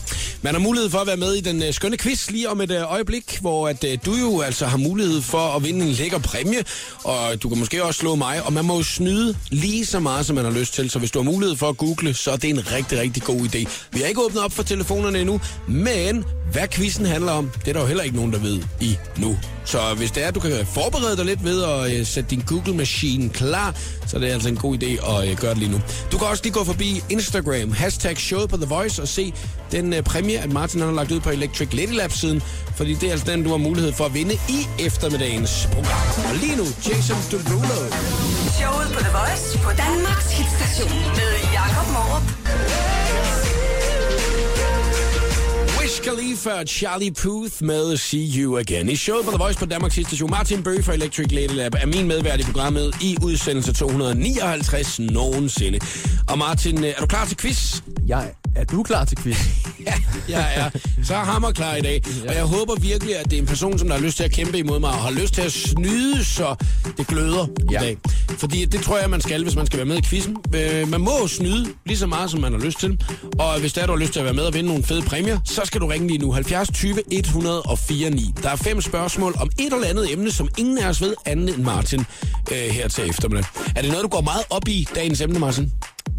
Man 0.42 0.55
har 0.55 0.61
mulighed 0.61 0.90
for 0.90 0.98
at 0.98 1.07
være 1.07 1.16
med 1.16 1.35
i 1.35 1.40
den 1.40 1.62
øh, 1.62 1.72
skønne 1.72 1.96
quiz 1.96 2.31
lige 2.31 2.48
om 2.48 2.61
et 2.61 2.70
øh, 2.70 2.92
øjeblik, 2.92 3.38
hvor 3.40 3.68
at, 3.68 3.85
øh, 3.85 3.98
du 4.07 4.14
jo 4.14 4.40
altså 4.40 4.66
har 4.66 4.77
mulighed 4.77 5.22
for 5.22 5.57
at 5.57 5.64
vinde 5.64 5.87
en 5.87 5.92
lækker 5.92 6.18
præmie, 6.18 6.64
og 7.05 7.42
du 7.42 7.48
kan 7.48 7.59
måske 7.59 7.85
også 7.85 7.98
slå 7.98 8.14
mig, 8.14 8.42
og 8.42 8.53
man 8.53 8.64
må 8.64 8.77
jo 8.77 8.83
snyde 8.83 9.37
lige 9.51 9.87
så 9.87 10.01
meget, 10.01 10.27
som 10.27 10.37
man 10.37 10.44
har 10.44 10.53
lyst 10.53 10.74
til. 10.74 10.90
Så 10.90 10.98
hvis 10.98 11.11
du 11.11 11.18
har 11.18 11.24
mulighed 11.24 11.57
for 11.57 11.68
at 11.68 11.77
google, 11.77 12.14
så 12.14 12.31
er 12.31 12.37
det 12.37 12.51
en 12.51 12.72
rigtig, 12.72 12.98
rigtig 13.01 13.22
god 13.22 13.40
idé. 13.40 13.68
Vi 13.92 14.01
har 14.01 14.07
ikke 14.07 14.24
åbnet 14.24 14.42
op 14.42 14.53
for 14.53 14.62
telefonerne 14.62 15.20
endnu, 15.20 15.40
men 15.68 16.24
hvad 16.53 16.68
quizzen 16.68 17.07
handler 17.07 17.33
om, 17.33 17.51
det 17.61 17.68
er 17.68 17.72
der 17.72 17.81
jo 17.81 17.87
heller 17.87 18.05
ikke 18.05 18.16
nogen, 18.16 18.33
der 18.33 18.38
ved 18.38 18.62
i 18.81 18.96
nu. 19.16 19.37
Så 19.69 19.95
hvis 19.97 20.11
det 20.11 20.23
er, 20.25 20.29
at 20.29 20.35
du 20.35 20.41
kan 20.41 20.67
forberede 20.67 21.17
dig 21.17 21.25
lidt 21.25 21.45
ved 21.45 21.65
at 21.65 21.93
øh, 21.93 22.07
sætte 22.07 22.31
din 22.31 22.43
Google 22.47 22.75
Machine 22.75 23.29
klar, 23.29 23.75
så 24.07 24.17
er 24.17 24.21
det 24.21 24.29
altså 24.29 24.49
en 24.49 24.57
god 24.57 24.83
idé 24.83 25.11
at 25.11 25.29
øh, 25.31 25.37
gøre 25.37 25.51
det 25.51 25.59
lige 25.59 25.71
nu. 25.71 25.81
Du 26.13 26.19
kan 26.19 26.27
også 26.27 26.43
lige 26.43 26.53
gå 26.53 26.65
forbi 26.65 27.03
Instagram, 27.09 27.73
hashtag 27.73 28.17
showet 28.17 28.51
på 28.51 28.57
The 28.57 28.67
Voice, 28.67 29.03
og 29.03 29.09
se 29.09 29.35
den 29.73 29.93
øh, 29.93 30.03
præmie, 30.03 30.39
at 30.39 30.53
Martin 30.53 30.81
har 30.81 30.93
lagt 30.93 31.11
ud 31.11 31.21
på 31.21 31.31
Electric 31.31 31.69
Lady 31.73 31.93
Lab-siden, 31.97 32.43
fordi 32.77 32.95
det 32.95 33.09
er 33.09 33.13
altså 33.13 33.31
den, 33.31 33.45
du 33.45 33.51
har 33.51 33.57
mulighed 33.57 33.93
for 33.93 34.05
at 34.05 34.15
vinde 34.15 34.35
i 34.35 34.67
eftermiddagens 34.79 35.69
program. 35.73 36.31
Og 36.31 36.35
lige 36.35 36.57
nu, 36.57 36.65
Jason 36.89 37.17
Derulo. 37.31 37.79
Showet 38.59 38.89
på 38.95 39.01
The 39.01 39.13
Voice 39.19 39.59
på 39.59 39.71
Danmarks 39.71 40.33
hitstation 40.39 40.99
med 41.19 41.33
Jakob 41.55 41.87
Morup. 41.93 42.98
Wish 45.99 46.11
Khalifa 46.11 46.51
og 46.51 46.65
Charlie 46.67 47.13
Puth 47.13 47.63
med 47.63 47.97
See 47.97 48.43
You 48.43 48.59
Again. 48.59 48.89
I 48.89 48.97
showet 48.97 49.25
på 49.25 49.31
The 49.31 49.39
Voice 49.39 49.59
på 49.59 49.67
Danmarks 49.67 49.95
station. 49.95 50.31
Martin 50.31 50.63
Bøge 50.63 50.83
fra 50.83 50.95
Electric 50.95 51.33
Lady 51.33 51.57
Lab 51.57 51.75
er 51.75 51.87
min 51.87 52.09
medvært 52.09 52.41
i 52.41 52.43
programmet 52.43 52.95
i 53.01 53.17
udsendelse 53.23 53.73
259 53.73 55.01
nogensinde. 55.01 55.79
Og 56.29 56.39
Martin, 56.39 56.85
øh, 56.85 56.91
er 56.91 57.01
du 57.01 57.07
klar 57.07 57.25
til 57.27 57.37
quiz? 57.37 57.83
Jeg, 58.07 58.33
er 58.57 58.65
du 58.65 58.83
klar 58.83 59.05
til 59.05 59.19
quiz? 59.19 59.37
Ja, 59.87 59.95
jeg 60.29 60.53
er 60.57 60.71
så 61.09 61.14
hammer 61.14 61.51
klar 61.53 61.75
i 61.75 61.81
dag. 61.81 62.03
Og 62.29 62.35
jeg 62.35 62.42
håber 62.44 62.75
virkelig, 62.81 63.16
at 63.18 63.25
det 63.25 63.33
er 63.33 63.40
en 63.40 63.47
person, 63.47 63.79
som 63.79 63.88
der 63.88 63.94
har 63.97 64.03
lyst 64.03 64.16
til 64.16 64.25
at 64.25 64.31
kæmpe 64.33 64.59
imod 64.59 64.81
mig, 64.81 64.90
og 64.90 64.97
har 64.97 65.11
lyst 65.11 65.35
til 65.35 65.42
at 65.42 65.53
snyde, 65.53 66.25
så 66.25 66.55
det 66.99 67.07
gløder 67.07 67.47
Ja. 67.71 67.81
i 67.81 67.85
dag. 67.85 67.97
Fordi 68.38 68.64
det 68.64 68.81
tror 68.81 68.99
jeg, 68.99 69.11
man 69.11 69.21
skal, 69.21 69.42
hvis 69.42 69.57
man 69.57 69.66
skal 69.66 69.77
være 69.77 69.87
med 69.87 69.97
i 69.99 70.03
quizzen. 70.03 70.37
Øh, 70.55 70.88
Man 70.88 71.01
må 71.01 71.27
snyde 71.29 71.66
lige 71.87 71.99
så 71.99 72.07
meget, 72.07 72.31
som 72.31 72.40
man 72.40 72.53
har 72.53 72.61
lyst 72.61 72.81
til. 72.81 73.01
Og 73.38 73.61
hvis 73.61 73.73
der 73.73 73.87
du 73.87 73.92
har 73.92 73.99
lyst 73.99 74.12
til 74.12 74.18
at 74.18 74.25
være 74.25 74.35
med 74.35 74.42
og 74.44 74.55
vinde 74.55 74.68
nogle 74.68 74.85
fede 74.85 75.03
præmier, 75.03 75.38
så 75.44 75.61
skal 75.64 75.81
du 75.81 75.87
ringe 75.87 76.07
lige 76.09 76.18
nu. 76.18 76.33
70 76.33 76.68
20 76.75 76.94
104 77.14 78.11
9. 78.11 78.31
Der 78.42 78.51
er 78.51 78.57
fem 78.57 78.81
spørgsmål 78.81 79.35
om 79.40 79.51
et 79.59 79.73
eller 79.73 79.87
andet 79.88 80.12
emne, 80.12 80.33
som 80.33 80.49
ingen 80.59 80.79
af 80.79 80.88
os 80.88 81.01
ved, 81.03 81.14
andet 81.27 81.55
end 81.57 81.64
Martin 81.64 82.05
øh, 82.53 82.57
her 82.59 82.88
til 82.88 83.09
eftermiddag. 83.09 83.44
Er 83.77 83.83
det 83.83 83.90
noget, 83.90 84.03
du 84.05 84.09
går 84.09 84.21
meget 84.21 84.42
op 84.51 84.68
i, 84.68 84.88
dagens 84.94 85.21
emne, 85.21 85.38
Martin? 85.38 85.73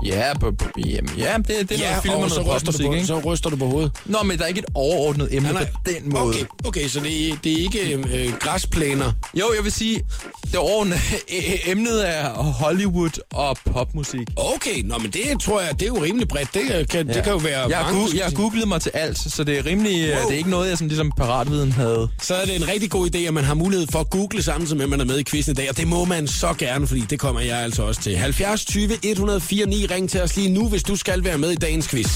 ja, 0.06 0.34
på, 0.40 0.52
på, 0.52 0.66
jamen, 0.86 1.12
ja, 1.18 1.38
det, 1.38 1.48
det 1.48 1.72
er 1.72 1.78
ja, 1.80 1.90
noget 1.90 2.02
film 2.04 2.16
og 2.16 2.30
så 2.32 2.42
ryster, 2.42 2.72
du 2.72 2.78
popmusik, 2.78 2.86
på, 2.86 2.94
ikke? 2.94 3.06
så 3.08 3.20
ryster 3.20 3.50
du 3.50 3.56
på 3.56 3.66
hovedet. 3.66 3.92
Nå, 4.06 4.18
men 4.26 4.38
der 4.38 4.44
er 4.44 4.48
ikke 4.48 4.60
et 4.60 4.66
overordnet 4.80 5.28
emne 5.32 5.52
Nej, 5.54 5.66
på 5.66 5.80
den 5.86 6.10
måde. 6.14 6.24
Okay, 6.24 6.44
okay 6.66 6.88
så 6.88 7.00
det 7.00 7.30
er, 7.30 7.36
det 7.44 7.52
er 7.54 7.58
ikke 7.58 7.94
øh, 7.94 8.34
græsplæner. 8.40 9.12
Jo, 9.36 9.46
jeg 9.56 9.64
vil 9.64 9.72
sige, 9.72 10.02
det 10.44 10.56
overordnede 10.56 11.00
e- 11.40 11.70
emnet 11.72 12.10
er 12.10 12.30
Hollywood 12.34 13.22
og 13.34 13.58
popmusik. 13.74 14.28
Okay, 14.36 14.82
nå, 14.84 14.98
men 14.98 15.12
det 15.12 15.40
tror 15.42 15.62
jeg, 15.62 15.70
det 15.74 15.82
er 15.82 15.88
jo 15.88 16.04
rimelig 16.04 16.28
bredt. 16.28 16.54
Det 16.54 16.90
kan, 16.90 17.08
ja. 17.08 17.14
det 17.14 17.24
kan 17.24 17.32
jo 17.32 17.38
være 17.38 17.60
jeg 17.70 17.82
mange 17.84 18.06
gu- 18.06 18.18
jeg 18.18 18.26
har 18.26 18.32
googlet 18.32 18.68
mig 18.68 18.82
til 18.82 18.92
alt, 18.94 19.18
så 19.34 19.44
det 19.44 19.58
er 19.58 19.66
rimelig, 19.66 20.10
wow. 20.10 20.18
Wow. 20.20 20.28
det 20.28 20.34
er 20.34 20.38
ikke 20.38 20.50
noget, 20.50 20.70
jeg 20.70 20.78
sådan 20.78 20.88
ligesom 20.88 21.12
paratviden 21.18 21.72
havde. 21.72 22.10
Så 22.22 22.36
er 22.36 22.46
det 22.46 22.56
en 22.56 22.68
rigtig 22.68 22.92
god 22.92 23.16
idé, 23.16 23.18
at 23.20 23.34
man 23.34 23.44
har 23.44 23.54
mulighed 23.54 23.88
for 23.92 24.00
at 24.00 24.10
google 24.10 24.44
samtidig 24.44 24.78
med, 24.78 24.84
at 24.84 24.90
man 24.90 25.00
er 25.02 25.06
med 25.06 25.20
i 25.20 25.24
quizzen 25.24 25.52
i 25.52 25.56
dag. 25.56 25.70
Og 25.70 25.78
det 25.78 25.88
må 25.88 26.06
man 26.06 26.28
så 26.28 26.54
gerne, 26.58 26.88
fordi 26.88 27.02
det 27.02 27.20
kommer 27.20 27.42
jeg 27.42 27.58
altså 27.58 27.84
også 27.84 28.02
til. 28.02 28.18
70 28.18 28.66
20 28.66 28.90
104 29.04 29.66
9. 29.66 29.86
Ring 29.86 30.10
til 30.10 30.22
os 30.22 30.36
lige 30.36 30.50
nu, 30.50 30.70
hvis 30.70 30.84
du 30.84 30.96
skal 30.96 31.24
være 31.24 31.38
med 31.38 31.52
i 31.52 31.56
dagens 31.56 31.88
quiz. 31.88 32.10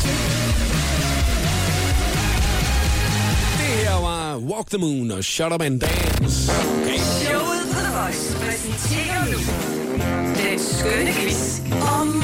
Var 4.34 4.40
Walk 4.40 4.70
the 4.70 4.78
Moon 4.78 5.12
og 5.12 5.24
Shut 5.24 5.54
Up 5.54 5.62
and 5.62 5.80
Dance. 5.80 6.52
Okay. 6.52 6.98
Showet 6.98 7.64
på 7.74 7.80
The 7.80 7.94
Voice 8.00 8.38
præsenterer 8.44 9.26
nu 9.32 9.40
den 10.40 10.60
skønne 10.60 11.12
quiz 11.14 11.60
om 12.00 12.24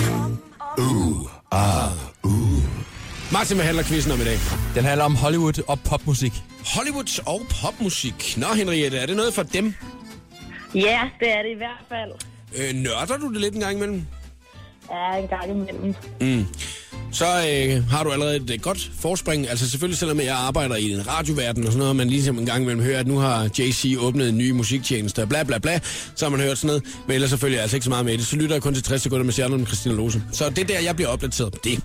Martin, 3.32 3.56
hvad 3.58 3.66
handler 3.66 3.84
quizzen 3.84 4.12
om 4.12 4.22
i 4.22 4.24
dag? 4.24 4.38
Den 4.76 4.84
handler 4.84 5.06
om 5.06 5.16
Hollywood 5.16 5.64
og 5.68 5.80
popmusik. 5.80 6.34
Hollywood 6.76 7.22
og 7.26 7.42
popmusik. 7.62 8.38
Nå, 8.38 8.48
Henriette, 8.56 8.98
er 8.98 9.06
det 9.06 9.16
noget 9.16 9.34
for 9.34 9.44
dem? 9.44 9.74
Ja, 10.76 11.10
det 11.20 11.30
er 11.38 11.42
det 11.42 11.52
i 11.52 11.58
hvert 11.58 11.86
fald. 11.90 12.12
Øh, 12.58 12.76
nørder 12.76 13.18
du 13.18 13.34
det 13.34 13.42
lidt 13.42 13.54
en 13.56 13.62
gang 13.62 13.76
imellem? 13.76 14.06
Ja, 14.92 15.18
en 15.18 15.28
gang 15.28 15.50
imellem. 15.50 15.96
Så 17.12 17.26
øh, 17.26 17.90
har 17.90 18.04
du 18.04 18.12
allerede 18.12 18.36
et 18.36 18.50
øh, 18.50 18.60
godt 18.62 18.92
forspring. 19.00 19.50
Altså 19.50 19.70
selvfølgelig, 19.70 19.98
selvom 19.98 20.20
jeg 20.20 20.36
arbejder 20.36 20.76
i 20.76 20.92
en 20.92 21.08
radioverden 21.08 21.64
og 21.66 21.72
sådan 21.72 21.78
noget, 21.78 21.90
og 21.90 21.96
man 21.96 22.10
ligesom 22.10 22.40
en 22.40 22.46
gang 22.46 22.62
imellem 22.62 22.84
hører, 22.84 23.00
at 23.00 23.08
nu 23.08 23.18
har 23.18 23.50
JC 23.60 23.96
åbnet 24.00 24.30
en 24.30 24.38
ny 24.38 24.52
musiktjeneste, 24.52 25.22
og 25.22 25.30
bla 25.30 25.44
bla 25.44 25.58
bla, 25.58 25.80
så 26.16 26.26
har 26.26 26.30
man 26.30 26.40
hørt 26.40 26.58
sådan 26.58 26.68
noget. 26.68 26.84
Men 27.08 27.14
ellers 27.16 27.30
selvfølgelig 27.30 27.58
er 27.58 27.62
altså 27.62 27.78
ikke 27.78 27.84
så 27.84 27.90
meget 27.90 28.06
med 28.06 28.18
det. 28.18 28.26
Så 28.26 28.36
lytter 28.36 28.56
jeg 28.56 28.62
kun 28.64 28.74
til 28.74 28.84
60 28.84 29.02
sekunder 29.02 29.24
med 29.26 29.34
stjerner 29.34 29.58
med 29.58 29.66
Christina 29.66 29.96
Lose. 29.96 30.24
Så 30.32 30.50
det 30.50 30.58
er 30.60 30.66
der, 30.66 30.80
jeg 30.80 30.96
bliver 30.96 31.10
opdateret 31.10 31.52
på 31.54 31.60
det. 31.64 31.80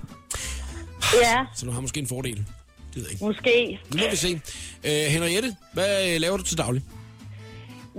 Ja, 1.22 1.36
Så 1.56 1.66
du 1.66 1.72
har 1.72 1.80
måske 1.80 2.00
en 2.00 2.06
fordel. 2.08 2.34
Det 2.36 2.44
ved 2.94 3.02
jeg 3.02 3.12
ikke. 3.12 3.24
måske. 3.24 3.80
Nu 3.94 4.00
må 4.02 4.10
vi 4.10 4.16
se. 4.16 4.40
Øh, 4.84 4.92
Henriette, 5.12 5.56
hvad 5.72 6.14
øh, 6.14 6.20
laver 6.20 6.36
du 6.36 6.42
til 6.42 6.58
daglig? 6.58 6.82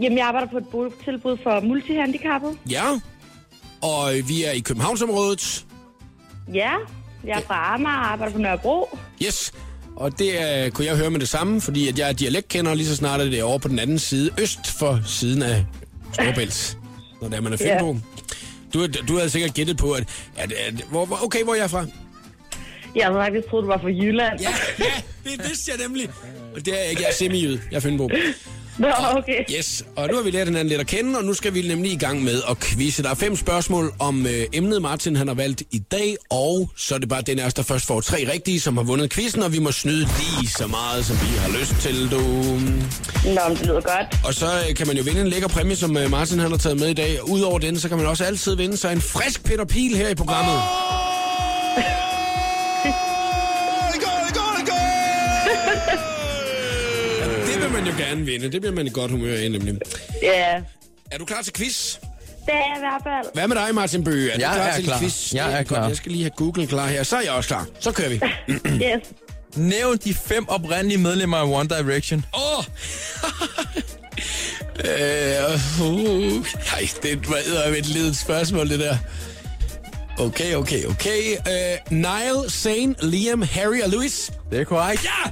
Jamen, 0.01 0.17
jeg 0.17 0.27
arbejder 0.27 0.47
på 0.47 0.57
et 0.57 0.67
boligtilbud 0.71 1.37
for 1.43 1.59
multihandicappede. 1.59 2.53
Ja. 2.69 2.83
Og 3.81 4.17
øh, 4.17 4.29
vi 4.29 4.43
er 4.43 4.51
i 4.51 4.59
Københavnsområdet. 4.59 5.65
Ja, 6.53 6.71
jeg 7.27 7.37
er 7.37 7.41
fra 7.41 7.73
Amager 7.73 7.95
og 7.97 8.11
arbejder 8.11 8.33
på 8.33 8.39
Nørrebro. 8.39 8.97
Yes. 9.25 9.51
Og 9.95 10.19
det 10.19 10.41
er, 10.41 10.69
kunne 10.69 10.87
jeg 10.87 10.97
høre 10.97 11.09
med 11.09 11.19
det 11.19 11.29
samme, 11.29 11.61
fordi 11.61 11.87
at 11.87 11.99
jeg 11.99 12.09
er 12.09 12.13
dialektkender, 12.13 12.73
lige 12.73 12.87
så 12.87 12.95
snart 12.95 13.21
er 13.21 13.25
det 13.25 13.43
over 13.43 13.57
på 13.57 13.67
den 13.67 13.79
anden 13.79 13.99
side, 13.99 14.31
øst 14.39 14.67
for 14.79 14.99
siden 15.05 15.41
af 15.43 15.65
Storbælt, 16.13 16.77
når 17.21 17.27
det 17.29 17.37
er, 17.37 17.41
man 17.41 17.53
er 17.53 17.57
født 17.57 17.79
på. 17.79 17.97
Du, 18.73 18.87
du 19.07 19.15
havde 19.17 19.29
sikkert 19.29 19.53
gættet 19.53 19.77
på, 19.77 19.91
at, 19.91 20.03
at, 20.37 20.51
at 20.51 20.73
hvor, 20.89 21.05
hvor- 21.05 21.23
okay, 21.25 21.43
hvor 21.43 21.53
er 21.53 21.57
jeg 21.59 21.69
fra? 21.69 21.85
Jeg 22.95 23.05
havde 23.05 23.17
faktisk 23.19 23.47
troet, 23.49 23.63
du 23.63 23.67
var 23.67 23.77
fra 23.77 23.87
Jylland. 23.89 24.39
Ja, 24.41 24.49
ja, 24.79 24.85
det 25.23 25.47
vidste 25.47 25.71
jeg 25.71 25.87
nemlig. 25.87 26.09
Og 26.55 26.65
det 26.65 26.73
er 26.73 26.81
jeg 26.81 26.89
ikke, 26.89 27.01
jeg 27.01 27.09
er 27.09 27.13
semi-jyd. 27.13 27.57
Jeg 27.71 27.77
er 27.77 27.81
Fynbo. 27.81 28.09
Nå, 28.77 28.87
okay. 29.17 29.43
Yes, 29.57 29.83
og 29.95 30.07
nu 30.07 30.15
har 30.15 30.23
vi 30.23 30.31
lært 30.31 30.47
hinanden 30.47 30.67
lidt 30.67 30.81
at 30.81 30.87
kende, 30.87 31.17
og 31.19 31.23
nu 31.25 31.33
skal 31.33 31.53
vi 31.53 31.61
nemlig 31.61 31.91
i 31.91 31.97
gang 31.97 32.23
med 32.23 32.41
at 32.49 32.59
quizze. 32.59 33.03
Der 33.03 33.09
er 33.09 33.13
fem 33.15 33.35
spørgsmål 33.35 33.93
om 33.99 34.25
øh, 34.27 34.45
emnet, 34.53 34.81
Martin 34.81 35.15
han 35.15 35.27
har 35.27 35.35
valgt 35.35 35.63
i 35.71 35.79
dag, 35.79 36.15
og 36.29 36.69
så 36.77 36.95
er 36.95 36.99
det 36.99 37.09
bare 37.09 37.21
den 37.21 37.39
af 37.39 37.45
os, 37.45 37.53
der 37.53 37.63
først 37.63 37.85
får 37.85 38.01
tre 38.01 38.27
rigtige, 38.33 38.59
som 38.59 38.77
har 38.77 38.83
vundet 38.83 39.13
quizzen, 39.13 39.43
og 39.43 39.53
vi 39.53 39.59
må 39.59 39.71
snyde 39.71 39.99
lige 40.19 40.47
så 40.49 40.67
meget, 40.67 41.05
som 41.05 41.15
vi 41.15 41.37
har 41.37 41.59
lyst 41.59 41.75
til, 41.81 42.11
du. 42.11 42.17
Nå, 42.17 43.41
men 43.47 43.57
det 43.57 43.65
lyder 43.65 43.81
godt. 43.81 44.19
Og 44.25 44.33
så 44.33 44.45
øh, 44.69 44.75
kan 44.75 44.87
man 44.87 44.97
jo 44.97 45.03
vinde 45.03 45.21
en 45.21 45.27
lækker 45.27 45.47
præmie, 45.47 45.75
som 45.75 45.97
øh, 45.97 46.11
Martin 46.11 46.39
han 46.39 46.51
har 46.51 46.57
taget 46.57 46.79
med 46.79 46.87
i 46.87 46.93
dag. 46.93 47.29
Udover 47.29 47.59
den, 47.59 47.79
så 47.79 47.89
kan 47.89 47.97
man 47.97 48.07
også 48.07 48.23
altid 48.23 48.55
vinde 48.55 48.77
sig 48.77 48.91
en 48.93 49.01
frisk 49.01 49.43
Peter 49.43 49.65
Pil 49.65 49.97
her 49.97 50.09
i 50.09 50.15
programmet. 50.15 50.59
Ja, 51.77 51.83
man 57.85 57.93
jo 57.93 58.03
gerne 58.03 58.25
vinde. 58.25 58.51
Det 58.51 58.61
bliver 58.61 58.75
man 58.75 58.87
i 58.87 58.89
godt 58.89 59.11
humør 59.11 59.37
af, 59.37 59.51
nemlig. 59.51 59.75
Ja, 60.21 60.61
Er 61.11 61.17
du 61.17 61.25
klar 61.25 61.41
til 61.41 61.53
quiz? 61.53 61.97
det 62.45 62.53
er 62.53 62.57
jeg 62.57 62.73
i 62.77 62.79
hvert 62.79 63.01
fald. 63.03 63.33
Hvad 63.33 63.47
med 63.47 63.55
dig, 63.55 63.75
Martin 63.75 64.03
Bøge? 64.03 64.31
Er 64.31 64.39
Jeg 64.39 64.49
du 64.49 64.53
klar 64.55 64.67
er 64.67 64.75
til 64.75 64.83
klar. 64.85 64.99
quiz? 64.99 65.33
Jeg 65.33 65.51
er 65.53 65.57
godt. 65.57 65.67
klar. 65.67 65.87
Jeg 65.87 65.97
skal 65.97 66.11
lige 66.11 66.23
have 66.23 66.31
Google 66.35 66.67
klar 66.67 66.87
her. 66.87 67.03
Så 67.03 67.15
er 67.17 67.21
jeg 67.21 67.31
også 67.31 67.47
klar. 67.47 67.67
Så 67.79 67.91
kører 67.91 68.09
vi. 68.09 68.19
Yes. 68.85 69.01
Nævn 69.55 69.97
de 69.97 70.13
fem 70.13 70.49
oprindelige 70.49 70.97
medlemmer 70.97 71.37
af 71.37 71.45
One 71.59 71.69
Direction. 71.69 72.25
Åh! 72.33 72.63
Øh, 74.85 75.81
uh, 75.81 76.45
ej, 76.73 76.87
det 77.03 77.29
var 77.29 77.73
et 77.77 77.85
ledet 77.87 78.17
spørgsmål, 78.17 78.69
det 78.69 78.79
der. 78.79 78.97
Okay, 80.19 80.55
okay, 80.55 80.85
okay. 80.85 81.35
Uh, 81.39 81.93
Niall, 81.97 82.49
Zane, 82.49 82.95
Liam, 83.01 83.41
Harry 83.41 83.81
og 83.81 83.89
Louis. 83.89 84.31
Det 84.51 84.59
er 84.59 84.63
korrekt. 84.63 85.03
Ja! 85.03 85.31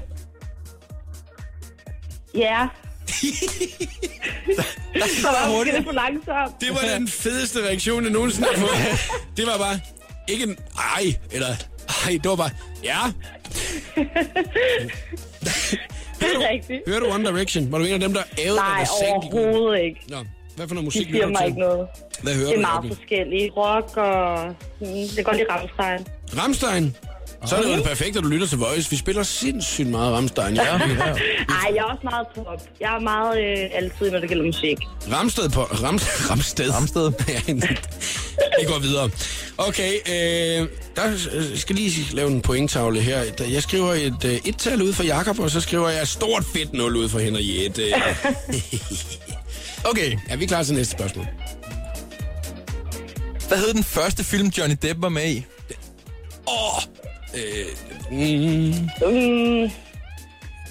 Ja. 2.36 2.68
Så 5.22 5.28
var 5.28 5.58
hurtigt. 5.58 5.76
det 5.78 5.96
langsomt. 5.96 6.62
Det 6.62 6.70
var 6.70 6.82
den 6.98 7.08
fedeste 7.08 7.60
reaktion, 7.68 8.04
jeg 8.04 8.12
nogensinde 8.12 8.48
har 8.54 8.60
fået. 8.60 8.72
Det 9.38 9.46
var 9.46 9.58
bare... 9.58 9.80
Ikke 10.28 10.44
en 10.44 10.58
ej, 10.96 11.16
eller 11.32 11.48
ej, 12.06 12.12
det 12.24 12.30
var 12.30 12.36
bare, 12.36 12.50
ja. 12.84 13.00
Det 16.20 16.28
er 16.36 16.50
rigtigt. 16.50 16.82
Hører 16.88 17.00
du 17.00 17.12
One 17.14 17.26
Direction? 17.26 17.72
Var 17.72 17.78
du 17.78 17.84
en 17.84 17.94
af 17.94 18.00
dem, 18.00 18.14
der 18.14 18.22
ævede 18.38 18.56
dig 18.56 18.64
Nej, 18.66 18.84
i 18.84 18.86
går? 19.32 19.40
overhovedet 19.40 19.84
ikke. 19.84 20.00
Nå, 20.10 20.18
hvad 20.56 20.68
for 20.68 20.76
noget 20.76 20.86
musik 20.86 21.12
hører 21.12 21.24
du 21.26 21.30
mig 21.30 21.38
til? 21.40 21.48
ikke 21.48 21.60
noget. 21.60 21.88
Hvad 22.24 22.34
hører 22.36 22.46
Det 22.48 22.52
er 22.54 22.56
du? 22.56 22.62
meget 22.62 22.98
forskelligt. 22.98 23.54
Rock 23.58 23.98
og... 23.98 24.48
Mm, 24.80 24.88
det 24.88 25.20
er 25.20 25.24
godt 25.24 25.38
i 25.38 25.44
Rammstein. 25.50 26.08
Rammstein? 26.40 26.96
Så 27.46 27.56
er 27.56 27.62
det 27.62 27.78
jo 27.78 27.84
perfekt, 27.84 28.18
at 28.18 28.24
du 28.24 28.28
lytter 28.28 28.48
til 28.48 28.58
Voice. 28.58 28.90
Vi 28.90 28.96
spiller 28.96 29.24
sindssygt 29.24 29.88
meget 29.88 30.14
Rammstein. 30.14 30.56
Ja. 30.56 30.64
Ja. 30.64 30.78
Ej, 30.80 31.72
jeg 31.76 31.78
er 31.78 31.84
også 31.84 32.02
meget 32.04 32.28
pop. 32.36 32.62
Jeg 32.80 32.96
er 32.96 33.00
meget 33.00 33.38
øh, 33.40 33.70
altid, 33.74 34.12
når 34.12 34.20
det 34.20 34.30
gælder 34.30 34.46
musik. 34.46 34.78
Ramsted 35.12 35.50
på... 35.50 35.62
Ram, 35.62 36.00
Ramsted. 36.30 36.74
Ramsted. 36.74 37.12
vi 38.60 38.66
går 38.68 38.80
videre. 38.80 39.10
Okay, 39.58 39.94
øh, 39.94 40.68
der 40.96 41.56
skal 41.56 41.76
lige 41.76 42.16
lave 42.16 42.32
en 42.32 42.42
pointtavle 42.42 43.02
her. 43.02 43.24
Jeg 43.52 43.64
skriver 43.64 43.94
et 43.94 44.26
øh, 44.26 44.34
et-tal 44.46 44.82
ud 44.82 44.94
for 44.94 45.04
Jakob, 45.04 45.40
og 45.40 45.50
så 45.50 45.62
skriver 45.62 45.90
jeg 45.90 46.08
stort 46.08 46.44
fedt 46.56 46.74
0 46.74 46.96
ud 46.96 47.10
for 47.10 47.20
Henriette. 47.20 47.84
Okay, 49.86 50.18
er 50.30 50.38
vi 50.38 50.46
klar 50.46 50.64
til 50.64 50.76
næste 50.76 50.92
spørgsmål? 50.92 51.26
hvad 53.54 53.62
hed 53.62 53.74
den 53.74 53.84
første 53.84 54.24
film, 54.24 54.48
Johnny 54.48 54.76
Depp 54.82 55.02
var 55.02 55.10
med 55.10 55.30
i? 55.30 55.46
Åh! 56.48 56.82
Øh, 57.36 57.66
mm, 58.12 58.74
Mm, 59.02 59.64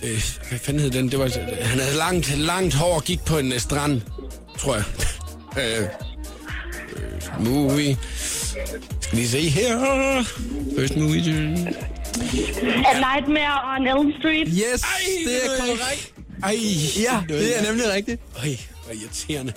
øh, 0.02 0.22
hvad 0.48 0.58
fanden 0.58 0.80
hed 0.82 0.90
den? 0.90 1.10
Det 1.10 1.18
var, 1.18 1.28
han 1.62 1.78
havde 1.80 1.96
langt, 1.96 2.38
langt 2.38 2.74
hår 2.74 2.94
og 2.94 3.04
gik 3.04 3.24
på 3.24 3.38
en 3.38 3.52
øh, 3.52 3.58
strand, 3.60 4.00
tror 4.58 4.74
jeg. 4.74 4.84
øh, 5.58 5.82
øh, 5.82 7.46
movie. 7.46 7.96
Skal 9.00 9.18
vi 9.18 9.26
se 9.26 9.48
her. 9.48 9.78
First 10.78 10.96
movie. 10.96 11.22
A 12.86 12.92
Nightmare 12.94 13.76
on 13.80 13.86
Elm 13.86 14.12
Street. 14.18 14.48
Yes, 14.48 14.82
Ej, 14.82 14.88
det 15.26 15.44
er 15.44 15.48
korrekt. 15.60 16.12
Ej, 16.42 16.56
Ja, 17.02 17.34
det 17.34 17.58
er 17.58 17.62
nemlig 17.62 17.92
rigtigt. 17.92 18.20
Ej, 18.42 18.58
hvor 18.84 18.94
irriterende. 18.94 19.52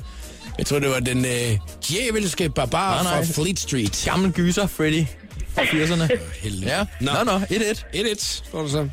Jeg 0.57 0.65
tror, 0.65 0.79
det 0.79 0.89
var 0.89 0.99
den 0.99 1.25
øh, 1.25 1.57
djævelske 1.89 2.49
barbar 2.49 3.03
Nej, 3.03 3.13
nej. 3.13 3.25
fra 3.25 3.41
Fleet 3.43 3.59
Street. 3.59 4.01
Gammel 4.05 4.31
gyser, 4.31 4.67
Freddy 4.67 5.05
fra 5.53 5.61
80'erne. 5.61 6.17
Helvede. 6.41 6.65
Ja, 6.67 6.85
Nå. 7.01 7.11
nå, 7.13 7.23
nå, 7.23 7.37
1-1. 7.37 7.83
1-1, 7.95 8.15
står 8.19 8.61
der 8.61 8.67
så. 8.69 8.89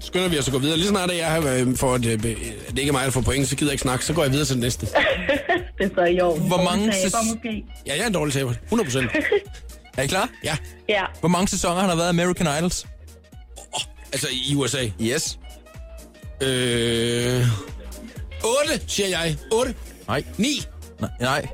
Skynder 0.00 0.28
vi 0.28 0.38
os 0.38 0.46
at 0.48 0.52
gå 0.52 0.58
videre. 0.58 0.76
Lige 0.76 0.88
snart 0.88 1.10
at 1.10 1.16
jeg 1.18 1.26
har 1.30 1.38
øh, 1.40 1.76
for 1.76 1.94
at, 1.94 2.04
øh, 2.04 2.22
det 2.22 2.34
ikke 2.78 2.88
er 2.88 2.92
mig, 2.92 3.04
der 3.04 3.10
får 3.10 3.20
point, 3.20 3.48
så 3.48 3.56
gider 3.56 3.70
jeg 3.70 3.74
ikke 3.74 3.82
snakke. 3.82 4.04
Så 4.04 4.12
går 4.12 4.22
jeg 4.22 4.32
videre 4.32 4.46
til 4.46 4.54
den 4.54 4.62
næste. 4.62 4.86
Det 5.78 5.84
er 5.84 5.88
så 5.94 6.04
i 6.04 6.20
år. 6.20 6.38
Hvor 6.38 6.62
mange 6.62 6.92
Taber 6.92 7.34
måske. 7.34 7.64
Ja, 7.86 7.94
jeg 7.94 8.02
er 8.02 8.06
en 8.06 8.12
dårlig 8.12 8.34
taber. 8.34 8.50
100 8.64 8.86
procent. 8.90 9.10
Er 9.96 10.02
I 10.02 10.06
klar? 10.06 10.28
Ja. 10.44 10.56
Ja. 10.88 11.02
Hvor 11.20 11.28
mange 11.28 11.48
sæsoner 11.48 11.80
har 11.80 11.88
der 11.88 11.96
været 11.96 12.06
af 12.06 12.10
American 12.10 12.58
Idols? 12.58 12.86
Altså 14.12 14.28
i 14.32 14.54
USA. 14.54 14.90
Yes. 15.00 15.38
Øh... 16.42 16.48
8, 18.68 18.80
siger 18.86 19.08
jeg. 19.08 19.36
8. 19.52 19.74
Nej. 20.08 20.24
9. 20.38 20.62
Nej, 21.00 21.10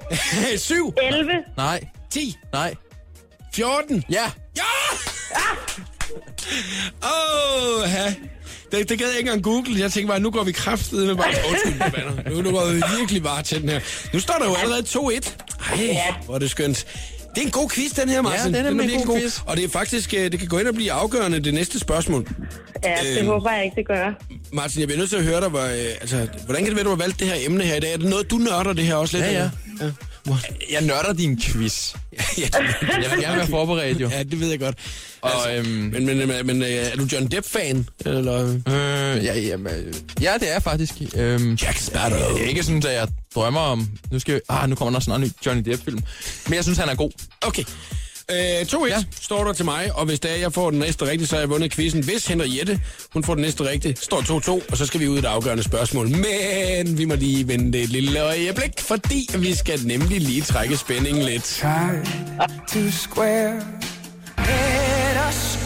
nej, 0.43 0.57
7. 0.57 0.95
11. 1.03 1.31
nej, 1.57 1.81
10. 2.11 2.37
nej. 2.53 2.75
14. 3.55 4.05
Ja, 4.11 4.31
Ja! 4.57 4.63
Åh, 7.03 7.83
oh, 7.83 7.89
ja. 7.91 8.15
Det, 8.73 8.89
det 8.89 8.99
gad 8.99 9.09
jeg 9.09 9.19
ikke 9.19 9.29
engang 9.31 9.43
google. 9.45 9.81
Jeg 9.81 9.93
tænkte 9.93 10.09
bare, 10.11 10.21
nu 10.21 10.31
går 10.31 10.45
vi 10.45 10.53
kraftedet 10.53 11.07
med 11.07 11.17
bare... 11.17 11.29
Undskyld. 11.49 12.35
Nu, 12.35 12.43
nu 12.43 12.51
går 12.51 12.67
vi 12.71 12.83
virkelig 12.99 13.23
bare 13.23 13.43
til 13.43 13.61
den 13.63 13.69
her. 13.69 13.81
Nu 14.13 14.21
står 14.21 14.35
der 14.35 14.45
jo 14.47 14.55
allerede 14.55 14.83
2-1. 14.83 15.33
Ej, 15.73 16.15
hvor 16.25 16.35
er 16.35 16.39
det 16.39 16.51
skønt. 16.51 16.87
Det 17.35 17.43
er 17.43 17.47
en 17.47 17.51
god 17.51 17.71
quiz, 17.71 17.93
den 17.93 18.09
her, 18.09 18.23
Martin. 18.23 18.53
det 18.53 18.61
er 18.61 18.65
nemlig 18.65 18.85
en 18.85 18.91
virkelig 18.91 19.07
god 19.07 19.21
quiz. 19.21 19.41
Og 19.47 19.57
det 19.57 19.65
er 19.65 19.69
faktisk, 19.69 20.15
øh, 20.15 20.33
det 20.33 20.39
kan 20.39 20.49
gå 20.49 20.59
ind 20.59 20.69
og 20.69 20.75
blive 20.75 20.93
afgørende, 20.93 21.41
det 21.41 21.55
næste 21.55 21.79
spørgsmål. 21.79 22.27
Ja, 22.85 22.97
det 23.03 23.19
Øhm. 23.19 23.27
håber 23.27 23.51
jeg 23.53 23.65
ikke, 23.65 23.75
det 23.77 23.87
gør. 23.87 24.13
Martin, 24.53 24.81
jeg 24.81 24.89
bliver 24.89 24.99
nødt 24.99 25.11
til 25.11 25.17
at 25.17 25.25
høre 25.25 25.41
dig, 25.41 25.49
hvor, 25.49 25.61
øh, 25.61 25.69
altså, 26.01 26.29
hvordan 26.45 26.63
kan 26.63 26.67
det 26.67 26.77
være, 26.77 26.85
du 26.85 26.89
har 26.89 26.97
valgt 26.97 27.21
det 27.21 27.29
her 27.29 27.35
emne 27.47 27.65
her 27.65 27.75
i 27.75 27.81
dag? 27.81 27.93
Er 27.93 27.97
det 27.97 28.09
noget, 28.09 28.31
du 28.31 28.37
nørder 28.37 28.73
det 28.73 28.85
her 28.85 28.95
også 28.95 29.17
lidt? 29.17 29.27
Ja, 29.27 29.33
ja. 29.33 29.51
ja. 29.81 29.91
Hvor- 30.25 30.73
jeg 30.73 30.81
nørder 30.83 31.13
din 31.13 31.41
quiz. 31.41 31.95
Jeg 32.39 33.11
vil 33.11 33.21
gerne 33.21 33.37
være 33.37 33.47
forberedt, 33.47 34.01
jo. 34.01 34.09
ja, 34.09 34.23
det 34.23 34.41
ved 34.41 34.51
jeg 34.51 34.61
godt. 34.61 34.79
Og, 35.21 35.31
Altså, 35.35 35.53
øhm, 35.53 35.69
men, 35.69 36.07
men, 36.07 36.29
men, 36.29 36.47
men 36.47 36.63
øh, 36.63 36.69
er 36.69 36.97
du 36.97 37.05
John 37.13 37.27
Depp-fan? 37.27 37.89
Eller? 38.07 38.49
Øh, 38.69 39.25
ja, 39.25 39.39
ja, 39.39 39.57
men- 39.57 39.95
ja, 40.21 40.35
det 40.41 40.49
er 40.49 40.53
jeg 40.53 40.63
faktisk. 40.63 40.93
Øhm, 41.17 41.55
Jack 41.55 41.79
Sparrow. 41.79 42.37
er 42.37 42.45
ikke 42.45 42.63
sådan, 42.63 42.87
at 42.87 42.93
jeg 42.95 43.09
drømmer 43.35 43.61
om... 43.61 43.89
Nu, 44.11 44.19
skal, 44.19 44.41
ah, 44.49 44.69
nu 44.69 44.75
kommer 44.75 44.93
der 44.93 45.01
snart 45.05 45.21
en 45.21 45.27
ny 45.27 45.31
Johnny 45.47 45.63
Depp-film. 45.71 46.01
Men 46.47 46.55
jeg 46.55 46.63
synes, 46.65 46.79
han 46.79 46.89
er 46.89 46.95
god. 46.95 47.11
Okay. 47.43 47.65
Øh, 48.31 48.61
2-1 48.63 48.87
ja. 48.89 49.05
Står 49.21 49.45
der 49.45 49.53
til 49.53 49.65
mig, 49.65 49.91
og 49.95 50.05
hvis 50.05 50.21
det 50.21 50.31
er, 50.31 50.37
jeg 50.37 50.53
får 50.53 50.71
den 50.71 50.79
næste 50.79 51.07
rigtige, 51.07 51.27
så 51.29 51.35
har 51.35 51.41
jeg 51.41 51.51
vundet 51.51 51.73
quizzen. 51.73 52.05
Hvis 52.05 52.27
Henriette, 52.27 52.81
hun 53.13 53.25
får 53.25 53.35
den 53.35 53.43
næste 53.43 53.65
rigtige, 53.69 53.97
står 54.01 54.21
2-2, 54.21 54.71
og 54.71 54.77
så 54.77 54.87
skal 54.87 55.01
vi 55.01 55.09
ud 55.09 55.17
i 55.17 55.19
et 55.19 55.25
afgørende 55.25 55.63
spørgsmål. 55.63 56.09
Men 56.09 56.99
vi 56.99 57.05
må 57.05 57.15
lige 57.15 57.49
vente 57.49 57.83
et 57.83 57.89
lille 57.89 58.21
øjeblik, 58.21 58.73
fordi 58.79 59.29
vi 59.39 59.55
skal 59.55 59.81
nemlig 59.87 60.21
lige 60.21 60.43
trække 60.43 60.77
spændingen 60.77 61.25
lidt. 61.25 61.45
Try 61.45 62.09
to 62.69 62.91
square. 62.91 63.55
Let 64.39 65.29
us. 65.29 65.62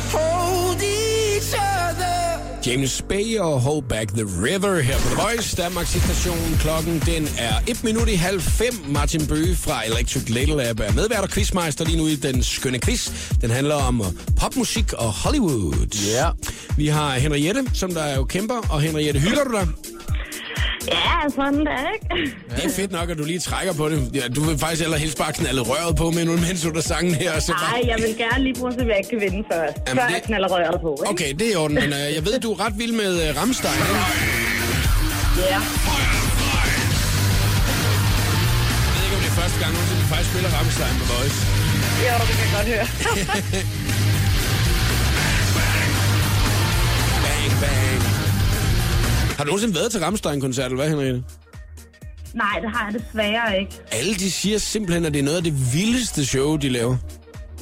James 2.67 3.03
Bay 3.09 3.39
og 3.39 3.61
Hold 3.61 3.83
Back 3.83 4.09
the 4.13 4.25
River 4.25 4.81
her 4.81 4.97
på 4.99 5.09
The 5.09 5.23
Voice, 5.23 5.57
Danmarks 5.57 5.89
station. 5.89 6.39
Klokken 6.61 7.03
den 7.07 7.29
er 7.39 7.55
1 7.67 7.85
minut 7.85 8.09
i 8.09 8.15
halv 8.15 8.41
fem. 8.41 8.75
Martin 8.89 9.27
Bøge 9.27 9.57
fra 9.57 9.87
Electric 9.87 10.29
Little 10.29 10.57
Lab 10.57 10.81
er 10.81 10.93
medvært 10.93 11.21
og 11.21 11.29
quizmeister 11.29 11.85
lige 11.85 11.99
nu 11.99 12.07
i 12.07 12.15
den 12.15 12.43
skønne 12.43 12.79
quiz. 12.79 13.11
Den 13.41 13.51
handler 13.51 13.75
om 13.75 14.03
popmusik 14.41 14.93
og 14.93 15.13
Hollywood. 15.13 15.99
Ja. 16.15 16.31
Vi 16.77 16.87
har 16.87 17.19
Henriette, 17.19 17.71
som 17.75 17.95
der 17.95 18.03
er 18.03 18.17
jo 18.17 18.25
kæmper. 18.25 18.55
Og 18.71 18.81
Henriette, 18.81 19.21
hygger 19.21 19.45
du 19.45 19.53
dig? 19.53 19.69
Ja, 20.93 21.17
sådan 21.37 21.67
der, 21.67 21.79
ikke? 21.95 22.33
Det 22.57 22.65
er 22.65 22.71
fedt 22.81 22.93
nok, 22.93 23.11
at 23.11 23.19
du 23.19 23.25
lige 23.25 23.39
trækker 23.39 23.73
på 23.75 23.89
det. 23.89 24.11
Ja, 24.15 24.21
du 24.37 24.41
vil 24.45 24.59
faktisk 24.59 24.83
allerhelst 24.85 25.19
bare 25.19 25.33
knalde 25.33 25.61
røret 25.63 25.97
på 25.97 26.11
med 26.11 26.25
nu, 26.25 26.33
mens 26.33 26.63
du 26.63 26.71
der 26.71 26.81
sangen 26.81 27.15
her. 27.15 27.41
Så 27.41 27.53
bare... 27.53 27.71
Nej, 27.81 27.89
jeg 27.93 27.99
vil 28.05 28.15
gerne 28.25 28.43
lige 28.45 28.55
prøve, 28.61 28.73
at 28.81 28.87
jeg 28.89 28.97
ikke 28.99 29.11
kan 29.11 29.21
vinde 29.21 29.43
først. 29.53 29.77
Jamen, 29.89 30.01
før 30.01 30.07
det- 30.07 30.15
jeg 30.15 30.23
knaller 30.23 30.49
røret 30.49 30.81
på, 30.87 30.91
ikke? 31.03 31.11
Okay, 31.13 31.31
det 31.39 31.45
er 31.49 31.53
i 31.53 31.55
orden, 31.63 31.75
men 31.75 31.91
øh, 31.93 32.07
jeg 32.17 32.23
ved, 32.27 32.41
du 32.41 32.53
er 32.53 32.59
ret 32.67 32.75
vild 32.79 32.93
med 33.03 33.13
øh, 33.29 33.37
Rammstein, 33.41 33.75
ikke? 33.75 33.95
Ja. 35.53 35.59
Jeg 38.85 38.93
ved 38.95 39.03
ikke, 39.05 39.17
om 39.19 39.23
det 39.25 39.31
er 39.35 39.37
første 39.43 39.59
gang, 39.63 39.71
nogensinde, 39.77 40.01
vi 40.05 40.09
faktisk 40.15 40.31
spiller 40.33 40.51
Rammstein 40.59 40.95
på 41.01 41.05
Voice. 41.13 41.39
Jo, 42.07 42.15
det 42.29 42.35
kan 42.39 42.45
jeg 42.47 42.53
godt 42.59 42.69
høre. 42.75 42.87
Har 49.37 49.45
du 49.45 49.49
nogensinde 49.49 49.75
været 49.75 49.91
til 49.93 50.01
Rammstein-koncert, 50.01 50.65
eller 50.65 50.77
hvad, 50.77 50.89
Henriette? 50.89 51.25
Nej, 52.35 52.61
det 52.63 52.71
har 52.75 52.91
jeg 52.91 53.01
desværre 53.01 53.61
ikke. 53.61 53.73
Alle 53.93 54.15
de 54.15 54.31
siger 54.31 54.59
simpelthen, 54.59 55.05
at 55.05 55.13
det 55.15 55.19
er 55.19 55.25
noget 55.25 55.37
af 55.37 55.43
det 55.45 55.55
vildeste 55.75 56.27
show, 56.27 56.57
de 56.57 56.69
laver. 56.69 56.97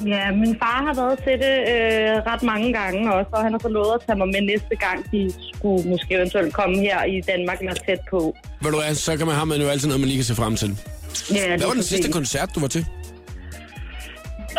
Ja, 0.05 0.31
min 0.31 0.55
far 0.61 0.83
har 0.87 0.93
været 1.01 1.19
til 1.19 1.33
det 1.45 1.55
øh, 1.73 2.33
ret 2.33 2.43
mange 2.43 2.73
gange 2.73 3.13
også, 3.13 3.29
og 3.33 3.43
han 3.43 3.51
har 3.51 3.59
så 3.59 3.67
lovet 3.67 3.93
at 3.93 4.01
tage 4.07 4.17
mig 4.17 4.27
med 4.27 4.41
næste 4.41 4.75
gang, 4.79 5.11
de 5.11 5.33
skulle 5.53 5.89
måske 5.89 6.13
eventuelt 6.15 6.53
komme 6.53 6.77
her 6.77 7.03
i 7.03 7.21
Danmark 7.21 7.59
eller 7.59 7.73
tæt 7.73 7.99
på. 8.09 8.35
Ved 8.61 8.71
du 8.71 8.77
hvad, 8.77 8.95
så 8.95 9.17
kan 9.17 9.25
man 9.27 9.35
have 9.35 9.45
man 9.45 9.61
jo 9.61 9.67
altid 9.67 9.87
noget, 9.87 9.99
man 9.99 10.07
lige 10.07 10.17
kan 10.17 10.25
se 10.25 10.35
frem 10.35 10.55
til. 10.55 10.77
Ja, 11.33 11.47
Hvad 11.57 11.67
var 11.67 11.73
den 11.73 11.83
sidste 11.83 12.11
koncert, 12.11 12.49
du 12.55 12.59
var 12.59 12.67
til? 12.67 12.85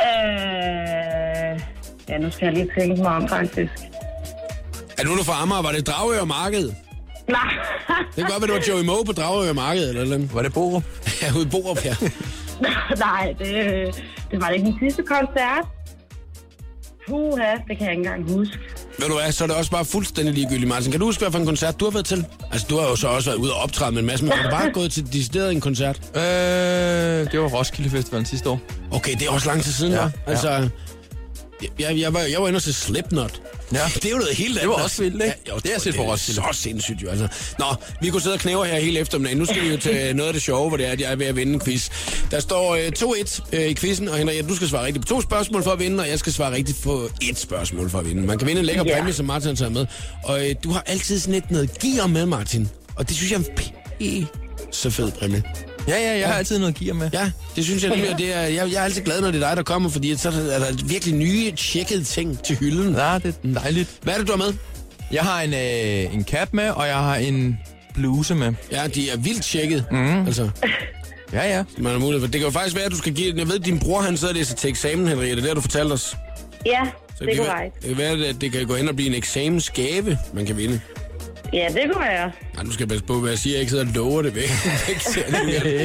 Øh, 0.07 1.61
ja, 2.09 2.19
nu 2.19 2.31
skal 2.31 2.47
jeg 2.47 2.55
lige 2.55 2.71
tænke 2.79 3.03
mig 3.03 3.11
om, 3.13 3.29
faktisk. 3.29 3.73
Er 4.99 5.03
du 5.05 5.11
nu 5.11 5.23
fra 5.23 5.43
Amager? 5.43 5.63
Var 5.63 5.73
det 5.73 5.87
Dragør 5.87 6.25
Marked? 6.25 6.73
Nej, 7.29 7.41
Det 7.89 8.25
kan 8.25 8.25
godt 8.25 8.43
være, 8.49 8.59
det 8.59 8.69
var 8.69 8.75
Joey 8.75 8.85
Moe 8.85 9.05
på 9.05 9.13
Dragør 9.13 9.53
Marked, 9.53 9.89
eller 9.89 10.03
eller 10.03 10.15
andet. 10.15 10.35
Var 10.35 10.43
det 10.43 10.53
Borup? 10.53 10.85
Ja, 11.23 11.33
ude 11.37 11.43
i 11.43 11.49
Borup, 11.49 11.85
ja. 11.85 11.95
nej, 13.07 13.35
det, 13.39 13.49
det 14.31 14.41
var 14.41 14.47
da 14.49 14.53
ikke 14.55 14.67
den 14.67 14.77
sidste 14.83 15.03
koncert. 15.03 15.65
Puha, 17.09 17.51
det 17.69 17.79
kan 17.79 17.87
jeg 17.87 17.91
ikke 17.91 17.93
engang 18.09 18.33
huske. 18.33 18.59
Ved 18.99 19.09
du 19.09 19.15
hvad, 19.15 19.33
så 19.33 19.45
er 19.45 19.49
det 19.49 19.57
også 19.57 19.71
bare 19.71 19.85
fuldstændig 19.85 20.35
ligegyldigt, 20.35 20.69
Martin. 20.69 20.91
Kan 20.91 21.01
du 21.01 21.07
huske, 21.07 21.21
hvad 21.21 21.33
for 21.33 21.39
en 21.39 21.47
koncert 21.47 21.81
du 21.81 21.85
har 21.85 21.93
været 21.93 22.07
til? 22.07 22.27
Altså, 22.53 22.67
du 22.71 22.79
har 22.79 22.89
jo 22.89 22.97
så 22.97 23.09
også 23.09 23.31
været 23.31 23.39
ude 23.39 23.53
og 23.55 23.61
optræde 23.61 23.93
med 23.93 24.01
en 24.01 24.07
masse, 24.07 24.25
men 24.25 24.33
har 24.33 24.43
du 24.43 24.57
bare 24.57 24.71
gået 24.73 24.93
til 24.93 25.13
decideret 25.13 25.53
en 25.53 25.61
koncert? 25.61 25.97
Øh, 26.17 26.23
det 26.23 27.41
var 27.41 27.49
Roskilde 27.49 27.91
Festivalen 27.91 28.27
sidste 28.27 28.49
år. 28.51 28.61
Okay, 28.93 29.13
det 29.13 29.23
er 29.27 29.31
også 29.31 29.49
lang 29.49 29.63
tid 29.63 29.73
siden, 29.73 29.93
ja, 29.93 30.03
Ja, 30.03 30.11
ja. 30.45 30.61
ja. 30.61 30.69
Jeg, 31.79 31.99
jeg, 31.99 32.15
var, 32.15 32.21
jeg 32.21 32.43
var 32.43 32.49
inde 32.49 32.57
og 32.57 32.63
se 32.63 32.73
Slipknot. 32.73 33.41
Ja. 33.73 33.79
Det 33.95 34.05
er 34.05 34.11
jo 34.11 34.17
noget 34.17 34.37
helt 34.37 34.59
andet. 34.59 34.69
var 34.69 34.83
også 34.83 35.03
vildt, 35.03 35.23
ikke? 35.25 35.37
jo, 35.49 35.57
Det 35.57 35.71
jeg 35.73 35.81
set 35.81 35.97
er 35.97 36.01
Roskilde. 36.01 36.41
Så 36.41 36.47
sindssygt 36.53 37.03
jo, 37.03 37.09
altså. 37.09 37.29
Nå, 37.59 37.65
vi 38.03 38.11
kunne 38.11 38.23
sidde 38.23 38.35
og 38.35 38.41
knæve 38.41 38.67
her 38.67 38.81
hele 38.81 39.01
eftermiddagen. 39.01 39.39
Nu 39.39 39.45
skal 39.45 39.63
vi 39.63 39.69
jo 39.69 39.77
til 39.77 39.93
noget 40.17 40.29
af 40.29 40.33
det 40.33 40.43
sjove, 40.43 40.69
hvor 40.69 40.77
det 40.77 40.87
er, 40.87 40.91
at 40.91 41.01
jeg 41.01 41.13
er 41.13 41.17
ved 41.17 41.27
at 41.27 41.37
vinde 41.37 41.53
en 41.55 41.61
quiz. 41.61 41.89
Der 42.31 42.41
står 42.41 42.75
øh, 42.75 42.93
2-1 42.99 43.41
øh, 43.53 43.67
i 43.67 43.75
quizzen, 43.75 44.09
og 44.09 44.17
Henriette, 44.19 44.49
du 44.51 44.57
skal 44.57 44.69
svare 44.69 44.87
rigtigt 44.87 45.07
på 45.07 45.09
to 45.15 45.21
spørgsmål 45.21 45.63
for 45.63 45.71
at 45.71 45.79
vinde, 45.79 46.03
og 46.03 46.09
jeg 46.09 46.19
skal 46.19 46.33
svare 46.33 46.53
rigtigt 46.53 46.83
på 46.83 47.11
et 47.23 47.39
spørgsmål 47.39 47.91
for 47.91 47.99
at 47.99 48.07
vinde. 48.09 48.23
Man 48.23 48.39
kan 48.39 48.47
vinde 48.49 48.61
en 48.61 48.67
lækker 48.67 48.85
Ja. 48.87 48.95
præmie, 48.97 49.13
som 49.13 49.27
Martin 49.27 49.49
har 49.49 49.55
taget 49.57 49.73
med. 49.73 49.87
Og 50.25 50.49
øh, 50.49 50.55
du 50.65 50.71
har 50.71 50.83
altid 50.87 51.19
sådan 51.21 51.35
lidt 51.35 51.51
noget 51.51 51.79
gear 51.79 52.07
med, 52.07 52.27
Martin. 52.27 52.69
Og 52.97 53.09
det 53.09 53.17
synes 53.17 53.33
jeg 53.33 53.41
er 53.41 53.45
en 54.01 54.25
p- 54.25 54.71
så 54.73 54.91
fed 54.91 55.11
præmie. 55.13 55.43
Ja, 55.89 55.99
ja, 56.01 56.19
jeg 56.19 56.29
har 56.29 56.35
altid 56.35 56.59
noget 56.59 56.75
gear 56.75 56.95
med. 56.95 57.11
Ja, 57.13 57.31
det 57.57 57.65
synes 57.65 57.83
jeg 57.83 57.91
nemlig, 57.91 58.15
det 58.19 58.35
er, 58.37 58.41
jeg, 58.41 58.73
jeg 58.73 58.81
er 58.81 58.85
altid 58.85 59.03
glad, 59.03 59.21
når 59.21 59.31
det 59.31 59.43
er 59.43 59.49
dig, 59.49 59.57
der 59.57 59.63
kommer, 59.63 59.89
fordi 59.89 60.17
så 60.17 60.29
er 60.29 60.59
der 60.59 60.67
virkelig 60.87 61.15
nye, 61.15 61.53
tjekkede 61.53 62.05
ting 62.05 62.43
til 62.43 62.57
hylden. 62.57 62.95
Ja, 62.95 63.19
det 63.19 63.35
er 63.45 63.61
dejligt. 63.61 63.89
Hvad 64.03 64.15
er 64.15 64.19
det, 64.19 64.27
du 64.27 64.33
har 64.33 64.39
med? 64.39 64.55
Jeg 65.13 65.23
har 65.23 65.43
en, 65.43 65.55
øh, 65.55 66.15
en 66.15 66.25
cap 66.25 66.49
med, 66.53 66.71
og 66.71 66.87
jeg 66.87 66.97
har 66.97 67.17
en 67.17 67.59
bluse 67.95 68.35
med. 68.35 68.53
Ja, 68.73 68.87
de 68.87 69.11
er 69.11 69.17
vildt 69.17 69.43
tjekket. 69.45 69.85
Mm. 69.91 70.27
Altså, 70.27 70.51
Ja, 71.33 71.57
ja. 71.57 71.65
man 71.79 71.93
har 71.93 71.99
mulighed 71.99 72.21
for. 72.21 72.27
Det 72.33 72.41
kan 72.41 72.47
jo 72.47 72.51
faktisk 72.51 72.77
være, 72.77 72.85
at 72.85 72.93
du 72.93 72.97
skal 72.97 73.13
give... 73.15 73.35
Jeg 73.37 73.47
ved, 73.49 73.55
at 73.59 73.65
din 73.65 73.79
bror, 73.79 74.01
han 74.01 74.17
sidder 74.17 74.33
og 74.35 74.39
læser 74.39 74.55
til 74.55 74.71
eksamen, 74.71 75.09
Henriette. 75.09 75.37
Det 75.43 75.49
har 75.51 75.55
du 75.55 75.61
fortalt 75.61 75.93
os. 75.93 76.17
Ja, 76.67 76.81
Så 77.19 77.25
det 77.25 77.29
kan 77.29 77.37
kunne 77.37 77.47
være, 77.47 77.59
være. 77.59 77.71
det 77.83 77.89
kan 77.89 77.99
være, 77.99 78.29
at 78.29 78.37
det 78.41 78.53
kan 78.53 78.67
gå 78.67 78.75
hen 78.77 78.89
og 78.89 78.97
blive 78.97 79.09
en 79.09 79.15
eksamensgave, 79.15 80.19
man 80.33 80.47
kan 80.47 80.57
vinde. 80.57 80.81
Ja, 81.53 81.69
det 81.69 81.83
kunne 81.93 82.05
være. 82.05 82.31
Nej, 82.55 82.65
nu 82.65 82.71
skal 82.73 82.83
jeg 82.83 82.89
passe 82.89 83.05
på, 83.05 83.21
hvad 83.21 83.31
jeg 83.31 83.39
siger. 83.39 83.55
Jeg 83.55 83.61
ikke 83.61 83.71
sidder 83.71 83.85
og 83.87 83.91
lover 83.95 84.23
det 84.23 84.35
væk. 84.35 84.51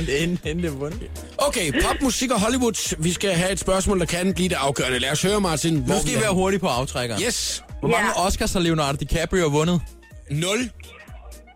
Inden 0.21 0.61
det 0.63 0.79
vundet. 0.79 0.99
okay, 1.37 1.71
popmusik 1.83 2.31
og 2.31 2.39
Hollywood. 2.41 2.95
Vi 3.03 3.13
skal 3.13 3.31
have 3.33 3.51
et 3.51 3.59
spørgsmål, 3.59 3.99
der 3.99 4.05
kan 4.05 4.33
blive 4.33 4.49
det 4.49 4.55
afgørende. 4.55 4.99
Lad 4.99 5.11
os 5.11 5.21
høre, 5.21 5.41
Martin. 5.41 5.73
Nu 5.73 5.79
hvor 5.81 5.95
skal 5.99 6.11
vi 6.11 6.17
I 6.17 6.21
være 6.21 6.33
hurtige 6.33 6.59
på 6.59 6.67
aftrækkeren. 6.67 7.21
Yes. 7.23 7.63
Hvor 7.79 7.89
mange 7.89 8.07
Ja. 8.17 8.25
Oscars 8.25 8.53
har 8.53 8.59
Leonardo 8.59 8.97
DiCaprio 8.97 9.47
vundet? 9.47 9.81
0. 10.29 10.69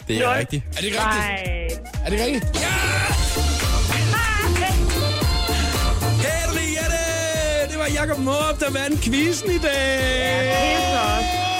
Det 0.07 0.15
er 0.17 0.19
Nul. 0.27 0.29
rigtigt. 0.37 0.63
Er 0.77 0.81
det 0.81 0.83
rigtigt? 0.83 0.95
Nej. 0.97 1.67
Er 2.05 2.09
det 2.09 2.19
rigtigt? 2.19 2.45
Ja! 2.61 2.67
Henriette! 6.27 7.01
Det 7.71 7.77
var 7.79 7.87
Jacob 8.01 8.19
Måb, 8.19 8.59
der 8.59 8.71
vandt 8.71 9.01
quizzen 9.01 9.49
i 9.51 9.57
dag. 9.57 9.71
Det 10.41 10.73
er 10.73 10.89
flot. 10.91 11.54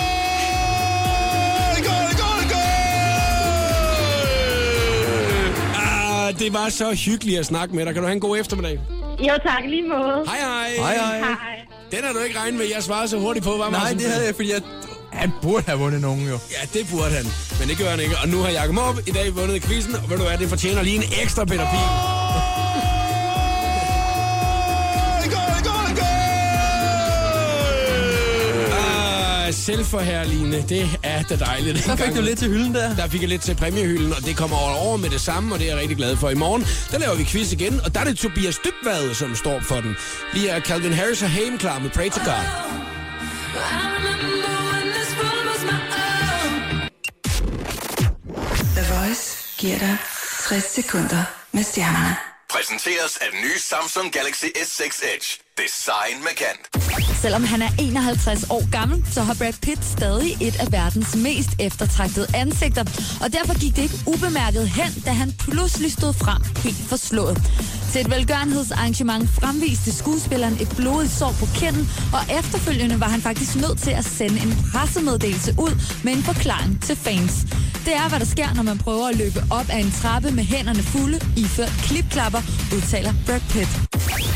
Det 6.40 6.54
var 6.54 6.70
så 6.70 6.94
hyggeligt 7.06 7.40
at 7.40 7.46
snakke 7.46 7.76
med 7.76 7.86
dig. 7.86 7.94
Kan 7.94 8.02
du 8.04 8.08
have 8.08 8.14
en 8.14 8.20
god 8.20 8.38
eftermiddag? 8.40 8.80
Jo, 9.20 9.34
tak 9.48 9.64
lige 9.68 9.88
måde. 9.88 10.24
Hej, 10.28 10.38
hej. 10.40 10.70
Hej, 10.78 10.96
hej. 10.96 11.18
Hej. 11.20 11.36
Den 11.92 12.00
har 12.04 12.14
du 12.14 12.20
ikke 12.20 12.40
regnet 12.40 12.54
med, 12.60 12.66
jeg 12.76 12.84
svarede 12.84 13.08
så 13.08 13.18
hurtigt 13.20 13.46
på, 13.46 13.52
var 13.58 13.70
Nej, 13.70 13.92
det 13.92 14.02
havde 14.02 14.26
jeg, 14.26 14.36
fordi 14.36 14.52
jeg... 14.54 14.62
Han 15.14 15.32
burde 15.42 15.64
have 15.66 15.80
vundet 15.80 16.02
nogen, 16.02 16.28
jo. 16.28 16.38
Ja, 16.52 16.80
det 16.80 16.88
burde 16.92 17.12
han. 17.20 17.26
Men 17.60 17.70
det 17.70 17.78
gør 17.78 17.90
han 17.90 18.00
ikke. 18.00 18.16
Og 18.24 18.30
nu 18.30 18.38
har 18.38 18.50
Jacob 18.50 18.76
Måb 18.76 18.96
i 19.08 19.12
dag 19.12 19.36
vundet 19.36 19.62
quizzen, 19.64 19.96
og 19.96 20.10
ved 20.10 20.18
du 20.18 20.24
hvad, 20.24 20.38
det 20.38 20.50
fortjener 20.50 20.82
lige 20.82 20.96
en 20.96 21.04
ekstra 21.22 21.46
Peter 21.46 21.68
Pil. 21.72 21.86
Ah, 21.88 22.95
Selvforherligende, 29.66 30.66
det 30.70 31.00
er 31.04 31.24
da 31.24 31.36
dejligt. 31.36 31.86
Der 31.86 31.96
fik 31.96 32.16
du 32.16 32.22
lidt 32.22 32.40
til 32.40 32.48
hylden 32.48 32.76
der. 32.76 32.96
Der 32.96 33.08
fik 33.08 33.22
jeg 33.22 33.30
lidt 33.30 33.42
til 33.42 33.56
præmiehylden, 33.56 34.14
og 34.14 34.26
det 34.26 34.38
kommer 34.38 34.58
over 34.58 34.98
med 34.98 35.10
det 35.10 35.22
samme, 35.22 35.56
og 35.56 35.60
det 35.60 35.68
er 35.68 35.72
jeg 35.72 35.82
rigtig 35.82 35.98
glad 35.98 36.18
for. 36.18 36.30
I 36.30 36.36
morgen, 36.36 36.66
der 36.92 36.98
laver 37.00 37.16
vi 37.16 37.24
quiz 37.24 37.52
igen, 37.52 37.82
og 37.86 37.94
der 37.94 38.00
er 38.00 38.04
det 38.04 38.18
Tobias 38.18 38.60
Dybvad, 38.66 39.14
som 39.14 39.36
står 39.36 39.60
for 39.60 39.76
den. 39.76 39.96
Vi 40.34 40.48
er 40.48 40.60
Calvin 40.60 40.94
Harris 40.94 41.24
og 41.24 41.30
Haim 41.30 41.58
klar 41.58 41.80
med 41.80 41.90
Pray 41.90 42.10
to 42.10 42.22
God. 42.26 42.46
The 48.78 48.86
Voice 48.94 49.38
giver 49.58 49.80
dig 49.80 49.98
60 50.50 50.64
sekunder 50.64 51.24
med 51.52 51.64
stjernerne. 51.64 52.16
Præsenteres 52.50 53.18
af 53.18 53.28
den 53.32 53.42
nye 53.42 53.60
Samsung 53.60 54.12
Galaxy 54.12 54.46
S6 54.46 55.16
Edge. 55.16 55.45
Design 55.64 56.18
med 56.28 56.36
kant. 56.42 56.64
Selvom 57.22 57.44
han 57.44 57.62
er 57.62 57.70
51 57.80 58.46
år 58.50 58.72
gammel, 58.72 59.06
så 59.12 59.22
har 59.22 59.34
Brad 59.34 59.54
Pitt 59.62 59.86
stadig 59.86 60.32
et 60.42 60.56
af 60.60 60.72
verdens 60.72 61.16
mest 61.16 61.50
eftertragtede 61.60 62.28
ansigter. 62.36 62.84
Og 63.24 63.34
derfor 63.34 63.60
gik 63.60 63.76
det 63.76 63.82
ikke 63.82 64.00
ubemærket 64.08 64.70
hen, 64.70 64.92
da 65.06 65.12
han 65.12 65.34
pludselig 65.40 65.92
stod 65.92 66.14
frem 66.14 66.42
helt 66.64 66.82
forslået. 66.92 67.38
Til 67.92 68.02
et 68.02 68.10
velgørenhedsarrangement 68.10 69.30
fremviste 69.30 69.92
skuespilleren 69.96 70.58
et 70.62 70.74
blodigt 70.78 71.14
sår 71.14 71.34
på 71.40 71.48
kinden, 71.60 71.90
og 72.14 72.22
efterfølgende 72.40 73.00
var 73.00 73.10
han 73.16 73.22
faktisk 73.22 73.56
nødt 73.56 73.80
til 73.80 73.92
at 73.92 74.06
sende 74.06 74.38
en 74.46 74.54
pressemeddelelse 74.72 75.52
ud 75.66 75.74
med 76.04 76.14
en 76.14 76.24
forklaring 76.24 76.84
til 76.84 76.96
fans. 76.96 77.34
Det 77.86 77.96
er, 77.96 78.10
hvad 78.10 78.20
der 78.20 78.26
sker, 78.26 78.54
når 78.54 78.64
man 78.64 78.78
prøver 78.78 79.08
at 79.08 79.16
løbe 79.16 79.40
op 79.52 79.68
ad 79.70 79.80
en 79.80 79.94
trappe 80.02 80.32
med 80.32 80.44
hænderne 80.44 80.84
fulde, 80.84 81.18
iført 81.38 81.74
klipklapper, 81.84 82.42
udtaler 82.76 83.14
Brad 83.26 83.42
Pitt. 83.50 83.95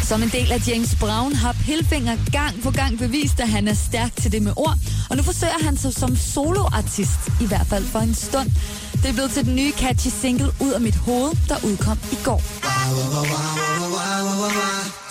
Som 0.10 0.24
en 0.24 0.30
del 0.30 0.52
af 0.52 0.67
James 0.67 0.95
Brown 0.95 1.34
har 1.34 1.56
Pilfinger 1.65 2.17
gang 2.32 2.63
på 2.63 2.72
gang 2.72 2.98
bevist, 2.98 3.39
at 3.39 3.50
han 3.50 3.67
er 3.67 3.74
stærk 3.74 4.15
til 4.15 4.32
det 4.32 4.41
med 4.41 4.54
ord, 4.56 4.78
og 5.10 5.17
nu 5.17 5.24
forsøger 5.24 5.63
han 5.63 5.78
sig 5.78 5.93
som 5.93 6.15
soloartist, 6.15 7.22
i 7.41 7.45
hvert 7.45 7.67
fald 7.67 7.86
for 7.86 8.00
en 8.00 8.15
stund. 8.15 8.50
Det 8.93 9.06
er 9.06 9.13
blevet 9.13 9.32
til 9.32 9.45
den 9.45 9.56
nye 9.56 9.72
catchy 9.72 10.12
single 10.22 10.52
Ud 10.60 10.72
af 10.72 10.82
mit 10.82 10.95
hoved, 10.95 11.32
der 11.50 11.56
udkom 11.63 11.98
i 12.12 12.17
går. 12.24 12.41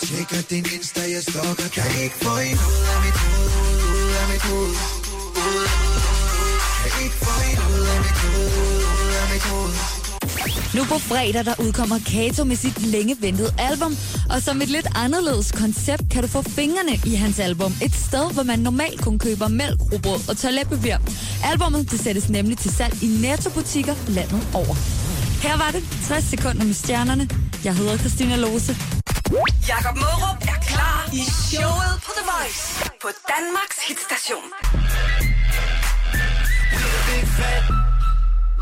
Tjekker 0.05 0.41
din 0.49 0.65
Insta, 0.75 1.01
jeg 1.01 1.21
stalker 1.21 1.67
Kan 1.73 2.03
ikke 2.03 2.15
få 2.21 2.33
en 2.49 2.57
ud 2.71 2.83
af 2.93 2.99
mit 3.05 3.17
hoved 3.23 3.49
Ud 3.93 4.11
af 4.21 4.25
mit 4.31 4.41
hoved 4.49 4.75
Kan 6.83 7.03
ikke 7.03 7.15
få 7.15 7.33
en 7.51 7.57
ud 7.73 7.85
af 7.93 7.99
mit 8.05 8.17
hoved 8.23 8.81
Ud 9.03 9.13
af 9.21 9.33
mit 9.33 9.43
hoved 9.43 9.98
nu 10.75 10.83
på 10.83 10.99
fredag, 10.99 11.45
der 11.45 11.53
udkommer 11.59 11.99
Kato 12.11 12.43
med 12.43 12.55
sit 12.55 12.81
længe 12.81 13.17
ventede 13.21 13.53
album, 13.57 13.97
og 14.29 14.41
som 14.41 14.61
et 14.61 14.69
lidt 14.69 14.87
anderledes 14.95 15.51
koncept 15.51 16.03
kan 16.11 16.21
du 16.23 16.27
få 16.27 16.41
fingrene 16.41 16.95
i 17.05 17.15
hans 17.15 17.39
album. 17.39 17.73
Et 17.81 17.95
sted, 17.95 18.33
hvor 18.33 18.43
man 18.43 18.59
normalt 18.59 19.01
kun 19.01 19.19
køber 19.19 19.47
mælk, 19.47 19.79
rugbrød 19.91 20.29
og 20.29 20.37
toiletpapir. 20.37 20.97
Albummet 21.43 21.91
det 21.91 21.99
sættes 21.99 22.29
nemlig 22.29 22.57
til 22.57 22.71
salg 22.71 23.03
i 23.03 23.07
Netto-butikker 23.07 23.95
landet 24.07 24.41
over. 24.53 24.75
Her 25.45 25.57
var 25.57 25.71
det 25.71 25.83
60 26.07 26.23
sekunder 26.23 26.65
med 26.65 26.73
stjernerne. 26.73 27.29
Jeg 27.63 27.75
hedder 27.75 27.97
Christina 27.97 28.35
Lose. 28.35 28.77
Jakob 29.67 29.95
Mørup 29.97 30.37
er 30.41 30.59
klar 30.71 31.09
i 31.13 31.21
showet 31.49 31.93
på 32.05 32.11
The 32.17 32.25
Voice 32.31 32.63
på 33.01 33.09
Danmarks 33.33 33.79
hitstation. 33.87 34.45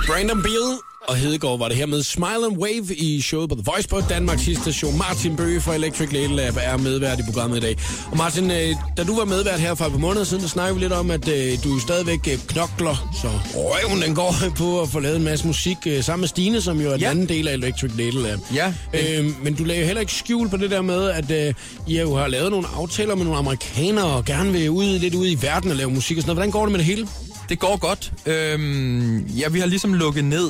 Brandon 0.07 0.41
Beal 0.43 0.86
og 1.07 1.15
Hedegaard 1.15 1.59
var 1.59 1.67
det 1.67 1.77
her 1.77 1.85
med 1.85 2.03
Smile 2.03 2.45
and 2.49 2.57
Wave 2.57 2.95
i 2.95 3.21
showet 3.21 3.49
på 3.49 3.55
The 3.55 3.63
Voice 3.65 3.87
på 3.87 4.01
Danmarks 4.09 4.41
station. 4.61 4.97
Martin 4.97 5.35
Bøge 5.35 5.61
fra 5.61 5.75
Electric 5.75 6.11
Lady 6.13 6.35
Lab 6.35 6.53
er 6.61 6.77
medvært 6.77 7.19
i 7.19 7.21
programmet 7.25 7.57
i 7.57 7.59
dag. 7.59 7.77
Og 8.11 8.17
Martin, 8.17 8.51
øh, 8.51 8.75
da 8.97 9.03
du 9.03 9.15
var 9.17 9.25
medvært 9.25 9.59
her 9.59 9.75
for 9.75 9.85
et 9.85 9.91
par 9.91 9.99
måneder 9.99 10.23
siden, 10.25 10.43
der 10.43 10.49
snakkede 10.49 10.75
vi 10.75 10.81
lidt 10.83 10.93
om, 10.93 11.11
at 11.11 11.27
øh, 11.27 11.63
du 11.63 11.79
stadigvæk 11.79 12.19
øh, 12.31 12.37
knokler, 12.47 13.13
så 13.21 13.29
røven 13.55 14.01
den 14.01 14.15
går 14.15 14.35
på 14.57 14.81
at 14.81 14.89
få 14.89 14.99
lavet 14.99 15.15
en 15.17 15.23
masse 15.23 15.47
musik 15.47 15.77
øh, 15.87 16.03
sammen 16.03 16.21
med 16.21 16.27
Stine, 16.27 16.61
som 16.61 16.81
jo 16.81 16.87
er 16.87 16.91
den 16.91 17.01
Ja. 17.01 17.09
anden 17.09 17.29
del 17.29 17.47
af 17.47 17.53
Electric 17.53 17.91
Lady 17.97 18.13
Lab. 18.23 18.39
Ja. 18.53 18.73
Øh, 18.93 19.43
men 19.43 19.53
du 19.55 19.63
lagde 19.63 19.81
jo 19.81 19.85
heller 19.85 20.01
ikke 20.01 20.13
skjul 20.13 20.49
på 20.49 20.57
det 20.57 20.71
der 20.71 20.81
med, 20.81 21.09
at 21.09 21.31
øh, 21.31 21.53
I 21.87 21.99
jo 21.99 22.15
har 22.15 22.27
lavet 22.27 22.51
nogle 22.51 22.67
aftaler 22.75 23.15
med 23.15 23.23
nogle 23.25 23.39
amerikanere 23.39 24.05
og 24.05 24.25
gerne 24.25 24.51
vil 24.51 24.69
ud, 24.69 24.99
lidt 24.99 25.15
ud 25.15 25.27
i 25.27 25.37
verden 25.41 25.71
og 25.71 25.77
lave 25.77 25.91
musik 25.91 26.17
og 26.17 26.21
sådan 26.21 26.27
noget. 26.35 26.37
Hvordan 26.37 26.51
går 26.51 26.65
det 26.65 26.71
med 26.71 26.79
det 26.79 26.85
hele? 26.85 27.07
Det 27.49 27.59
går 27.59 27.77
godt. 27.77 28.11
Øhm, 28.25 29.17
ja, 29.25 29.49
vi 29.49 29.59
har 29.59 29.67
ligesom 29.67 29.93
lukket 29.93 30.25
ned, 30.25 30.49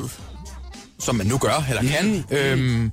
som 1.00 1.14
man 1.14 1.26
nu 1.26 1.38
gør, 1.38 1.64
eller 1.68 1.82
kan, 1.82 2.24
øhm, 2.30 2.92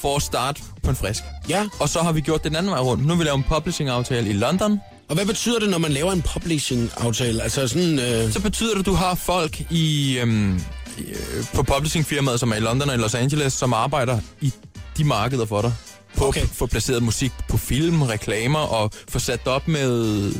for 0.00 0.16
at 0.16 0.22
starte 0.22 0.62
på 0.82 0.90
en 0.90 0.96
frisk. 0.96 1.22
Ja. 1.48 1.66
Og 1.80 1.88
så 1.88 2.00
har 2.02 2.12
vi 2.12 2.20
gjort 2.20 2.44
den 2.44 2.56
anden 2.56 2.72
vej 2.72 2.80
rundt. 2.80 3.02
Nu 3.02 3.08
har 3.08 3.16
vi 3.18 3.24
lavet 3.24 3.38
en 3.38 3.44
publishing-aftale 3.48 4.30
i 4.30 4.32
London. 4.32 4.80
Og 5.08 5.14
hvad 5.14 5.26
betyder 5.26 5.58
det, 5.58 5.68
når 5.70 5.78
man 5.78 5.92
laver 5.92 6.12
en 6.12 6.22
publishing-aftale? 6.22 7.42
Altså 7.42 7.68
sådan... 7.68 7.98
Øh, 7.98 8.32
Så 8.32 8.40
betyder 8.42 8.72
det, 8.72 8.80
at 8.80 8.86
du 8.86 8.94
har 8.94 9.14
folk 9.14 9.60
i, 9.70 10.18
øhm, 10.18 10.54
øh, 10.54 11.44
på 11.54 11.62
publishing-firmaet, 11.62 12.40
som 12.40 12.50
er 12.52 12.56
i 12.56 12.60
London 12.60 12.88
og 12.88 12.94
i 12.94 12.98
Los 12.98 13.14
Angeles, 13.14 13.52
som 13.52 13.72
arbejder 13.72 14.18
i 14.40 14.52
de 14.96 15.04
markeder 15.04 15.46
for 15.46 15.62
dig. 15.62 15.72
På 16.16 16.24
Okay. 16.28 16.40
okay. 16.42 16.54
få 16.54 16.66
placeret 16.66 17.02
musik 17.02 17.32
på 17.48 17.56
film, 17.56 18.02
reklamer 18.02 18.58
og 18.58 18.90
få 19.08 19.18
sat 19.18 19.46
op 19.46 19.68
med 19.68 20.32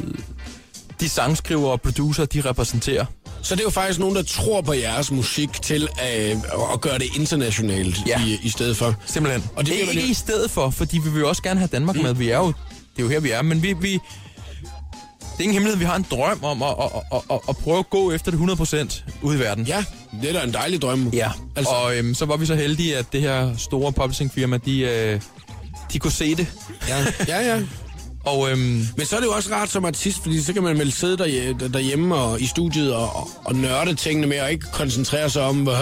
de 1.01 1.09
sangskrivere 1.09 1.73
og 1.73 1.81
producer, 1.81 2.25
de 2.25 2.41
repræsenterer. 2.41 3.05
Så 3.45 3.55
det 3.55 3.61
er 3.61 3.65
jo 3.65 3.71
faktisk 3.71 3.99
nogen, 4.01 4.17
der 4.17 4.23
tror 4.23 4.61
på 4.61 4.73
jeres 4.73 5.11
musik 5.11 5.63
til 5.63 5.83
øh, 5.83 6.37
at 6.73 6.81
gøre 6.81 6.99
det 6.99 7.07
internationalt 7.17 7.97
Ja. 8.07 8.21
i, 8.25 8.39
i 8.43 8.49
stedet 8.49 8.77
for. 8.77 8.95
Simpelthen. 9.07 9.45
Og 9.57 9.67
det 9.67 9.73
bliver 9.75 9.81
ikke 9.91 10.03
vel- 10.03 10.11
i 10.11 10.15
stedet 10.15 10.51
for, 10.51 10.71
fordi 10.71 10.99
vi 10.99 11.11
vil 11.11 11.21
jo 11.21 11.29
også 11.29 11.43
gerne 11.43 11.61
have 11.61 11.69
Danmark 11.73 11.97
mm. 11.97 12.03
med. 12.03 12.15
Vi 12.15 12.31
er 12.31 12.39
jo, 12.39 12.47
det 12.47 12.53
er 12.99 13.03
jo 13.03 13.09
her, 13.09 13.21
vi 13.21 13.31
er. 13.31 13.43
Men 13.43 13.63
vi, 13.63 13.73
vi, 13.73 13.93
det 13.93 14.01
er 15.39 15.43
ingen 15.43 15.53
hemmelighed, 15.53 15.79
vi 15.79 15.85
har 15.85 15.97
en 15.97 16.07
drøm 16.11 16.45
om 16.45 16.63
at, 16.63 16.69
at, 16.69 16.91
at, 17.13 17.21
at, 17.31 17.41
at 17.49 17.57
prøve 17.57 17.79
at 17.79 17.91
gå 17.91 18.13
efter 18.13 18.31
det 18.31 18.39
100% 18.39 19.03
ude 19.23 19.37
i 19.37 19.41
verden. 19.41 19.65
Ja, 19.67 19.85
det 20.23 20.29
er 20.29 20.33
da 20.33 20.43
en 20.47 20.53
dejlig 20.53 20.83
drøm. 20.83 21.09
Ja, 21.13 21.27
Altså- 21.27 21.41
altså. 21.57 21.73
og 21.73 21.97
øhm, 21.97 22.15
så 22.15 22.25
var 22.27 22.37
vi 22.37 22.47
så 22.47 22.55
heldige, 22.55 22.97
at 22.97 23.07
det 23.13 23.21
her 23.21 23.57
store 23.57 23.93
publishing-firma, 23.93 24.57
de, 24.57 24.81
øh, 24.81 25.21
de 25.93 25.99
kunne 25.99 26.13
se 26.13 26.35
det. 26.35 26.47
Ja, 26.89 27.05
ja. 27.29 27.55
ja. 27.55 27.63
Og 28.25 28.51
øhm, 28.51 28.87
Men 28.97 29.07
så 29.07 29.17
er 29.17 29.21
det 29.21 29.27
jo 29.27 29.33
også 29.33 29.53
rart 29.53 29.71
som 29.71 29.85
artist, 29.85 30.23
fordi 30.23 30.43
så 30.43 30.53
kan 30.53 30.63
man 30.63 30.79
vel 30.79 30.93
sidde 30.93 31.19
der, 31.19 31.69
derhjemme 31.69 32.15
og 32.15 32.41
i 32.41 32.47
studiet 32.47 32.95
og, 32.95 33.29
og, 33.45 33.55
nørde 33.55 33.95
tingene 33.95 34.27
med, 34.27 34.41
og 34.41 34.53
ikke 34.53 34.67
koncentrere 34.73 35.31
sig 35.31 35.43
om, 35.43 35.69
øh, 35.69 35.75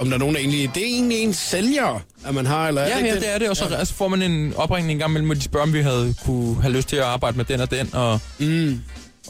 om 0.00 0.06
der 0.06 0.14
er 0.14 0.18
nogen, 0.18 0.34
der 0.34 0.40
egentlig... 0.40 0.70
Det 0.74 0.82
er 0.82 0.86
egentlig 0.86 1.18
en 1.18 1.34
sælger, 1.34 2.00
at 2.26 2.34
man 2.34 2.46
har, 2.46 2.68
eller 2.68 2.80
er 2.80 2.88
ja, 2.88 2.96
ikke 2.96 3.08
ja, 3.08 3.14
det 3.14 3.34
er 3.34 3.38
det. 3.38 3.48
Og 3.50 3.56
så, 3.56 3.64
ja. 3.70 3.84
så 3.84 3.94
får 3.94 4.08
man 4.08 4.22
en 4.22 4.54
opringning 4.56 4.92
en 4.92 4.98
gang 4.98 5.10
imellem, 5.10 5.28
hvor 5.28 5.34
de 5.34 5.42
spørger, 5.42 5.66
om 5.66 5.72
vi 5.72 5.80
havde 5.80 6.14
kunne 6.24 6.62
have 6.62 6.72
lyst 6.72 6.88
til 6.88 6.96
at 6.96 7.02
arbejde 7.02 7.36
med 7.36 7.44
den 7.44 7.60
og 7.60 7.70
den. 7.70 7.94
Og, 7.94 8.20
Mm. 8.38 8.80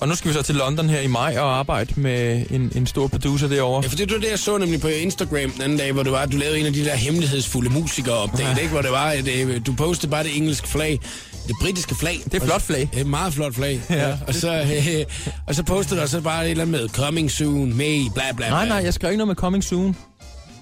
Og 0.00 0.08
nu 0.08 0.14
skal 0.14 0.28
vi 0.28 0.34
så 0.34 0.42
til 0.42 0.54
London 0.54 0.88
her 0.88 1.00
i 1.00 1.06
maj 1.06 1.36
og 1.38 1.58
arbejde 1.58 2.00
med 2.00 2.46
en, 2.50 2.72
en 2.76 2.86
stor 2.86 3.06
producer 3.06 3.48
derovre. 3.48 3.82
Ja, 3.82 3.88
for 3.88 3.96
det 3.96 4.12
var 4.12 4.18
det, 4.18 4.30
jeg 4.30 4.38
så 4.38 4.58
nemlig 4.58 4.80
på 4.80 4.88
Instagram 4.88 5.50
den 5.50 5.62
anden 5.62 5.78
dag, 5.78 5.92
hvor 5.92 6.02
det 6.02 6.12
var, 6.12 6.18
at 6.18 6.32
du 6.32 6.36
lavede 6.36 6.60
en 6.60 6.66
af 6.66 6.72
de 6.72 6.84
der 6.84 6.94
hemmelighedsfulde 6.94 7.70
musikere 7.70 8.14
opdage, 8.14 8.60
ikke? 8.60 8.72
Hvor 8.72 8.82
det 8.82 8.90
var, 8.90 9.06
at 9.10 9.28
øh, 9.28 9.66
du 9.66 9.72
postede 9.72 10.10
bare 10.10 10.24
det 10.24 10.36
engelske 10.36 10.68
flag, 10.68 11.00
det 11.48 11.56
britiske 11.60 11.94
flag. 11.94 12.20
Det 12.24 12.42
er 12.42 12.46
flot 12.46 12.62
flag. 12.62 12.88
Et 12.96 13.06
meget 13.06 13.34
flot 13.34 13.54
flag. 13.54 13.80
Ja. 13.90 14.08
ja. 14.08 14.16
Og, 14.26 14.34
så, 14.34 14.52
øh, 14.54 15.04
og 15.46 15.54
så 15.54 15.62
postede 15.62 16.00
du 16.00 16.08
så 16.08 16.20
bare 16.20 16.44
et 16.44 16.50
eller 16.50 16.64
andet 16.64 16.80
med 16.80 16.88
coming 16.88 17.30
soon, 17.30 17.74
May, 17.76 18.02
bla 18.14 18.22
bla 18.22 18.32
bla. 18.36 18.48
Nej, 18.50 18.68
nej, 18.68 18.76
jeg 18.76 18.94
skrev 18.94 19.10
ikke 19.10 19.18
noget 19.18 19.28
med 19.28 19.36
Coming 19.36 19.64
Soon. 19.64 19.96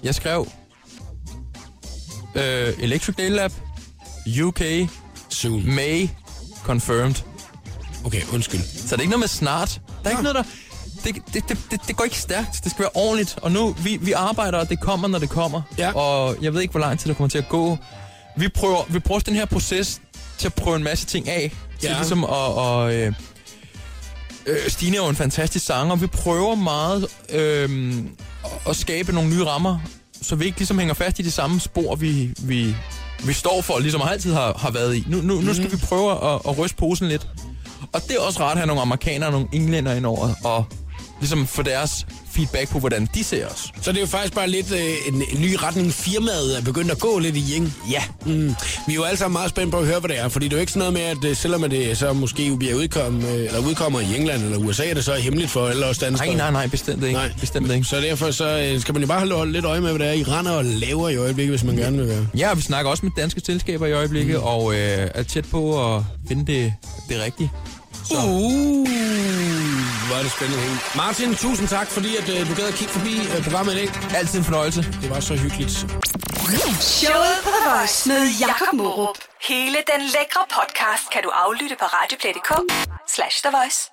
Jeg 0.03 0.15
skrev 0.15 0.47
øh, 2.35 2.73
Electric 2.79 3.15
Day 3.15 3.29
Lab, 3.29 3.51
UK, 4.43 4.61
Soon. 5.29 5.75
May, 5.75 6.07
confirmed. 6.63 7.32
Okay, 8.05 8.21
undskyld. 8.33 8.61
Så 8.61 8.83
det 8.85 8.91
er 8.93 8.99
ikke 8.99 9.09
noget 9.09 9.19
med 9.19 9.27
snart. 9.27 9.81
Der 10.03 10.07
er 10.09 10.11
ikke 10.11 10.23
noget, 10.23 10.35
der... 10.35 10.43
Det, 11.03 11.15
det, 11.33 11.49
det, 11.49 11.57
det, 11.71 11.79
det 11.87 11.95
går 11.95 12.03
ikke 12.03 12.17
stærkt. 12.17 12.63
Det 12.63 12.71
skal 12.71 12.79
være 12.83 12.91
ordentligt. 12.93 13.37
Og 13.41 13.51
nu, 13.51 13.75
vi, 13.83 13.97
vi 14.01 14.11
arbejder, 14.11 14.57
og 14.57 14.69
det 14.69 14.79
kommer, 14.79 15.07
når 15.07 15.19
det 15.19 15.29
kommer. 15.29 15.61
Ja. 15.77 15.91
Og 15.95 16.35
jeg 16.41 16.53
ved 16.53 16.61
ikke, 16.61 16.71
hvor 16.71 16.79
lang 16.79 16.99
tid 16.99 17.09
det 17.09 17.17
kommer 17.17 17.29
til 17.29 17.37
at 17.37 17.49
gå. 17.49 17.77
Vi 18.37 18.47
prøver, 18.47 18.83
vi 18.89 18.99
prøver 18.99 19.19
den 19.19 19.33
her 19.35 19.45
proces 19.45 20.01
til 20.37 20.47
at 20.47 20.53
prøve 20.53 20.75
en 20.75 20.83
masse 20.83 21.05
ting 21.05 21.29
af. 21.29 21.51
Til 21.79 21.87
Ja. 21.89 21.95
ligesom 21.97 22.23
at... 22.23 22.29
Og, 22.29 22.93
øh, 22.95 23.13
øh, 24.45 24.57
Stine 24.69 24.97
er 24.97 25.01
jo 25.01 25.07
en 25.09 25.15
fantastisk 25.15 25.65
sanger, 25.65 25.91
og 25.91 26.01
vi 26.01 26.07
prøver 26.07 26.55
meget 26.55 27.07
øh, 27.29 27.93
at 28.69 28.75
skabe 28.75 29.11
nogle 29.13 29.29
nye 29.29 29.43
rammer, 29.45 29.79
så 30.21 30.35
vi 30.35 30.45
ikke 30.45 30.57
ligesom 30.57 30.79
hænger 30.79 30.93
fast 30.93 31.19
i 31.19 31.21
de 31.21 31.31
samme 31.31 31.59
spor, 31.59 31.95
vi, 31.95 32.33
vi, 32.39 32.75
vi 33.23 33.33
står 33.33 33.61
for, 33.61 33.79
ligesom 33.79 34.01
altid 34.01 34.33
har, 34.33 34.53
har 34.57 34.71
været 34.71 34.95
i. 34.95 35.03
Nu, 35.07 35.21
nu, 35.21 35.41
nu 35.41 35.53
skal 35.53 35.71
vi 35.71 35.77
prøve 35.77 36.11
at, 36.33 36.41
at 36.49 36.57
ryste 36.57 36.75
posen 36.75 37.07
lidt. 37.07 37.27
Og 37.93 38.01
det 38.07 38.15
er 38.15 38.19
også 38.19 38.39
rart 38.39 38.51
at 38.51 38.57
have 38.57 38.67
nogle 38.67 38.81
amerikanere 38.81 39.27
og 39.27 39.31
nogle 39.31 39.47
englænder 39.51 39.93
indover, 39.93 40.29
og 40.43 40.65
ligesom 41.19 41.47
få 41.47 41.61
deres 41.61 42.05
feedback 42.31 42.69
på, 42.69 42.79
hvordan 42.79 43.07
de 43.15 43.23
ser 43.23 43.47
os. 43.47 43.71
Så 43.81 43.91
det 43.91 43.97
er 43.97 44.01
jo 44.01 44.07
faktisk 44.07 44.33
bare 44.33 44.47
lidt 44.47 44.71
øh, 44.71 45.07
en, 45.07 45.13
en 45.13 45.41
ny 45.41 45.55
retning, 45.55 45.93
firmaet 45.93 46.57
er 46.57 46.61
begyndt 46.61 46.91
at 46.91 46.99
gå 46.99 47.19
lidt 47.19 47.35
i, 47.35 47.53
ikke? 47.53 47.71
Ja. 47.91 48.03
Mm. 48.25 48.55
Vi 48.87 48.93
er 48.93 48.95
jo 48.95 49.03
alle 49.03 49.17
sammen 49.17 49.33
meget 49.33 49.49
spændt 49.49 49.71
på 49.71 49.79
at 49.79 49.85
høre, 49.85 49.99
hvad 49.99 50.09
det 50.09 50.19
er, 50.19 50.29
fordi 50.29 50.45
det 50.45 50.53
er 50.53 50.57
jo 50.57 50.61
ikke 50.61 50.71
sådan 50.71 50.91
noget 50.91 50.93
med, 50.93 51.01
at 51.01 51.29
øh, 51.29 51.35
selvom 51.35 51.69
det 51.69 51.97
så 51.97 52.13
måske 52.13 52.57
bliver 52.57 52.75
udkom, 52.75 53.25
øh, 53.25 53.33
eller 53.33 53.59
udkommer 53.59 53.99
i 53.99 54.15
England 54.17 54.43
eller 54.43 54.57
USA, 54.57 54.89
er 54.89 54.93
det 54.93 55.05
så 55.05 55.13
hemmeligt 55.13 55.51
for 55.51 55.67
alle 55.67 55.85
os 55.85 55.97
danskere. 55.97 56.27
Nej, 56.27 56.37
nej, 56.37 56.51
nej, 56.51 56.67
bestemt 56.67 57.03
ikke. 57.03 57.13
Nej. 57.13 57.31
Bestemt 57.39 57.71
ikke. 57.71 57.83
Så 57.83 57.97
derfor 57.97 58.31
så 58.31 58.59
øh, 58.59 58.81
skal 58.81 58.93
man 58.93 59.01
jo 59.01 59.07
bare 59.07 59.19
holde, 59.19 59.35
holde 59.35 59.51
lidt 59.51 59.65
øje 59.65 59.81
med, 59.81 59.89
hvad 59.89 59.99
det 59.99 60.07
er, 60.07 60.13
I 60.13 60.23
render 60.23 60.51
og 60.51 60.65
laver 60.65 61.09
i 61.09 61.15
øjeblikket, 61.15 61.51
hvis 61.51 61.63
man 61.63 61.75
gerne 61.75 61.97
vil 61.97 62.07
være. 62.07 62.27
Ja, 62.37 62.53
vi 62.53 62.61
snakker 62.61 62.91
også 62.91 63.05
med 63.05 63.11
danske 63.17 63.41
selskaber 63.45 63.85
i 63.85 63.91
øjeblikket, 63.91 64.37
mm. 64.37 64.43
og 64.43 64.73
øh, 64.73 65.09
er 65.15 65.23
tæt 65.23 65.45
på 65.45 65.95
at 65.95 66.03
finde 66.27 66.53
det, 66.53 66.73
det 67.09 67.21
rigtige. 67.25 67.51
Så. 68.09 68.15
Uh, 68.17 68.87
hvor 70.07 70.15
er 70.19 70.23
det 70.23 70.31
spændende. 70.31 70.79
Martin, 70.95 71.35
tusind 71.35 71.67
tak, 71.67 71.87
fordi 71.87 72.15
at, 72.15 72.29
øh, 72.29 72.49
du 72.49 72.53
gad 72.55 72.67
at 72.67 72.73
kigge 72.73 72.93
forbi 72.93 73.15
øh, 73.37 73.43
programmet 73.43 73.73
i 73.73 73.77
dag. 73.77 73.89
Altid 74.15 74.39
en 74.39 74.45
fornøjelse. 74.45 74.81
Det 75.01 75.09
var 75.09 75.19
så 75.19 75.35
hyggeligt. 75.35 75.71
Showet 76.81 77.37
på 77.43 77.49
The 77.55 77.69
Voice 77.69 78.09
med 78.09 78.21
Jakob 78.39 78.73
Morup. 78.73 79.17
Hele 79.49 79.77
den 79.91 80.01
lækre 80.15 80.43
podcast 80.57 81.09
kan 81.13 81.23
du 81.23 81.29
aflytte 81.29 81.75
på 81.79 81.85
radioplay.dk 81.85 82.51
slash 83.07 83.43
The 83.43 83.51
Voice. 83.57 83.89